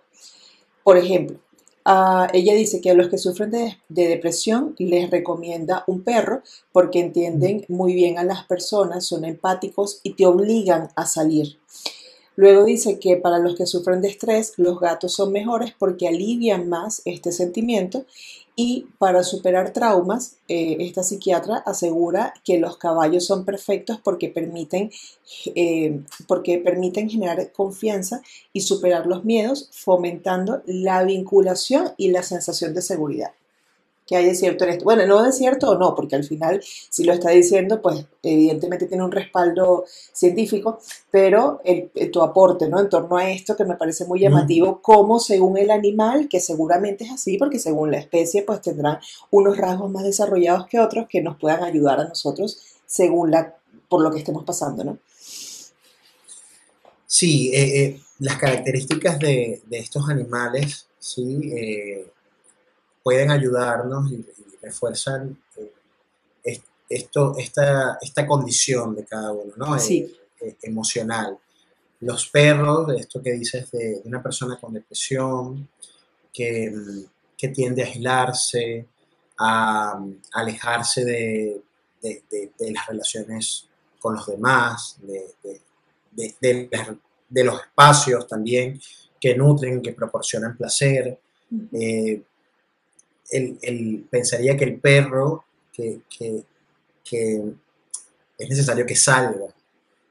Por 0.86 0.98
ejemplo, 0.98 1.38
Ah, 1.84 2.28
ella 2.34 2.54
dice 2.54 2.80
que 2.80 2.92
a 2.92 2.94
los 2.94 3.10
que 3.10 3.18
sufren 3.18 3.50
de, 3.50 3.78
depresión 3.90 4.76
les 4.78 5.10
recomienda 5.10 5.84
un 5.88 6.04
perro 6.04 6.44
porque 6.72 7.00
entienden 7.00 7.66
muy 7.70 7.94
bien 7.94 8.20
a 8.20 8.24
las 8.24 8.46
personas, 8.46 9.06
son 9.06 9.26
empáticos 9.26 10.00
y 10.04 10.14
te 10.14 10.26
obligan 10.26 10.90
a 10.96 11.06
salir. 11.06 11.60
Luego 12.42 12.66
dice 12.66 12.98
que 12.98 13.18
para 13.18 13.38
los 13.38 13.56
que 13.56 13.68
sufren 13.68 14.02
de 14.02 14.08
estrés, 14.08 14.54
los 14.58 14.80
gatos 14.80 15.14
son 15.14 15.32
mejores 15.32 15.76
porque 15.78 16.08
alivian 16.08 16.70
más 16.70 17.04
este 17.06 17.32
sentimiento 17.32 18.08
y 18.56 18.88
para 18.98 19.22
superar 19.22 19.74
traumas, 19.74 20.38
eh, 20.48 20.78
esta 20.80 21.04
psiquiatra 21.04 21.58
asegura 21.58 22.34
que 22.44 22.58
los 22.58 22.78
caballos 22.78 23.28
son 23.28 23.46
perfectos 23.46 24.00
porque 24.04 24.30
permiten, 24.30 24.90
eh, 25.54 26.02
porque 26.28 26.58
permiten 26.58 27.12
generar 27.12 27.52
confianza 27.52 28.24
y 28.54 28.62
superar 28.62 29.06
los 29.06 29.24
miedos, 29.24 29.70
fomentando 29.72 30.64
la 30.66 31.04
vinculación 31.04 31.92
y 31.96 32.08
la 32.08 32.24
sensación 32.24 32.74
de 32.74 32.82
seguridad 32.82 33.34
que 34.12 34.18
hay 34.18 34.26
de 34.26 34.36
cierto 34.36 34.66
en 34.66 34.72
esto. 34.72 34.84
Bueno, 34.84 35.06
no 35.06 35.24
de 35.24 35.32
cierto 35.32 35.70
o 35.70 35.78
no, 35.78 35.96
porque 35.96 36.18
al 36.18 36.26
final, 36.26 36.62
si 36.90 37.06
lo 37.06 37.14
está 37.14 37.30
diciendo, 37.30 37.82
pues 37.82 38.06
evidentemente 38.22 38.86
tiene 38.86 39.06
un 39.06 39.12
respaldo 39.14 39.86
científico, 40.12 40.80
pero 41.10 41.62
el, 41.64 41.90
tu 42.12 42.22
aporte 42.22 42.68
¿no? 42.68 42.82
en 42.82 42.90
torno 42.90 43.16
a 43.16 43.32
esto 43.32 43.56
que 43.56 43.64
me 43.64 43.78
parece 43.78 44.04
muy 44.04 44.20
llamativo, 44.20 44.82
como 44.82 45.22
según 45.22 45.58
el 45.58 45.72
animal, 45.72 46.28
que 46.28 46.42
seguramente 46.42 47.06
es 47.06 47.12
así, 47.12 47.38
porque 47.38 47.58
según 47.58 47.90
la 47.90 48.00
especie, 48.00 48.44
pues 48.44 48.60
tendrán 48.60 49.00
unos 49.30 49.56
rasgos 49.56 49.90
más 49.90 50.04
desarrollados 50.04 50.68
que 50.68 50.82
otros 50.82 51.06
que 51.08 51.22
nos 51.22 51.38
puedan 51.38 51.64
ayudar 51.64 52.02
a 52.02 52.10
nosotros 52.10 52.60
según 52.86 53.32
la, 53.32 53.56
por 53.88 54.02
lo 54.02 54.12
que 54.12 54.20
estemos 54.20 54.44
pasando, 54.44 54.84
¿no? 54.84 54.98
Sí, 57.08 57.50
eh, 57.54 57.82
eh, 57.82 58.02
las 58.20 58.36
características 58.36 59.20
de, 59.20 59.62
de, 59.68 59.80
estos 59.80 60.10
animales, 60.10 60.88
sí, 61.00 61.50
eh, 61.56 62.12
pueden 63.04 63.32
ayudarnos 63.32 64.12
y, 64.12 64.26
refuerzan 64.62 65.42
eh, 65.56 66.62
esto, 66.88 67.36
esta, 67.38 67.98
esta 68.00 68.28
condición 68.28 68.96
de 68.96 69.06
cada 69.06 69.32
uno, 69.32 69.54
¿no? 69.58 69.80
Sí. 69.80 70.00
Eh, 70.00 70.22
eh, 70.42 70.58
emocional. 70.64 71.38
Los 72.02 72.28
perros, 72.30 72.90
esto 72.98 73.22
que 73.22 73.34
dices 73.34 73.70
de, 73.72 74.02
una 74.06 74.22
persona 74.22 74.58
con 74.60 74.74
depresión, 74.74 75.70
que, 76.34 76.74
que, 77.38 77.48
tiende 77.50 77.84
a 77.84 77.86
aislarse, 77.86 78.88
a, 79.38 80.04
alejarse 80.34 81.06
de, 81.06 81.62
las 82.72 82.88
relaciones 82.88 83.68
con 84.00 84.16
los 84.16 84.26
demás, 84.26 84.98
de, 85.02 85.36
los 87.44 87.62
espacios 87.62 88.28
también 88.28 88.82
que 89.20 89.36
nutren, 89.36 89.82
que 89.82 89.94
proporcionan 89.94 90.58
placer. 90.58 91.20
Eh, 91.74 92.22
el, 93.32 94.06
pensaría 94.10 94.58
que 94.58 94.66
el 94.66 94.80
perro, 94.80 95.46
que, 95.74 96.02
es 98.38 98.50
necesario 98.50 98.86
que 98.86 98.96
salga, 98.96 99.48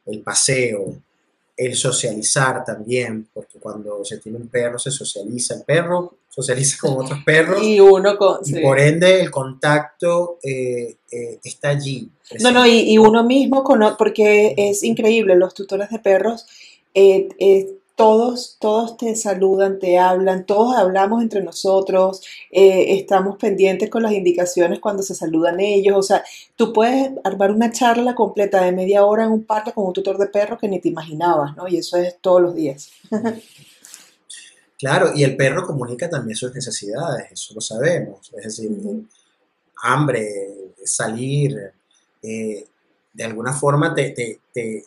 el 0.07 0.21
paseo, 0.21 0.97
el 1.57 1.75
socializar 1.77 2.65
también, 2.65 3.29
porque 3.35 3.59
cuando 3.59 4.05
se 4.05 4.19
tiene 4.19 4.39
un 4.39 4.49
perro 4.49 4.79
se 4.79 4.91
socializa, 4.91 5.55
el 5.55 5.63
perro 5.63 6.15
socializa 6.29 6.79
con 6.81 7.05
otros 7.05 7.23
perros 7.25 7.63
y 7.63 7.81
uno 7.81 8.17
con, 8.17 8.39
por 8.63 8.81
ende 8.81 9.21
el 9.21 9.31
contacto 9.31 10.39
eh, 10.43 10.97
eh, 11.11 11.39
está 11.45 11.71
allí. 11.71 12.09
No, 12.41 12.53
no, 12.53 12.67
y, 12.67 12.97
uno 12.99 13.25
mismo, 13.25 13.65
porque 13.99 14.55
es 14.57 14.83
increíble, 14.85 15.35
los 15.35 15.53
tutores 15.53 15.91
de 15.91 15.99
perros 15.99 16.47
eh, 16.95 17.29
todos, 18.01 18.57
todos 18.59 18.97
te 18.97 19.15
saludan, 19.15 19.79
te 19.79 19.99
hablan, 19.99 20.47
todos 20.47 20.75
hablamos 20.75 21.23
entre 21.23 21.43
nosotros, 21.43 22.23
eh, 22.51 22.97
estamos 22.99 23.37
pendientes 23.37 23.91
con 23.91 24.03
las 24.03 24.13
indicaciones 24.13 24.81
cuando 24.81 25.03
se 25.03 25.15
saludan 25.15 25.61
ellos, 25.61 25.95
o 25.99 26.03
sea, 26.03 26.25
tú 26.57 26.73
puedes 26.73 27.11
armar 27.25 27.51
una 27.51 27.71
charla 27.71 28.15
completa 28.15 28.65
de 28.65 28.73
media 28.73 29.05
hora 29.05 29.25
en 29.25 29.33
un 29.33 29.45
parque 29.45 29.73
con 29.73 29.85
un 29.85 29.93
tutor 29.93 30.17
de 30.17 30.29
perro 30.29 30.57
que 30.57 30.67
ni 30.67 30.81
te 30.81 30.89
imaginabas, 30.89 31.55
¿no? 31.59 31.69
Y 31.69 31.77
eso 31.77 31.99
es 31.99 32.17
todos 32.23 32.41
los 32.41 32.55
días. 32.55 32.91
Claro, 34.79 35.11
y 35.15 35.23
el 35.23 35.37
perro 35.37 35.67
comunica 35.67 36.09
también 36.09 36.35
sus 36.35 36.55
necesidades, 36.55 37.31
eso 37.31 37.53
lo 37.53 37.61
sabemos, 37.61 38.33
es 38.35 38.45
decir, 38.45 38.71
hambre, 39.83 40.73
salir, 40.87 41.55
eh, 42.23 42.65
de 43.13 43.25
alguna 43.25 43.53
forma 43.53 43.95
te, 43.95 44.41
te 44.55 44.85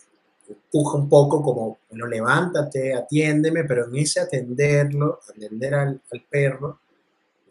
empuja 0.48 0.98
un 0.98 1.10
poco 1.10 1.42
como, 1.42 1.78
bueno, 1.90 2.08
levántate, 2.08 2.94
atiéndeme, 2.94 3.64
pero 3.64 3.88
en 3.88 3.96
ese 3.96 4.20
atenderlo, 4.20 5.20
atender 5.30 5.74
al, 5.76 6.02
perro, 6.30 6.80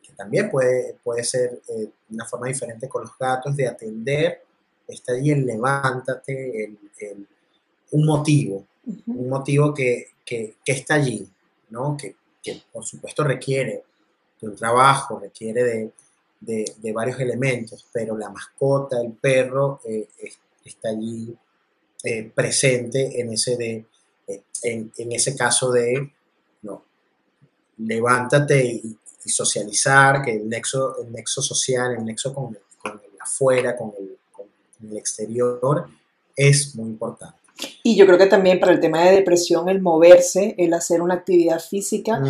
que 0.02 0.12
también 0.12 0.50
puede, 0.50 0.96
puede 1.02 1.24
ser 1.24 1.60
eh, 1.68 1.90
una 2.10 2.26
forma 2.26 2.48
diferente 2.48 2.88
con 2.88 3.02
los 3.02 3.16
gatos 3.18 3.56
de 3.56 3.68
atender, 3.68 4.42
está 4.86 5.12
ahí 5.12 5.30
el 5.30 5.46
levántate, 5.46 6.76
un 7.92 8.06
motivo, 8.06 8.66
un 9.06 9.28
motivo 9.28 9.72
que, 9.72 10.08
está 10.64 10.94
allí, 10.94 11.28
¿no? 11.70 11.96
Que, 11.96 12.16
por 12.72 12.84
supuesto 12.84 13.22
requiere 13.22 13.84
de 14.40 14.48
un 14.48 14.56
trabajo, 14.56 15.20
requiere 15.20 15.92
de, 16.40 16.92
varios 16.92 17.20
elementos, 17.20 17.86
pero 17.92 18.16
la 18.16 18.30
mascota, 18.30 19.00
el 19.00 19.12
perro, 19.12 19.80
eh, 19.84 20.08
está 20.64 20.88
allí 20.88 21.36
eh, 22.04 22.30
presente 22.34 23.20
en 23.20 23.32
ese, 23.32 23.56
de, 23.56 23.84
eh, 24.26 24.42
en, 24.62 25.12
ese 25.12 25.36
caso 25.36 25.70
de 25.70 26.12
no, 26.62 26.84
levántate 27.78 28.64
y, 28.64 28.98
socializar, 29.24 30.20
que 30.22 30.32
el 30.32 30.48
nexo, 30.48 31.00
el 31.00 31.12
nexo 31.12 31.40
social, 31.40 31.94
el 31.96 32.04
nexo 32.04 32.34
con, 32.34 32.58
con 32.78 32.92
el 32.92 33.20
afuera, 33.20 33.76
con 33.76 33.92
el, 33.96 34.18
con 34.32 34.46
el 34.90 34.96
exterior, 34.96 35.88
es 36.34 36.74
muy 36.74 36.88
importante. 36.90 37.41
Y 37.82 37.96
yo 37.96 38.06
creo 38.06 38.18
que 38.18 38.26
también 38.26 38.60
para 38.60 38.72
el 38.72 38.80
tema 38.80 39.04
de 39.04 39.16
depresión, 39.16 39.68
el 39.68 39.80
moverse, 39.80 40.54
el 40.58 40.72
hacer 40.72 41.02
una 41.02 41.14
actividad 41.14 41.60
física, 41.60 42.22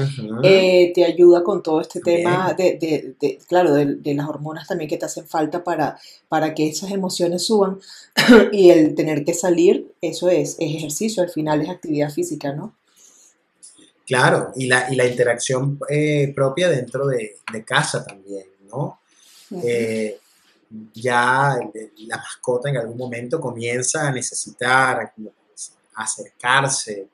eh, 0.42 0.92
te 0.94 1.04
ayuda 1.04 1.42
con 1.42 1.62
todo 1.62 1.80
este 1.80 2.00
tema 2.00 2.54
de, 2.54 3.14
de, 3.20 3.38
claro, 3.48 3.74
de, 3.74 4.14
las 4.14 4.28
hormonas 4.28 4.66
también 4.66 4.88
que 4.88 4.96
te 4.96 5.06
hacen 5.06 5.26
falta 5.26 5.62
para, 5.62 5.98
para 6.28 6.54
que 6.54 6.68
esas 6.68 6.90
emociones 6.90 7.44
suban. 7.46 7.78
y 8.52 8.70
el 8.70 8.94
tener 8.94 9.24
que 9.24 9.34
salir, 9.34 9.92
eso 10.00 10.28
es, 10.28 10.56
es 10.58 10.76
ejercicio, 10.76 11.22
al 11.22 11.30
final 11.30 11.60
es 11.60 11.68
actividad 11.68 12.10
física, 12.10 12.52
¿no? 12.52 12.74
Claro, 14.06 14.52
y 14.56 14.66
la, 14.66 14.92
y 14.92 14.96
la 14.96 15.06
interacción 15.06 15.78
eh, 15.88 16.32
propia 16.34 16.68
dentro 16.68 17.06
de, 17.06 17.36
casa 17.64 18.04
también, 18.04 18.46
¿no? 18.70 18.98
Ya 20.94 21.58
la 21.98 22.16
mascota 22.16 22.70
en 22.70 22.78
algún 22.78 22.96
momento 22.96 23.40
comienza 23.40 24.08
a 24.08 24.12
necesitar 24.12 25.12
acercarse. 25.94 27.08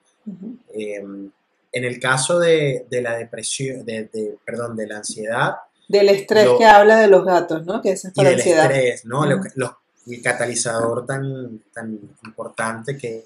Em, 0.72 1.30
en 1.70 1.84
el 1.84 2.00
caso 2.00 2.38
de, 2.38 2.86
la 2.90 3.16
depresión, 3.16 3.84
de, 3.84 4.38
perdón, 4.44 4.76
de 4.76 4.86
la 4.86 4.98
ansiedad. 4.98 5.56
Del 5.88 6.08
estrés 6.08 6.48
que 6.58 6.64
habla 6.64 6.98
de 6.98 7.08
los 7.08 7.24
gatos, 7.24 7.64
¿no? 7.66 7.80
Que 7.80 7.92
es 7.92 8.10
para 8.14 8.30
ansiedad. 8.30 8.70
estrés, 8.70 9.04
¿no? 9.04 9.24
el 9.24 10.22
catalizador 10.22 11.04
tan, 11.04 11.62
tan 11.72 11.98
importante 12.24 12.96
que, 12.96 13.22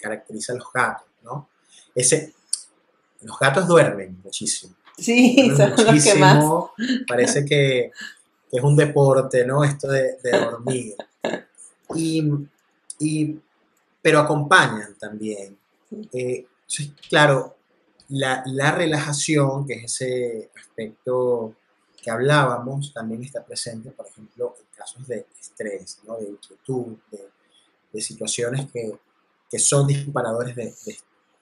caracteriza 0.00 0.54
a 0.54 0.56
los 0.56 0.72
gatos, 0.72 1.06
¿no? 1.22 1.48
Ese, 1.94 2.32
los 3.20 3.38
gatos 3.38 3.68
duermen 3.68 4.18
muchísimo. 4.24 4.74
Sí, 4.96 5.52
son 5.54 5.70
los 5.70 6.04
que 6.04 6.14
más. 6.14 6.44
Parece 7.06 7.44
que 7.44 7.92
es 8.52 8.62
un 8.62 8.76
deporte, 8.76 9.46
¿no? 9.46 9.64
Esto 9.64 9.88
de, 9.88 10.18
dormir. 10.30 10.94
Y, 11.94 13.40
pero 14.00 14.20
acompañan 14.20 14.94
también. 14.98 15.56
Eh, 16.12 16.46
claro, 17.08 17.56
la, 18.10 18.44
relajación, 18.76 19.66
que 19.66 19.74
es 19.74 19.84
ese 19.84 20.50
aspecto 20.54 21.54
que 22.00 22.10
hablábamos, 22.10 22.92
también 22.92 23.22
está 23.22 23.42
presente, 23.44 23.90
por 23.90 24.06
ejemplo, 24.06 24.54
en 24.58 24.66
casos 24.76 25.06
de 25.08 25.26
estrés, 25.40 26.00
¿no? 26.06 26.18
de 26.18 26.28
inquietud, 26.28 26.96
de, 27.10 28.00
situaciones 28.00 28.66
que, 28.70 28.98
son 29.58 29.86
disparadores 29.86 30.56
de, 30.56 30.74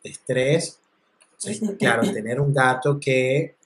estrés. 0.05 0.79
claro, 1.79 2.03
tener 2.13 2.41
un 2.41 2.53
gato 2.53 2.99
que 3.01 3.57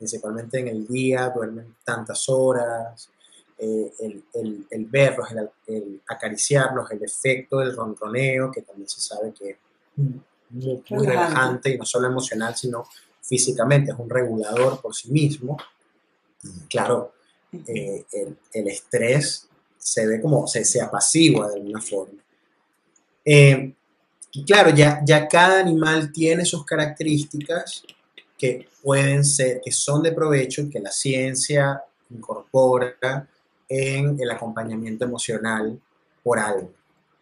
principalmente 0.00 0.58
en 0.58 0.68
el 0.68 0.86
día, 0.86 1.28
duermen 1.28 1.76
tantas 1.84 2.26
horas, 2.30 3.10
eh, 3.58 3.92
el, 4.00 4.66
el, 4.70 4.86
verlos, 4.86 5.28
el, 5.66 6.00
acariciarlos, 6.08 6.90
el 6.90 7.02
efecto 7.04 7.58
del 7.58 7.76
ronroneo, 7.76 8.50
que 8.50 8.62
también 8.62 8.88
se 8.88 8.98
sabe 8.98 9.34
que 9.38 9.50
es 9.50 9.56
muy, 10.48 11.06
relajante 11.06 11.74
y 11.74 11.76
no 11.76 11.84
solo 11.84 12.08
emocional, 12.08 12.56
sino 12.56 12.86
físicamente, 13.20 13.92
es 13.92 13.98
un 13.98 14.08
regulador 14.08 14.80
por 14.80 14.94
sí 14.94 15.10
mismo. 15.10 15.58
Claro, 16.70 17.12
eh, 17.66 18.06
el, 18.54 18.68
estrés 18.68 19.48
se 19.76 20.06
ve 20.06 20.18
como, 20.22 20.46
se, 20.46 20.64
se 20.64 20.80
apacigua 20.80 21.48
de 21.48 21.56
alguna 21.56 21.82
forma. 21.82 22.22
Eh, 23.22 23.74
y 24.32 24.44
claro, 24.46 24.70
ya, 24.70 25.02
ya 25.04 25.28
cada 25.28 25.60
animal 25.60 26.10
tiene 26.10 26.46
sus 26.46 26.64
características 26.64 27.84
que 28.40 28.68
pueden 28.82 29.22
ser, 29.22 29.60
que 29.62 29.70
son 29.70 30.02
de 30.02 30.12
provecho 30.12 30.66
que 30.70 30.80
la 30.80 30.90
ciencia 30.90 31.82
incorpora 32.08 33.28
en 33.68 34.18
el 34.18 34.30
acompañamiento 34.30 35.04
emocional 35.04 35.78
por 36.22 36.38
algo. 36.38 36.72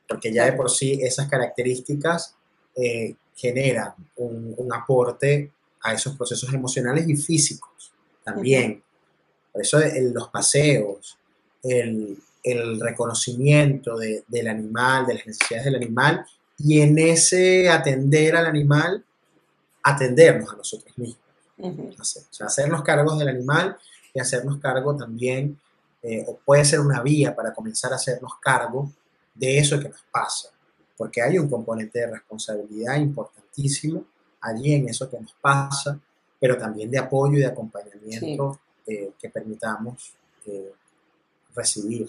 Porque 0.08 0.32
ya 0.32 0.44
de 0.44 0.52
por 0.52 0.70
sí 0.70 1.00
esas 1.02 1.28
características 1.28 2.36
eh, 2.76 3.16
generan 3.34 3.94
un, 4.16 4.68
aporte 4.72 5.50
a 5.82 5.92
esos 5.92 6.16
procesos 6.16 6.54
emocionales 6.54 7.08
y 7.08 7.16
físicos 7.16 7.92
también. 8.24 8.80
Por 9.52 9.62
eso 9.62 9.80
los 10.12 10.28
paseos, 10.28 11.18
el, 11.64 12.16
reconocimiento 12.80 13.96
del 13.98 14.48
animal, 14.48 15.06
de 15.06 15.14
las 15.14 15.26
necesidades 15.26 15.64
del 15.64 15.74
animal, 15.74 16.24
y 16.56 16.80
en 16.80 16.96
ese 16.98 17.68
atender 17.68 18.36
al 18.36 18.46
animal 18.46 19.04
atendernos 19.82 20.52
a 20.52 20.56
nosotros 20.56 20.96
mismos. 20.96 21.18
o 21.58 22.04
sea, 22.04 22.46
hacernos 22.46 22.82
cargos 22.82 23.18
del 23.18 23.28
animal 23.28 23.76
y 24.14 24.20
hacernos 24.20 24.58
cargo 24.58 24.96
también, 24.96 25.58
eh, 26.02 26.24
o 26.26 26.36
puede 26.36 26.64
ser 26.64 26.80
una 26.80 27.02
vía 27.02 27.34
para 27.34 27.52
comenzar 27.52 27.92
a 27.92 27.96
hacernos 27.96 28.32
cargo 28.40 28.90
de 29.34 29.58
eso 29.58 29.78
que 29.78 29.88
nos 29.88 30.04
pasa, 30.10 30.50
porque 30.96 31.22
hay 31.22 31.38
un 31.38 31.48
componente 31.48 32.00
de 32.00 32.06
responsabilidad 32.08 32.96
importantísimo 32.96 34.04
allí 34.40 34.74
en 34.74 34.88
eso 34.88 35.10
que 35.10 35.18
nos 35.18 35.34
pasa, 35.40 35.98
pero 36.38 36.56
también 36.56 36.90
de 36.90 36.98
apoyo 36.98 37.38
y 37.38 37.40
de 37.40 37.46
acompañamiento 37.46 38.60
eh, 38.86 39.12
que 39.18 39.28
permitamos 39.28 40.14
eh, 40.46 40.72
recibir 41.54 42.08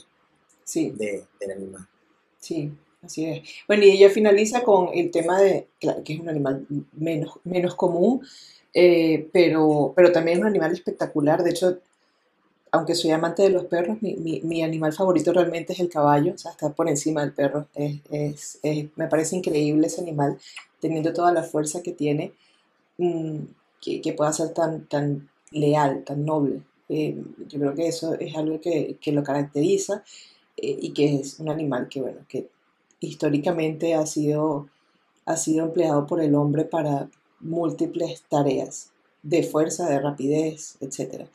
sí. 0.63 0.91
del 0.91 1.51
animal. 1.51 1.88
Sí, 2.39 2.72
Así 3.02 3.26
es. 3.26 3.50
Bueno, 3.68 3.84
y 3.84 3.91
ella 3.91 4.10
finaliza 4.10 4.64
con 4.64 4.89
el 4.93 5.10
tema 5.12 5.39
de, 5.39 5.68
que 5.80 6.14
es 6.14 6.20
un 6.20 6.30
animal 6.30 6.66
menos, 6.93 7.39
menos 7.45 7.76
común, 7.76 8.22
eh, 8.74 9.30
pero, 9.32 9.93
pero 9.95 10.12
también 10.12 10.38
es 10.38 10.41
un 10.41 10.47
animal 10.47 10.74
espectacular. 10.74 11.43
De 11.43 11.52
hecho, 11.52 11.80
aunque 12.72 12.95
soy 12.95 13.12
amante 13.12 13.43
de 13.43 13.50
los 13.50 13.66
perros, 13.66 14.02
mi, 14.02 14.41
mi, 14.43 14.64
animal 14.64 14.93
favorito 14.93 15.34
realmente 15.34 15.74
es 15.74 15.80
el 15.80 15.89
caballo, 15.89 16.34
o 16.34 16.38
sea, 16.38 16.52
está 16.52 16.70
por 16.72 16.89
encima 16.89 17.22
del 17.22 17.34
perro. 17.34 17.68
Es, 17.74 18.60
me 18.95 19.08
parece 19.08 19.36
increíble 19.38 19.88
ese 19.88 20.02
animal, 20.02 20.38
teniendo 20.80 21.14
toda 21.14 21.32
la 21.32 21.43
fuerza 21.43 21.82
que 21.82 21.93
tiene, 21.93 22.34
mm, 22.97 23.38
que, 23.82 24.02
que, 24.02 24.14
pueda 24.14 24.34
ser 24.34 24.50
tan, 24.54 24.86
tan 24.88 25.30
leal, 25.52 26.04
tan 26.04 26.26
noble. 26.26 26.62
Eh, 26.89 27.16
yo 27.47 27.60
creo 27.60 27.76
que 27.76 27.88
eso 27.88 28.16
es 28.20 28.36
algo 28.36 28.60
que, 28.62 28.97
que 29.02 29.12
lo 29.12 29.24
caracteriza 29.24 30.04
eh, 30.58 30.78
y 30.82 30.91
que 30.91 31.16
es 31.16 31.39
un 31.39 31.50
animal 31.50 31.88
que, 31.89 32.02
bueno, 32.02 32.20
que 32.28 32.47
históricamente 33.00 33.95
ha 33.95 34.06
sido, 34.06 34.68
ha 35.26 35.38
sido 35.38 35.66
empleado 35.66 36.06
por 36.08 36.22
el 36.22 36.36
hombre 36.36 36.66
para 36.66 37.10
múltiples 37.39 38.24
tareas 38.30 38.91
de 39.24 39.43
fuerza, 39.43 39.89
de 39.89 40.00
rapidez, 40.00 40.78
etc. 40.82 41.28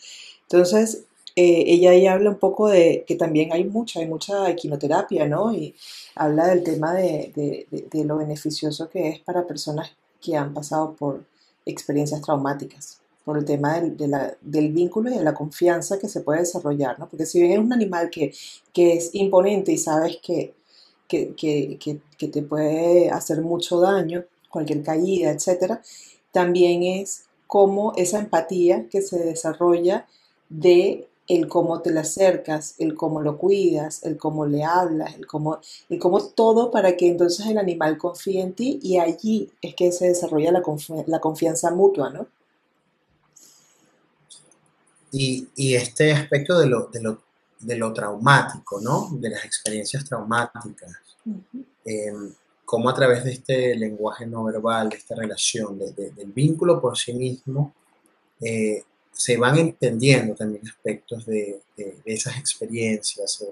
Entonces, 0.42 1.04
eh, 1.36 1.64
ella 1.66 1.90
ahí 1.90 2.06
habla 2.06 2.30
un 2.30 2.38
poco 2.38 2.68
de 2.68 3.04
que 3.06 3.16
también 3.16 3.52
hay 3.52 3.64
mucha, 3.64 4.00
hay 4.00 4.06
mucha 4.06 4.48
equinoterapia, 4.48 5.26
¿no? 5.26 5.52
Y 5.52 5.74
habla 6.14 6.46
del 6.46 6.62
tema 6.62 6.94
de, 6.94 7.66
de, 7.90 8.04
lo 8.04 8.18
beneficioso 8.18 8.88
que 8.88 9.08
es 9.08 9.20
para 9.20 9.46
personas 9.46 9.90
que 10.20 10.36
han 10.36 10.54
pasado 10.54 10.94
por 10.94 11.24
experiencias 11.66 12.22
traumáticas, 12.22 13.00
por 13.24 13.36
el 13.38 13.44
tema 13.44 13.80
del, 13.80 13.96
del 14.42 14.72
vínculo 14.72 15.10
y 15.10 15.18
de 15.18 15.24
la 15.24 15.34
confianza 15.34 15.98
que 15.98 16.08
se 16.08 16.20
puede 16.20 16.40
desarrollar, 16.40 16.98
¿no? 16.98 17.08
Porque 17.08 17.26
si 17.26 17.40
bien 17.40 17.52
es 17.52 17.58
un 17.58 17.72
animal 17.72 18.10
que, 18.10 18.32
que 18.72 18.94
es 18.94 19.10
imponente 19.14 19.72
y 19.72 19.78
sabes 19.78 20.18
que, 20.22 20.54
que, 21.08 21.34
que, 21.34 21.78
que 22.18 22.28
te 22.28 22.42
puede 22.42 23.10
hacer 23.10 23.40
mucho 23.40 23.80
daño, 23.80 24.24
cualquier 24.50 24.82
caída, 24.82 25.30
etcétera, 25.30 25.82
también 26.32 26.82
es 26.82 27.24
como 27.46 27.92
esa 27.96 28.18
empatía 28.18 28.88
que 28.88 29.02
se 29.02 29.18
desarrolla 29.18 30.06
de 30.48 31.08
el 31.26 31.48
cómo 31.48 31.80
te 31.80 31.90
le 31.90 32.00
acercas, 32.00 32.74
el 32.78 32.94
cómo 32.94 33.20
lo 33.20 33.38
cuidas, 33.38 34.04
el 34.04 34.18
cómo 34.18 34.46
le 34.46 34.64
hablas, 34.64 35.14
el 35.14 35.26
cómo, 35.26 35.58
cómo 36.00 36.22
todo 36.22 36.70
para 36.70 36.96
que 36.96 37.08
entonces 37.08 37.46
el 37.46 37.58
animal 37.58 37.96
confíe 37.96 38.42
en 38.42 38.52
ti 38.52 38.78
y 38.82 38.98
allí 38.98 39.50
es 39.62 39.74
que 39.74 39.90
se 39.92 40.08
desarrolla 40.08 40.52
la, 40.52 40.62
la 41.06 41.20
confianza 41.20 41.70
mutua, 41.70 42.10
¿no? 42.10 42.26
Y, 45.12 45.46
y, 45.54 45.76
este 45.76 46.12
aspecto 46.12 46.58
de 46.58 46.66
lo, 46.66 46.88
de, 46.92 47.00
lo, 47.00 47.20
de 47.60 47.76
lo, 47.76 47.92
traumático, 47.92 48.80
¿no? 48.80 49.08
De 49.12 49.30
las 49.30 49.44
experiencias 49.44 50.04
traumáticas. 50.04 50.92
Uh 51.24 51.30
-huh. 51.30 51.64
eh, 51.84 52.12
cómo 52.64 52.88
a 52.88 52.94
través 52.94 53.24
de 53.24 53.32
este 53.32 53.74
lenguaje 53.76 54.26
no 54.26 54.44
verbal, 54.44 54.88
de 54.88 54.96
esta 54.96 55.14
relación, 55.14 55.78
de, 55.78 55.92
de, 55.92 56.10
del 56.10 56.32
vínculo 56.32 56.80
por 56.80 56.96
sí 56.96 57.12
mismo, 57.12 57.74
eh, 58.40 58.82
se 59.12 59.36
van 59.36 59.58
entendiendo 59.58 60.34
también 60.34 60.66
aspectos 60.66 61.24
de, 61.26 61.60
de 61.76 62.00
esas 62.04 62.36
experiencias, 62.36 63.32
se, 63.32 63.46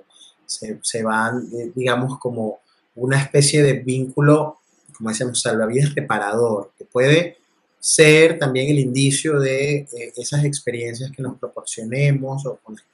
se, 0.47 0.79
se 0.83 1.03
van, 1.03 1.49
digamos, 1.75 2.19
como 2.19 2.61
una 2.97 3.21
especie 3.21 3.63
de 3.63 3.75
vínculo, 3.75 4.59
como 4.97 5.11
decíamos, 5.11 5.41
salvavidas 5.41 5.95
reparador, 5.95 6.73
que 6.77 6.85
puede 6.85 7.39
ser 7.83 8.39
también 8.39 8.71
el 8.71 8.79
indicio 8.79 9.41
de 9.41 9.89
eh, 9.93 10.13
esas 10.17 10.45
experiencias 10.45 11.11
que 11.11 11.23
nos 11.23 11.39
proporcionemos 11.39 12.47
o 12.47 12.57
con 12.63 12.77
las 12.77 12.85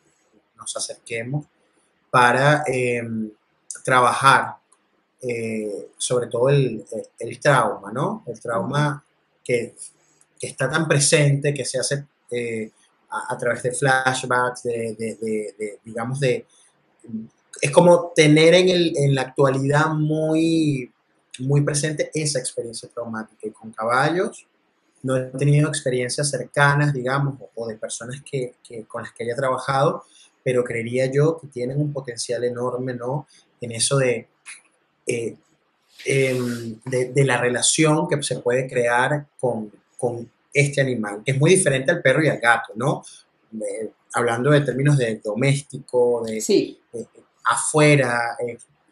nos 0.59 0.77
acerquemos 0.77 1.47
para 2.11 2.65
eh, 2.67 3.03
trabajar 3.85 4.57
eh, 5.21 5.91
sobre 5.97 6.29
todo 6.29 6.49
el, 6.49 6.85
el, 7.19 7.41
trauma, 7.41 7.91
¿no? 7.93 8.23
El 8.27 8.39
trauma 8.39 9.05
que, 9.43 9.75
que, 10.39 10.47
está 10.47 10.71
tan 10.71 10.87
presente, 10.87 11.53
que 11.53 11.65
se 11.65 11.79
hace 11.79 12.05
eh, 12.31 12.71
a, 13.11 13.35
a, 13.35 13.39
través 13.39 13.63
de 13.65 13.73
flashbacks, 13.73 14.63
de, 14.63 14.95
de, 14.97 15.55
de, 15.59 15.79
digamos, 15.85 16.21
de... 16.21 16.47
Es 17.61 17.71
como 17.73 18.13
tener 18.15 18.55
en, 18.55 18.69
el, 18.69 18.97
en 18.97 19.15
la 19.15 19.23
actualidad 19.23 19.89
muy, 19.89 20.93
muy 21.41 21.63
presente 21.63 22.11
esa 22.15 22.39
experiencia 22.39 22.89
traumática. 22.89 23.49
Y 23.49 23.51
con 23.51 23.73
caballos 23.73 24.47
no 25.03 25.17
he 25.17 25.25
tenido 25.31 25.69
experiencias 25.69 26.31
cercanas, 26.31 26.93
digamos, 26.93 27.41
o, 27.41 27.51
o 27.57 27.67
de 27.67 27.77
personas 27.77 28.23
que, 28.23 28.55
que, 28.63 28.85
con 28.85 29.03
las 29.03 29.13
que 29.13 29.25
haya 29.25 29.35
trabajado, 29.35 30.05
pero 30.43 30.65
creería 30.65 31.07
yo 31.07 31.39
que 31.41 31.49
tienen 31.49 31.81
un 31.81 31.93
potencial 31.93 32.45
enorme, 32.45 32.95
¿no? 32.95 33.27
En 33.61 33.73
eso 33.73 33.99
de 33.99 34.29
eh, 35.07 35.37
eh, 36.05 36.41
de, 36.85 37.13
de, 37.13 37.25
la 37.25 37.41
relación 37.41 38.07
que 38.09 38.23
se 38.23 38.39
puede 38.39 38.69
crear 38.69 39.27
con, 39.41 39.73
con, 39.97 40.31
este 40.53 40.81
animal, 40.81 41.23
que 41.25 41.33
es 41.33 41.39
muy 41.39 41.51
diferente 41.51 41.91
al 41.91 42.01
perro 42.01 42.25
y 42.25 42.29
al 42.29 42.39
gato, 42.39 42.73
¿no? 42.75 43.05
Eh, 43.53 43.91
hablando 44.15 44.51
de 44.51 44.63
términos 44.63 44.97
de 44.97 45.17
doméstico, 45.23 46.25
de, 46.25 46.41
sí. 46.41 46.81
de 46.93 47.07
afuera, 47.45 48.37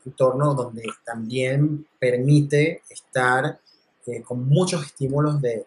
entorno 0.05 0.55
donde 0.55 0.85
también 1.05 1.87
permite 1.99 2.83
estar 2.91 3.59
eh, 4.07 4.23
con 4.23 4.47
muchos 4.47 4.85
estímulos 4.85 5.41
de, 5.41 5.65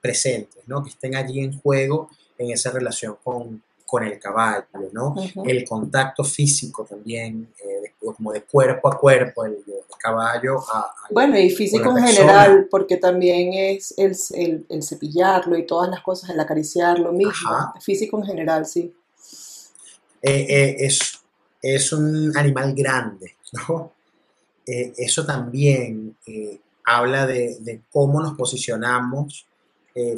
presentes, 0.00 0.62
¿no? 0.66 0.82
Que 0.82 0.90
estén 0.90 1.16
allí 1.16 1.40
en 1.40 1.58
juego 1.58 2.10
en 2.36 2.50
esa 2.50 2.70
relación 2.70 3.16
con, 3.24 3.62
con 3.88 4.04
el 4.04 4.18
caballo, 4.18 4.66
¿no? 4.92 5.12
Uh 5.12 5.14
-huh. 5.16 5.50
El 5.50 5.66
contacto 5.66 6.22
físico 6.22 6.84
también, 6.84 7.48
eh, 7.58 7.94
como 7.98 8.32
de 8.32 8.42
cuerpo 8.42 8.92
a 8.92 8.98
cuerpo, 8.98 9.46
el, 9.46 9.52
el 9.66 9.96
caballo 9.98 10.58
a, 10.70 10.80
a, 10.80 10.94
Bueno, 11.10 11.38
y 11.38 11.48
físico 11.48 11.96
en 11.96 12.04
general, 12.06 12.68
porque 12.70 12.98
también 12.98 13.54
es 13.54 13.94
el, 13.96 14.14
el, 14.34 14.66
el, 14.68 14.82
cepillarlo 14.82 15.56
y 15.56 15.66
todas 15.66 15.88
las 15.88 16.02
cosas, 16.02 16.28
el 16.28 16.38
acariciarlo 16.38 17.12
mismo, 17.12 17.48
Ajá. 17.50 17.72
físico 17.80 18.18
en 18.18 18.24
general, 18.24 18.66
sí. 18.66 18.94
Eh, 20.20 20.46
eh, 20.50 20.76
es, 20.80 21.20
es 21.62 21.90
un 21.90 22.36
animal 22.36 22.74
grande, 22.74 23.36
¿no? 23.68 23.92
Eso 24.66 25.24
también 25.24 26.14
habla 26.84 27.26
de, 27.26 27.56
de, 27.60 27.80
cómo 27.90 28.20
nos 28.20 28.36
posicionamos 28.36 29.46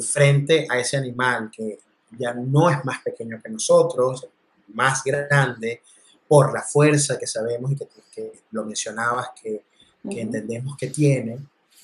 frente 0.01 0.67
a 0.69 0.77
ese 0.77 0.97
animal 0.97 1.49
que 1.55 1.79
ya 2.17 2.33
no 2.33 2.69
es 2.69 2.83
más 2.85 3.01
pequeño 3.01 3.39
que 3.43 3.49
nosotros, 3.49 4.27
más 4.73 5.03
grande, 5.03 5.81
por 6.27 6.53
la 6.53 6.61
fuerza 6.61 7.17
que 7.17 7.27
sabemos 7.27 7.71
y 7.71 7.75
que, 7.75 7.87
que 8.13 8.31
lo 8.51 8.63
mencionabas, 8.63 9.29
que, 9.41 9.49
que 9.49 10.07
uh 10.07 10.11
-huh. 10.11 10.19
entendemos 10.19 10.77
que 10.77 10.87
tiene. 10.87 11.39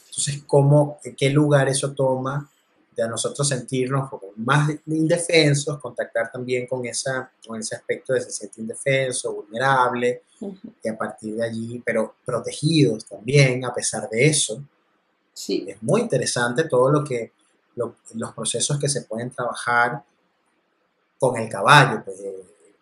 Entonces, 0.07 0.43
¿cómo, 0.47 0.99
¿qué 1.17 1.30
lugar 1.30 1.67
eso 1.67 1.91
toma 1.91 2.49
de 2.95 3.03
a 3.03 3.07
nosotros 3.07 3.47
sentirnos 3.47 4.09
como 4.09 4.30
más 4.38 4.71
indefensos, 4.88 5.80
contactar 5.80 6.32
también 6.32 6.65
con, 6.65 6.86
esa, 6.86 7.30
con 7.45 7.59
ese 7.59 7.75
aspecto 7.75 8.13
de 8.13 8.21
se 8.21 8.32
siente 8.32 8.61
indefenso, 8.61 9.34
vulnerable, 9.34 10.23
uh 10.39 10.51
-huh. 10.51 10.73
y 10.84 10.89
a 10.89 10.97
partir 10.97 11.36
de 11.36 11.45
allí, 11.45 11.84
pero 11.86 12.15
protegidos 12.25 13.05
también, 13.05 13.63
a 13.65 13.73
pesar 13.73 14.09
de 14.09 14.28
eso. 14.28 14.63
Sí. 15.34 15.65
Es 15.67 15.84
muy 15.84 16.01
interesante 16.01 16.63
todo 16.63 16.89
lo 16.89 17.03
que, 17.03 17.34
lo, 17.75 17.97
los 18.15 18.34
procesos 18.34 18.80
que 18.80 18.89
se 18.89 19.03
pueden 19.03 19.30
trabajar 19.30 20.03
con 21.20 21.38
el 21.38 21.49
caballo, 21.49 22.01
pues, 22.03 22.20
eh, 22.22 22.36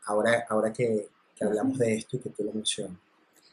ahora, 0.06 0.46
ahora 0.50 0.72
que, 0.72 1.08
que, 1.36 1.46
hablamos 1.46 1.78
de 1.78 1.96
esto 1.96 2.18
y 2.18 2.20
que 2.20 2.30
tú 2.30 2.44
lo 2.44 2.54
mencionas. 2.54 2.98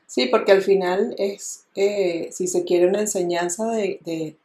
Sí, 0.07 0.27
porque 0.27 0.53
al 0.53 0.63
final 0.63 1.15
es, 1.19 1.65
eh, 1.75 2.29
si 2.33 2.47
se 2.47 2.65
quiere, 2.65 2.87
una 2.87 3.01
enseñanza 3.01 3.71
de, 3.71 3.99
de, 4.05 4.37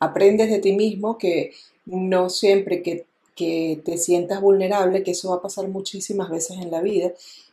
aprendes 0.00 0.50
de 0.50 0.58
ti 0.58 0.72
mismo 0.72 1.16
que 1.16 1.52
no 1.84 2.28
siempre 2.28 2.82
que, 2.82 3.06
que, 3.34 3.80
te 3.84 3.98
sientas 3.98 4.40
vulnerable, 4.40 5.02
que 5.02 5.12
eso 5.12 5.30
va 5.30 5.36
a 5.36 5.42
pasar 5.42 5.68
muchísimas 5.68 6.30
veces 6.30 6.56
en 6.58 6.70
la 6.70 6.80
vida, 6.80 7.12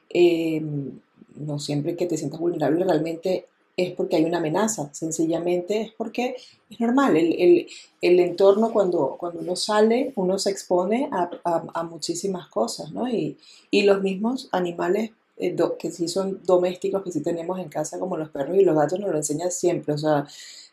eh, 0.09 0.61
no 1.35 1.59
siempre 1.59 1.95
que 1.95 2.05
te 2.05 2.17
sientas 2.17 2.39
vulnerable 2.39 2.83
realmente 2.85 3.47
es 3.75 3.91
porque 3.91 4.17
hay 4.17 4.25
una 4.25 4.37
amenaza, 4.37 4.93
sencillamente 4.93 5.81
es 5.81 5.91
porque 5.93 6.35
es 6.69 6.79
normal, 6.79 7.17
el, 7.17 7.33
el, 7.33 7.67
el 8.01 8.19
entorno 8.19 8.71
cuando, 8.71 9.15
cuando 9.19 9.39
uno 9.39 9.55
sale, 9.55 10.13
uno 10.15 10.37
se 10.37 10.51
expone 10.51 11.09
a, 11.11 11.29
a, 11.73 11.83
muchísimas 11.83 12.47
cosas, 12.49 12.91
¿no? 12.91 13.07
Y, 13.07 13.37
y 13.71 13.83
los 13.83 14.01
mismos 14.01 14.49
animales 14.51 15.11
eh, 15.43 15.53
do, 15.53 15.77
que 15.77 15.91
sí 15.91 16.07
son 16.07 16.39
domésticos, 16.43 17.03
que 17.03 17.11
sí 17.11 17.21
tenemos 17.21 17.59
en 17.59 17.69
casa, 17.69 17.99
como 17.99 18.17
los 18.17 18.29
perros 18.29 18.57
y 18.57 18.63
los 18.63 18.75
gatos, 18.75 18.99
nos 18.99 19.11
lo 19.11 19.17
enseñan 19.17 19.51
siempre, 19.51 19.93
o 19.93 19.97
sea, 19.97 20.25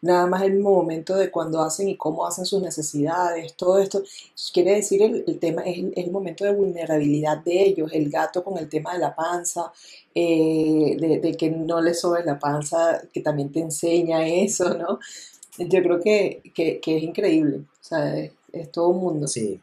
nada 0.02 0.26
más 0.26 0.42
el 0.42 0.58
momento 0.60 1.16
de 1.16 1.30
cuando 1.30 1.60
hacen 1.60 1.88
y 1.88 1.96
cómo 1.96 2.26
hacen 2.26 2.46
sus 2.46 2.62
necesidades, 2.62 3.54
todo 3.56 3.80
esto, 3.80 4.02
quiere 4.52 4.76
decir 4.76 5.02
el, 5.02 5.24
el 5.26 5.38
tema, 5.38 5.62
es 5.62 5.78
el, 5.78 5.92
el, 5.96 6.10
momento 6.10 6.44
de 6.44 6.54
vulnerabilidad 6.54 7.38
de 7.38 7.62
ellos, 7.62 7.90
el 7.92 8.10
gato 8.10 8.44
con 8.44 8.58
el 8.58 8.68
tema 8.68 8.92
de 8.92 9.00
la 9.00 9.14
panza, 9.14 9.72
eh, 10.14 10.96
de, 10.98 11.18
de, 11.20 11.36
que 11.36 11.50
no 11.50 11.80
le 11.80 11.94
sobes 11.94 12.24
la 12.24 12.38
panza, 12.38 13.02
que 13.12 13.20
también 13.20 13.50
te 13.50 13.60
enseña 13.60 14.26
eso, 14.26 14.74
¿no? 14.74 14.98
Yo 15.58 15.82
creo 15.82 16.00
que, 16.00 16.42
que, 16.54 16.80
que 16.80 16.96
es 16.96 17.02
increíble, 17.02 17.58
o 17.58 17.84
sea, 17.84 18.16
es, 18.16 18.32
es 18.52 18.70
todo 18.70 18.88
un 18.90 19.00
mundo. 19.00 19.26
Sí, 19.26 19.60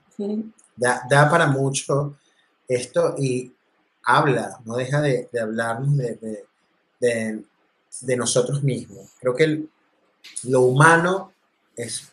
da, 0.75 1.03
da, 1.09 1.29
para 1.29 1.47
mucho 1.47 2.17
esto 2.67 3.15
y 3.17 3.51
habla, 4.07 4.57
no 4.63 4.77
deja 4.77 5.01
de, 5.01 5.27
de 5.33 5.39
hablarnos 5.41 5.97
de, 5.97 6.45
de, 7.01 7.43
de, 8.01 8.15
nosotros 8.15 8.63
mismos. 8.63 9.09
Creo 9.19 9.35
que 9.35 9.43
el, 9.43 9.69
lo 10.43 10.61
humano 10.61 11.33
es 11.75 12.07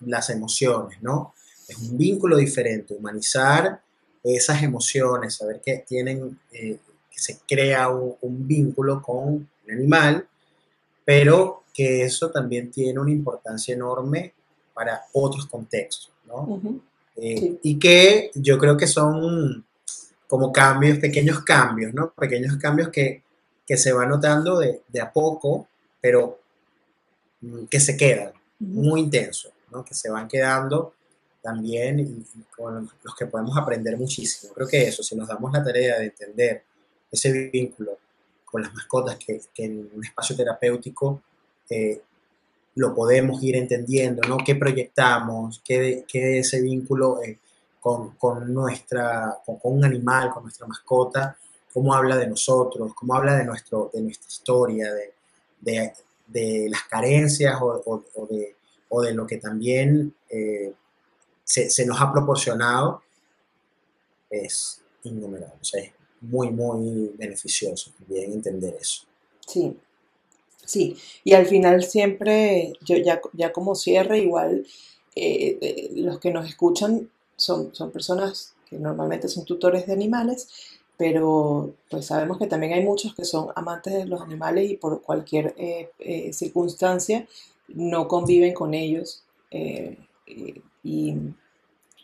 las 0.00 0.30
emociones, 0.30 1.02
¿no? 1.02 1.34
Es 1.66 1.78
un 1.78 1.98
vínculo 1.98 2.36
diferente, 2.36 2.94
humanizar 2.94 3.80
esas 4.22 4.62
emociones, 4.62 5.34
saber 5.34 5.60
que 5.64 5.84
tienen, 5.86 6.38
eh, 6.52 6.78
que 7.10 7.18
se 7.18 7.40
crea 7.46 7.88
un, 7.88 8.14
un, 8.20 8.46
vínculo 8.46 9.02
con 9.02 9.16
un 9.16 9.48
animal, 9.68 10.28
pero 11.04 11.64
que 11.74 12.04
eso 12.04 12.30
también 12.30 12.70
tiene 12.70 13.00
una 13.00 13.10
importancia 13.10 13.74
enorme 13.74 14.32
para 14.72 15.02
otros 15.12 15.46
contextos, 15.46 16.12
¿no? 16.24 16.42
Uh 16.42 16.60
-huh. 16.60 16.80
Eh, 17.16 17.58
y 17.62 17.78
que 17.80 18.30
yo 18.34 18.58
creo 18.58 18.76
que 18.76 18.86
son 18.86 19.64
como 20.28 20.52
cambios, 20.52 20.98
pequeños 20.98 21.42
cambios, 21.42 21.94
¿no? 21.94 22.12
Pequeños 22.12 22.56
cambios 22.56 22.88
que, 22.88 23.22
que 23.66 23.76
se 23.76 23.92
van 23.92 24.08
notando 24.08 24.58
de, 24.58 24.82
de, 24.88 25.00
a 25.00 25.12
poco, 25.12 25.68
pero 26.00 26.40
mm, 27.40 27.64
que 27.66 27.80
se 27.80 27.96
quedan 27.96 28.32
muy 28.58 29.00
intensos, 29.00 29.52
¿no? 29.70 29.84
Que 29.84 29.94
se 29.94 30.10
van 30.10 30.28
quedando 30.28 30.94
también 31.42 32.00
y, 32.00 32.24
con 32.56 32.90
los 33.02 33.14
que 33.14 33.26
podemos 33.26 33.56
aprender 33.56 33.96
muchísimo. 33.96 34.52
Creo 34.52 34.66
que 34.66 34.88
eso, 34.88 35.02
si 35.02 35.14
nos 35.14 35.28
damos 35.28 35.52
la 35.52 35.62
tarea 35.62 35.98
de 35.98 36.06
entender 36.06 36.62
ese 37.10 37.32
vínculo 37.52 37.98
con 38.44 38.62
las 38.62 38.74
mascotas 38.74 39.16
que, 39.16 39.40
que 39.54 39.64
en 39.64 39.90
un 39.94 40.04
espacio 40.04 40.34
terapéutico 40.34 41.22
eh, 41.70 42.00
lo 42.74 42.94
podemos 42.94 43.42
ir 43.42 43.56
entendiendo, 43.56 44.26
¿no? 44.28 44.38
¿Qué 44.38 44.54
proyectamos? 44.54 45.62
¿Qué, 45.64 46.04
qué 46.06 46.38
ese 46.38 46.60
vínculo 46.60 47.22
eh, 47.22 47.38
con, 48.18 48.52
nuestra, 48.52 49.38
con, 49.44 49.58
con, 49.58 49.74
un 49.74 49.84
animal, 49.84 50.30
con 50.30 50.42
nuestra 50.42 50.66
mascota? 50.66 51.36
¿Cómo 51.72 51.94
habla 51.94 52.16
de 52.16 52.26
nosotros? 52.26 52.92
¿Cómo 52.94 53.14
habla 53.14 53.36
de, 53.36 53.44
nuestro, 53.44 53.90
de 53.92 54.02
nuestra 54.02 54.28
historia? 54.28 54.92
De, 55.60 55.92
de, 56.26 56.68
las 56.68 56.84
carencias 56.84 57.56
o, 57.60 58.02
de, 58.28 58.56
o, 58.88 59.02
de, 59.02 59.14
lo 59.14 59.26
que 59.26 59.36
también 59.36 60.14
eh, 60.28 60.72
se, 61.44 61.70
se, 61.70 61.86
nos 61.86 62.00
ha 62.00 62.12
proporcionado? 62.12 63.02
Es 64.28 64.82
innumerable. 65.04 65.54
O 65.60 65.64
sea, 65.64 65.82
es 65.82 65.92
muy, 66.20 66.50
muy 66.50 67.14
beneficioso 67.16 67.92
también 67.98 68.32
entender 68.32 68.76
eso. 68.80 69.04
Sí, 69.46 69.76
Sí, 70.66 70.96
y 71.22 71.34
al 71.34 71.46
final 71.46 71.84
siempre, 71.84 72.72
yo 72.80 72.96
ya, 72.96 73.20
ya 73.34 73.52
como 73.52 73.76
cierre, 73.76 74.18
igual 74.18 74.66
eh, 75.14 75.58
eh, 75.60 75.90
los 75.94 76.18
que 76.18 76.32
nos 76.32 76.48
escuchan 76.48 77.08
son, 77.36 77.74
son 77.74 77.90
personas 77.90 78.54
que 78.68 78.78
normalmente 78.78 79.28
son 79.28 79.44
tutores 79.44 79.86
de 79.86 79.92
animales, 79.92 80.48
pero 80.96 81.74
pues 81.90 82.06
sabemos 82.06 82.38
que 82.38 82.46
también 82.46 82.72
hay 82.72 82.84
muchos 82.84 83.14
que 83.14 83.24
son 83.24 83.48
amantes 83.54 83.92
de 83.92 84.06
los 84.06 84.20
animales 84.20 84.70
y 84.70 84.76
por 84.76 85.02
cualquier 85.02 85.54
eh, 85.58 85.90
eh, 85.98 86.32
circunstancia 86.32 87.26
no 87.68 88.08
conviven 88.08 88.54
con 88.54 88.74
ellos 88.74 89.22
eh, 89.50 89.98
y 90.82 91.16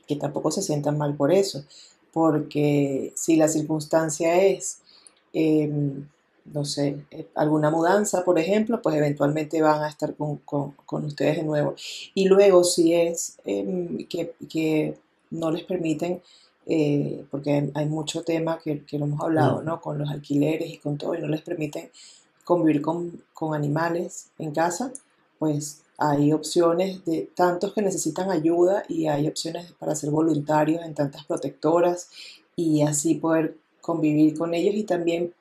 que 0.06 0.16
tampoco 0.16 0.50
se 0.50 0.62
sientan 0.62 0.98
mal 0.98 1.14
por 1.16 1.32
eso, 1.32 1.64
porque 2.12 3.12
si 3.16 3.36
la 3.36 3.48
circunstancia 3.48 4.42
es 4.42 4.80
em, 5.32 6.06
no 6.44 6.64
sé, 6.64 7.04
alguna 7.34 7.70
mudanza, 7.70 8.24
por 8.24 8.38
ejemplo, 8.38 8.82
pues 8.82 8.96
eventualmente 8.96 9.62
van 9.62 9.82
a 9.82 9.88
estar 9.88 10.14
con, 10.16 10.38
con, 10.38 10.72
con 10.86 11.04
ustedes 11.04 11.36
de 11.36 11.44
nuevo. 11.44 11.74
Y 12.14 12.26
luego 12.26 12.64
si 12.64 12.94
es 12.94 13.38
eh, 13.44 14.06
que, 14.08 14.34
que, 14.48 14.98
no 15.32 15.50
les 15.50 15.64
permiten, 15.64 16.22
eh, 16.66 17.24
porque 17.30 17.52
hay, 17.52 17.70
hay, 17.74 17.86
mucho 17.86 18.22
tema 18.22 18.58
que, 18.58 18.84
que, 18.84 18.98
lo 18.98 19.06
hemos 19.06 19.20
hablado, 19.20 19.62
¿no? 19.62 19.80
Con 19.80 19.98
los 19.98 20.10
alquileres 20.10 20.70
y 20.70 20.78
con 20.78 20.96
todo, 20.96 21.14
y 21.14 21.20
no 21.20 21.28
les 21.28 21.42
permiten 21.42 21.90
convivir 22.44 22.82
con, 22.82 23.22
con 23.34 23.54
animales 23.54 24.30
en 24.38 24.52
casa, 24.52 24.92
pues 25.38 25.82
hay 25.98 26.32
opciones 26.32 27.04
de 27.04 27.30
tantos 27.34 27.72
que 27.72 27.82
necesitan 27.82 28.30
ayuda 28.30 28.84
y 28.88 29.06
hay 29.06 29.28
opciones 29.28 29.72
para 29.78 29.94
ser 29.94 30.10
voluntarios 30.10 30.82
en 30.82 30.94
tantas 30.94 31.24
protectoras 31.24 32.08
y 32.56 32.82
así 32.82 33.14
poder 33.16 33.56
convivir 33.80 34.36
con 34.36 34.54
ellos 34.54 34.74
y 34.74 34.84
también 34.84 35.32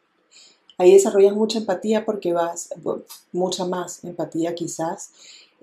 Ahí 0.81 0.93
desarrollas 0.93 1.35
mucha 1.35 1.59
empatía 1.59 2.05
porque 2.05 2.33
vas, 2.33 2.69
mucha 3.31 3.65
más 3.65 4.03
empatía 4.03 4.55
quizás, 4.55 5.11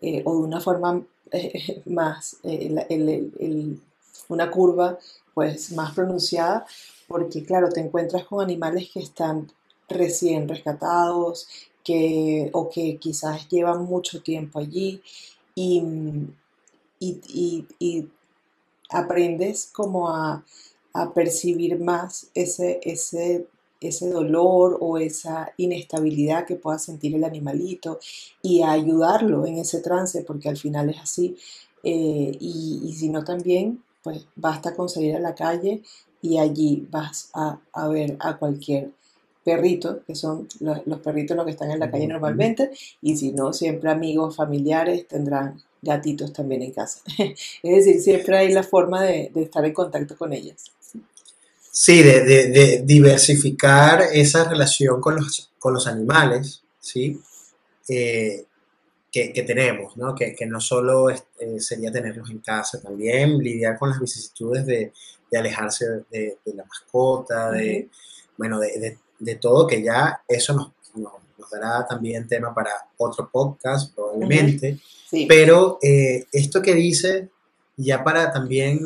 eh, 0.01 0.23
o 0.25 0.35
de 0.35 0.45
una 0.45 0.61
forma 0.61 1.03
eh, 1.33 1.83
más, 1.87 2.37
eh, 2.45 2.85
el, 2.89 3.09
el, 3.09 3.33
el, 3.41 3.81
una 4.29 4.51
curva 4.51 4.99
pues 5.35 5.73
más 5.73 5.95
pronunciada, 5.95 6.67
porque 7.07 7.45
claro, 7.45 7.69
te 7.69 7.81
encuentras 7.81 8.25
con 8.25 8.43
animales 8.43 8.91
que 8.93 9.01
están 9.01 9.51
recién 9.89 10.49
rescatados, 10.49 11.49
que, 11.85 12.51
o 12.53 12.69
que 12.69 12.99
quizás 12.99 13.49
llevan 13.49 13.85
mucho 13.85 14.23
tiempo 14.23 14.59
allí 14.59 15.01
y, 15.55 15.83
y, 16.99 17.67
y, 17.79 18.09
aprendes 18.91 19.69
como 19.73 20.09
a, 20.11 20.45
a, 20.95 21.13
percibir 21.13 21.79
más 21.79 22.29
ese, 22.35 22.81
ese 22.83 23.47
ese 23.81 24.09
dolor 24.11 24.79
o 24.81 24.99
esa 24.99 25.53
inestabilidad 25.57 26.47
que 26.47 26.57
pueda 26.57 26.79
sentir 26.79 27.15
el 27.15 27.25
animalito 27.25 28.01
y 28.43 28.63
a 28.63 28.73
ayudarlo 28.73 29.47
en 29.47 29.59
ese 29.59 29.81
trance, 29.81 30.23
porque 30.23 30.49
al 30.49 30.57
final 30.57 30.91
es 30.91 30.99
así. 30.99 31.37
Eh, 31.85 32.37
y, 32.41 32.81
y, 32.85 32.93
si 32.95 33.09
no 33.09 33.25
también, 33.25 33.83
pues 34.03 34.27
basta 34.37 34.75
con 34.75 34.89
salir 34.89 35.17
a 35.17 35.21
la 35.21 35.35
calle 35.35 35.83
y 36.23 36.39
allí 36.39 36.87
vas 36.91 37.31
a, 37.35 37.61
a 37.73 37.89
ver 37.89 38.17
a 38.21 38.37
cualquier 38.37 38.91
perrito, 39.45 40.03
que 40.07 40.15
son 40.15 40.49
los, 40.61 40.87
los, 40.87 41.01
perritos 41.01 41.37
los 41.37 41.47
que 41.47 41.53
están 41.53 41.71
en 41.71 41.81
la 41.81 41.91
calle 41.91 42.07
normalmente, 42.07 42.71
y 43.01 43.17
si 43.17 43.33
no, 43.33 43.53
siempre 43.53 43.91
amigos, 43.91 44.37
familiares 44.37 45.09
tendrán 45.09 45.63
gatitos 45.81 46.33
también 46.33 46.63
en 46.63 46.73
casa. 46.73 47.01
es 47.19 47.85
decir, 47.85 48.01
siempre 48.01 48.37
hay 48.37 48.53
la 48.53 48.63
forma 48.63 49.05
de, 49.05 49.31
de 49.33 49.43
estar 49.43 49.65
en 49.65 49.73
contacto 49.73 50.17
con 50.17 50.33
ellas. 50.33 50.65
Sí, 51.71 52.03
de, 52.03 52.25
de, 52.25 52.49
de, 52.49 52.83
diversificar 52.85 54.03
esa 54.13 54.45
relación 54.45 55.01
con 55.01 55.17
los, 55.17 55.51
con 55.59 55.73
los 55.73 55.87
animales, 55.87 56.63
¿sí? 56.81 57.21
Eh, 57.89 58.45
que, 59.11 59.33
que, 59.33 59.43
tenemos, 59.43 59.97
¿no? 59.97 60.15
Que, 60.15 60.35
que 60.35 60.47
no 60.47 60.61
solo 60.61 61.11
es, 61.11 61.25
eh, 61.39 61.61
sería 61.61 61.91
tenerlos 61.91 62.31
en 62.31 62.39
casa, 62.39 62.81
también 62.81 63.39
lidiar 63.39 63.79
con 63.79 63.91
las 63.91 64.01
vicisitudes 64.01 64.67
de, 64.67 64.93
de 65.31 65.39
alejarse 65.39 66.05
de, 66.11 66.39
la 66.55 66.65
mascota, 66.65 67.51
de, 67.51 67.89
bueno, 68.37 68.59
de, 68.61 69.35
todo, 69.37 69.67
que 69.67 69.83
ya 69.83 70.23
eso 70.27 70.55
nos, 70.55 70.73
nos, 70.95 71.13
nos, 71.39 71.51
dará 71.51 71.87
también 71.87 72.29
tema 72.29 72.55
para 72.55 72.71
otro 72.99 73.29
podcast, 73.31 73.95
probablemente. 73.95 74.73
Uh 74.73 74.77
-huh. 74.77 74.83
sí. 75.11 75.27
Pero 75.29 75.79
eh, 75.83 76.27
esto 76.33 76.61
que 76.61 76.75
dice, 76.75 77.31
ya 77.77 78.05
para 78.05 78.31
también 78.33 78.81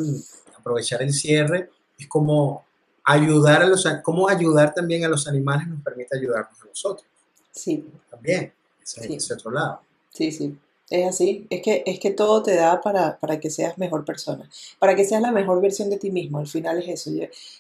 aprovechar 0.56 1.02
el 1.02 1.12
cierre, 1.12 1.70
es 1.98 2.06
como 2.06 2.64
ayudar 3.04 3.62
a 3.62 3.66
los, 3.66 3.86
cómo 4.02 4.28
ayudar 4.28 4.72
también 4.72 5.04
a 5.04 5.08
los 5.08 5.26
animales 5.26 5.66
nos 5.66 5.82
permite 5.82 6.16
ayudarnos 6.16 6.60
a 6.62 6.66
nosotros. 6.66 7.06
Sí. 7.50 7.84
También, 8.10 8.52
ese, 8.82 9.02
sí. 9.02 9.14
ese 9.14 9.34
otro 9.34 9.50
lado. 9.50 9.80
Sí, 10.12 10.32
sí. 10.32 10.56
Es 10.90 11.08
así, 11.08 11.46
es 11.48 11.62
que, 11.62 11.82
es 11.86 11.98
que 11.98 12.10
todo 12.10 12.42
te 12.42 12.54
da 12.54 12.82
para, 12.82 13.16
para, 13.18 13.40
que 13.40 13.48
seas 13.48 13.78
mejor 13.78 14.04
persona, 14.04 14.46
para 14.78 14.94
que 14.94 15.06
seas 15.06 15.22
la 15.22 15.32
mejor 15.32 15.62
versión 15.62 15.88
de 15.88 15.96
ti 15.96 16.10
mismo, 16.10 16.38
al 16.38 16.46
final 16.46 16.80
es 16.80 17.06
eso. 17.06 17.10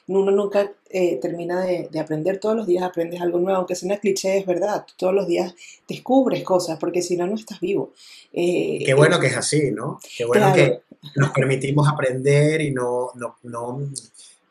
Uno 0.08 0.30
nunca 0.30 0.70
eh, 0.90 1.16
termina 1.16 1.64
de, 1.64 1.88
de, 1.90 1.98
aprender, 1.98 2.38
todos 2.38 2.54
los 2.56 2.66
días 2.66 2.84
aprendes 2.84 3.22
algo 3.22 3.38
nuevo, 3.38 3.56
aunque 3.56 3.74
sea 3.74 3.86
una 3.86 3.96
cliché, 3.96 4.36
es 4.36 4.44
verdad, 4.44 4.84
todos 4.98 5.14
los 5.14 5.26
días 5.26 5.54
descubres 5.88 6.42
cosas, 6.42 6.78
porque 6.78 7.00
si 7.00 7.16
no, 7.16 7.26
no 7.26 7.36
estás 7.36 7.58
vivo. 7.58 7.92
Eh, 8.34 8.82
Qué 8.84 8.92
bueno 8.92 9.18
que 9.18 9.28
es 9.28 9.36
así, 9.38 9.70
¿no? 9.70 9.98
Qué 10.14 10.26
bueno 10.26 10.52
claro. 10.52 10.54
que 10.54 10.82
nos 11.16 11.30
permitimos 11.30 11.88
aprender 11.88 12.60
y 12.60 12.70
no, 12.70 13.12
no, 13.14 13.36
no 13.44 13.80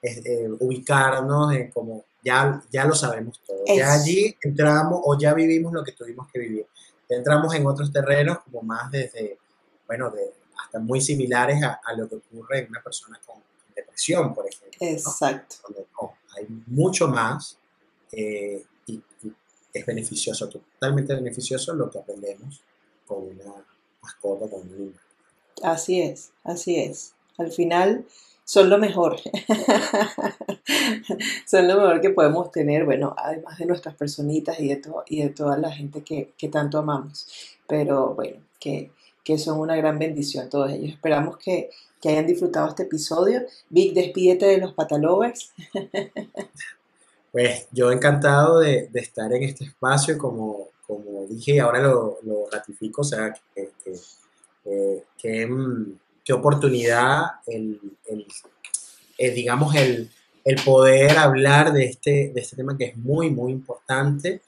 eh, 0.02 0.50
ubicarnos 0.60 1.54
en 1.54 1.70
como 1.70 2.06
ya, 2.24 2.64
ya 2.72 2.86
lo 2.86 2.96
sabemos 2.96 3.40
todo. 3.46 3.58
Es. 3.66 3.78
Ya 3.78 3.94
allí 3.94 4.36
entramos 4.42 5.02
o 5.04 5.18
ya 5.20 5.36
vivimos 5.36 5.72
lo 5.72 5.84
que 5.84 5.92
tuvimos 5.92 6.28
que 6.32 6.40
vivir. 6.40 6.66
Entramos 7.16 7.54
en 7.54 7.66
otros 7.66 7.92
terrenos 7.92 8.40
como 8.40 8.62
más 8.62 8.90
desde, 8.92 9.38
bueno, 9.88 10.10
de, 10.10 10.34
hasta 10.64 10.80
muy 10.80 11.02
similares 11.02 11.62
a, 11.64 11.80
a, 11.84 11.94
lo 11.94 12.08
que 12.08 12.16
ocurre 12.16 12.60
en 12.60 12.70
una 12.70 12.82
persona 12.82 13.20
con 13.26 13.38
depresión, 13.76 14.34
por 14.34 14.48
ejemplo. 14.48 14.78
Exacto. 14.80 15.56
¿no? 15.64 15.76
Donde, 15.76 15.90
oh, 15.98 16.14
hay 16.38 16.48
mucho 16.68 17.08
más 17.08 17.58
eh, 18.12 18.64
y, 18.86 18.94
y, 19.24 19.34
es 19.74 19.86
beneficioso, 19.86 20.50
totalmente 20.50 21.16
beneficioso 21.16 21.74
lo 21.74 21.90
que 21.90 22.00
aprendemos 22.00 22.62
con 23.06 23.24
una 23.24 23.54
mascota, 24.02 24.50
con 24.50 24.62
un 24.62 24.78
niño. 24.78 25.00
Así 25.64 26.02
es, 26.02 26.32
así 26.44 26.80
es. 26.80 27.14
Al 27.38 27.52
final, 27.52 28.06
son 28.52 28.70
lo 28.70 28.78
mejor. 28.78 29.16
son 31.48 31.68
lo 31.70 31.78
mejor 31.78 32.02
que 32.02 32.10
podemos 32.10 32.52
tener, 32.52 32.84
bueno, 32.84 33.16
además 33.18 33.58
de 33.58 33.66
nuestras 33.66 33.96
personitas 33.96 34.60
y 34.60 34.68
de, 34.68 34.76
to 34.76 35.06
y 35.08 35.24
de 35.24 35.30
toda 35.30 35.58
la 35.58 35.72
gente 35.72 36.04
que, 36.04 36.34
que, 36.38 36.50
tanto 36.50 36.78
amamos. 36.78 37.28
Pero 37.66 38.14
bueno, 38.14 38.42
que, 38.60 38.92
que, 39.24 39.38
son 39.38 39.58
una 39.58 39.78
gran 39.78 39.98
bendición 39.98 40.50
todos 40.50 40.70
ellos. 40.70 40.90
Esperamos 40.90 41.38
que, 41.38 41.70
que 42.02 42.10
hayan 42.10 42.28
disfrutado 42.28 42.68
este 42.68 42.84
episodio. 42.84 43.42
Vic, 43.70 43.94
despídete 43.94 44.48
de 44.48 44.58
los 44.58 44.74
patalovers. 44.74 45.54
pues 47.32 47.70
yo 47.72 47.90
encantado 47.90 48.60
de, 48.60 48.90
de, 48.92 49.00
estar 49.00 49.32
en 49.32 49.44
este 49.44 49.64
espacio, 49.64 50.18
como, 50.18 50.68
como 50.86 51.26
dije 51.26 51.56
y 51.56 51.60
ahora 51.60 51.80
lo, 51.80 52.18
lo 52.24 52.50
ratifico, 52.52 53.00
o 53.00 53.06
sea, 53.06 53.34
que, 53.56 53.70
que, 55.18 55.48
mm, 55.48 55.94
qué 56.24 56.34
oportunidad 56.34 57.24
el, 57.48 57.80
el, 58.08 58.26
el 59.18 59.36
digamos, 59.36 59.76
el, 59.76 60.10
el, 60.44 60.56
poder 60.64 61.18
hablar 61.18 61.74
de 61.74 61.86
este, 61.86 62.32
de 62.34 62.42
este 62.42 62.56
tema 62.56 62.78
que 62.78 62.86
es 62.86 62.98
muy, 62.98 63.30
muy 63.30 63.52
importante 63.52 64.42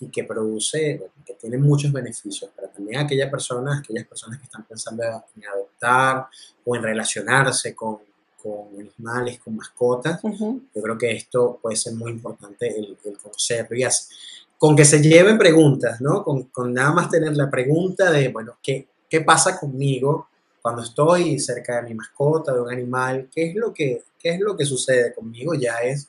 y 0.00 0.06
que 0.06 0.24
produce, 0.24 1.10
que 1.26 1.34
tiene 1.34 1.58
muchos 1.58 1.92
beneficios, 1.92 2.50
pero 2.56 2.68
también 2.68 3.00
aquellas 3.00 3.30
personas, 3.30 3.80
aquellas 3.80 4.06
personas 4.06 4.38
que 4.38 4.44
están 4.44 4.64
pensando 4.64 5.02
en 5.04 5.46
adoptar 5.46 6.26
o 6.64 6.76
en 6.76 6.82
relacionarse 6.82 7.74
con, 7.74 7.98
con 8.42 8.68
animales, 8.78 9.38
con 9.40 9.56
mascotas. 9.56 10.20
Yo 10.22 10.82
creo 10.82 10.96
que 10.96 11.12
esto 11.12 11.58
puede 11.60 11.76
ser 11.76 11.94
muy 11.94 12.12
importante 12.12 12.68
el, 12.68 12.96
el 13.04 13.18
conocerlo 13.18 13.76
y 13.76 13.82
así, 13.84 14.14
con 14.56 14.76
que 14.76 14.84
se 14.84 15.02
lleven 15.02 15.38
preguntas, 15.38 16.00
¿no? 16.00 16.22
Con, 16.22 16.44
con, 16.44 16.72
nada 16.72 16.92
más 16.92 17.10
tener 17.10 17.36
la 17.36 17.50
pregunta 17.50 18.10
de, 18.10 18.28
bueno, 18.28 18.56
¿qué, 18.62 18.88
¿qué 19.08 19.20
pasa 19.20 19.58
conmigo 19.58 20.28
cuando 20.60 20.82
estoy 20.82 21.38
cerca 21.38 21.76
de 21.80 21.88
mi 21.88 21.94
mascota, 21.94 22.52
de 22.52 22.60
un 22.60 22.70
animal? 22.70 23.28
¿Qué 23.32 23.50
es 23.50 23.54
lo 23.54 23.72
que, 23.72 24.02
qué 24.18 24.30
es 24.30 24.40
lo 24.40 24.56
que 24.56 24.64
sucede 24.64 25.14
conmigo? 25.14 25.54
Ya 25.54 25.78
es 25.78 26.08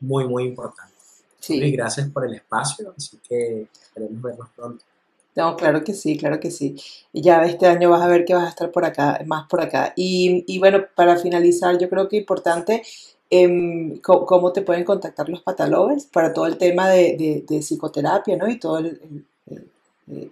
muy, 0.00 0.26
muy 0.26 0.44
importante. 0.44 0.94
Sí. 1.40 1.62
Y 1.62 1.72
gracias 1.72 2.08
por 2.10 2.26
el 2.26 2.34
espacio, 2.34 2.92
así 2.96 3.18
que 3.28 3.68
esperemos 3.82 4.22
vernos 4.22 4.48
pronto. 4.54 4.84
No, 5.36 5.54
claro 5.54 5.84
que 5.84 5.92
sí, 5.92 6.16
claro 6.16 6.40
que 6.40 6.50
sí. 6.50 6.76
Y 7.12 7.20
ya 7.20 7.44
este 7.44 7.66
año 7.66 7.90
vas 7.90 8.00
a 8.00 8.08
ver 8.08 8.24
que 8.24 8.34
vas 8.34 8.46
a 8.46 8.48
estar 8.48 8.72
por 8.72 8.86
acá, 8.86 9.20
más 9.26 9.46
por 9.48 9.60
acá. 9.60 9.92
Y, 9.94 10.44
y 10.46 10.58
bueno, 10.58 10.84
para 10.94 11.16
finalizar, 11.16 11.78
yo 11.78 11.90
creo 11.90 12.08
que 12.08 12.16
importante, 12.16 12.82
eh, 13.30 14.00
cómo 14.02 14.52
te 14.52 14.62
pueden 14.62 14.84
contactar 14.84 15.28
los 15.28 15.42
patalovers 15.42 16.06
para 16.06 16.32
todo 16.32 16.46
el 16.46 16.56
tema 16.58 16.88
de, 16.88 17.44
de, 17.46 17.62
psicoterapia, 17.62 18.36
¿no? 18.36 18.48
Y 18.48 18.58
todo 18.58 18.78
el, 18.78 19.24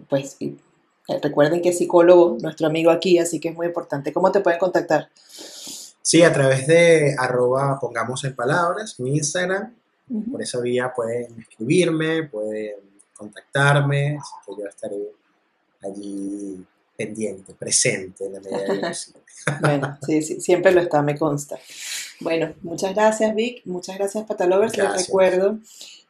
pues, 0.09 0.37
y, 0.39 0.47
eh, 0.47 0.55
recuerden 1.21 1.61
que 1.61 1.69
es 1.69 1.77
psicólogo, 1.77 2.37
nuestro 2.41 2.67
amigo 2.67 2.91
aquí, 2.91 3.19
así 3.19 3.39
que 3.39 3.49
es 3.49 3.55
muy 3.55 3.67
importante. 3.67 4.13
¿Cómo 4.13 4.31
te 4.31 4.41
pueden 4.41 4.59
contactar? 4.59 5.09
Sí, 6.01 6.21
a 6.21 6.31
través 6.31 6.67
de 6.67 7.15
arroba 7.17 7.79
pongamos 7.79 8.23
en 8.23 8.35
palabras, 8.35 8.99
mi 8.99 9.17
Instagram. 9.17 9.73
Por 10.31 10.41
esa 10.41 10.59
vía 10.59 10.93
pueden 10.95 11.39
escribirme, 11.39 12.23
pueden 12.23 12.75
contactarme, 13.17 14.17
así 14.17 14.33
que 14.45 14.61
yo 14.61 14.67
estaré 14.67 14.97
allí 15.81 16.63
pendiente, 16.95 17.53
presente 17.55 18.25
en 18.25 18.33
la 18.33 18.39
medida 18.39 18.73
de 18.73 18.95
Bueno, 19.61 19.97
sí, 20.05 20.21
sí, 20.21 20.41
siempre 20.41 20.71
lo 20.71 20.81
está, 20.81 21.01
me 21.01 21.17
consta. 21.17 21.57
Bueno, 22.19 22.53
muchas 22.61 22.93
gracias 22.93 23.33
Vic, 23.35 23.61
muchas 23.65 23.97
gracias 23.97 24.25
Patalovers, 24.25 24.77
les 24.77 25.07
recuerdo 25.07 25.57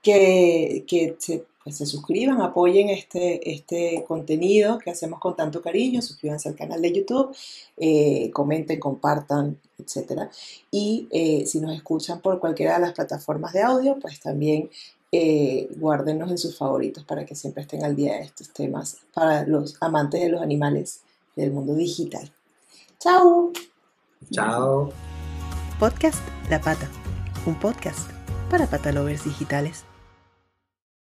que, 0.01 0.83
que 0.87 1.15
se, 1.19 1.45
pues, 1.65 1.77
se, 1.77 1.87
suscriban, 1.87 2.41
apoyen 2.41 2.89
este, 2.89 3.51
este 3.51 4.05
contenido 4.07 4.77
que 4.77 4.91
hacemos 4.91 5.19
con 5.19 5.35
tanto 5.35 5.63
cariño, 5.63 5.99
suscríbanse 5.99 6.47
al 6.47 6.55
canal 6.55 6.79
de 6.79 6.93
YouTube, 6.93 7.35
eh, 7.75 8.29
comenten, 8.31 8.79
compartan, 8.79 9.59
etc. 9.79 10.29
Y 10.69 11.07
eh, 11.11 11.47
si 11.47 11.59
nos 11.59 11.75
escuchan 11.75 12.21
por 12.21 12.39
cualquiera 12.39 12.75
de 12.75 12.81
las 12.81 12.93
plataformas 12.93 13.51
de 13.53 13.63
audio, 13.63 13.97
pues 13.99 14.19
también 14.19 14.69
eh, 15.11 15.67
guárdenos 15.77 16.29
en 16.29 16.37
sus 16.37 16.55
favoritos 16.55 17.03
para 17.03 17.25
que 17.25 17.33
siempre 17.33 17.63
estén 17.63 17.83
al 17.83 17.95
día 17.95 18.13
de 18.13 18.25
estos 18.25 18.53
temas 18.53 18.97
para 19.11 19.43
los 19.47 19.75
amantes 19.81 20.21
de 20.21 20.29
los 20.29 20.43
animales 20.43 21.01
del 21.35 21.51
mundo 21.51 21.73
digital. 21.73 22.31
Chao. 22.99 23.51
Chao. 24.29 24.91
Podcast 25.79 26.21
La 26.51 26.61
Pata, 26.61 26.87
un 27.47 27.59
podcast 27.59 28.07
para 28.51 28.67
patalovers 28.67 29.25
digitales. 29.25 29.83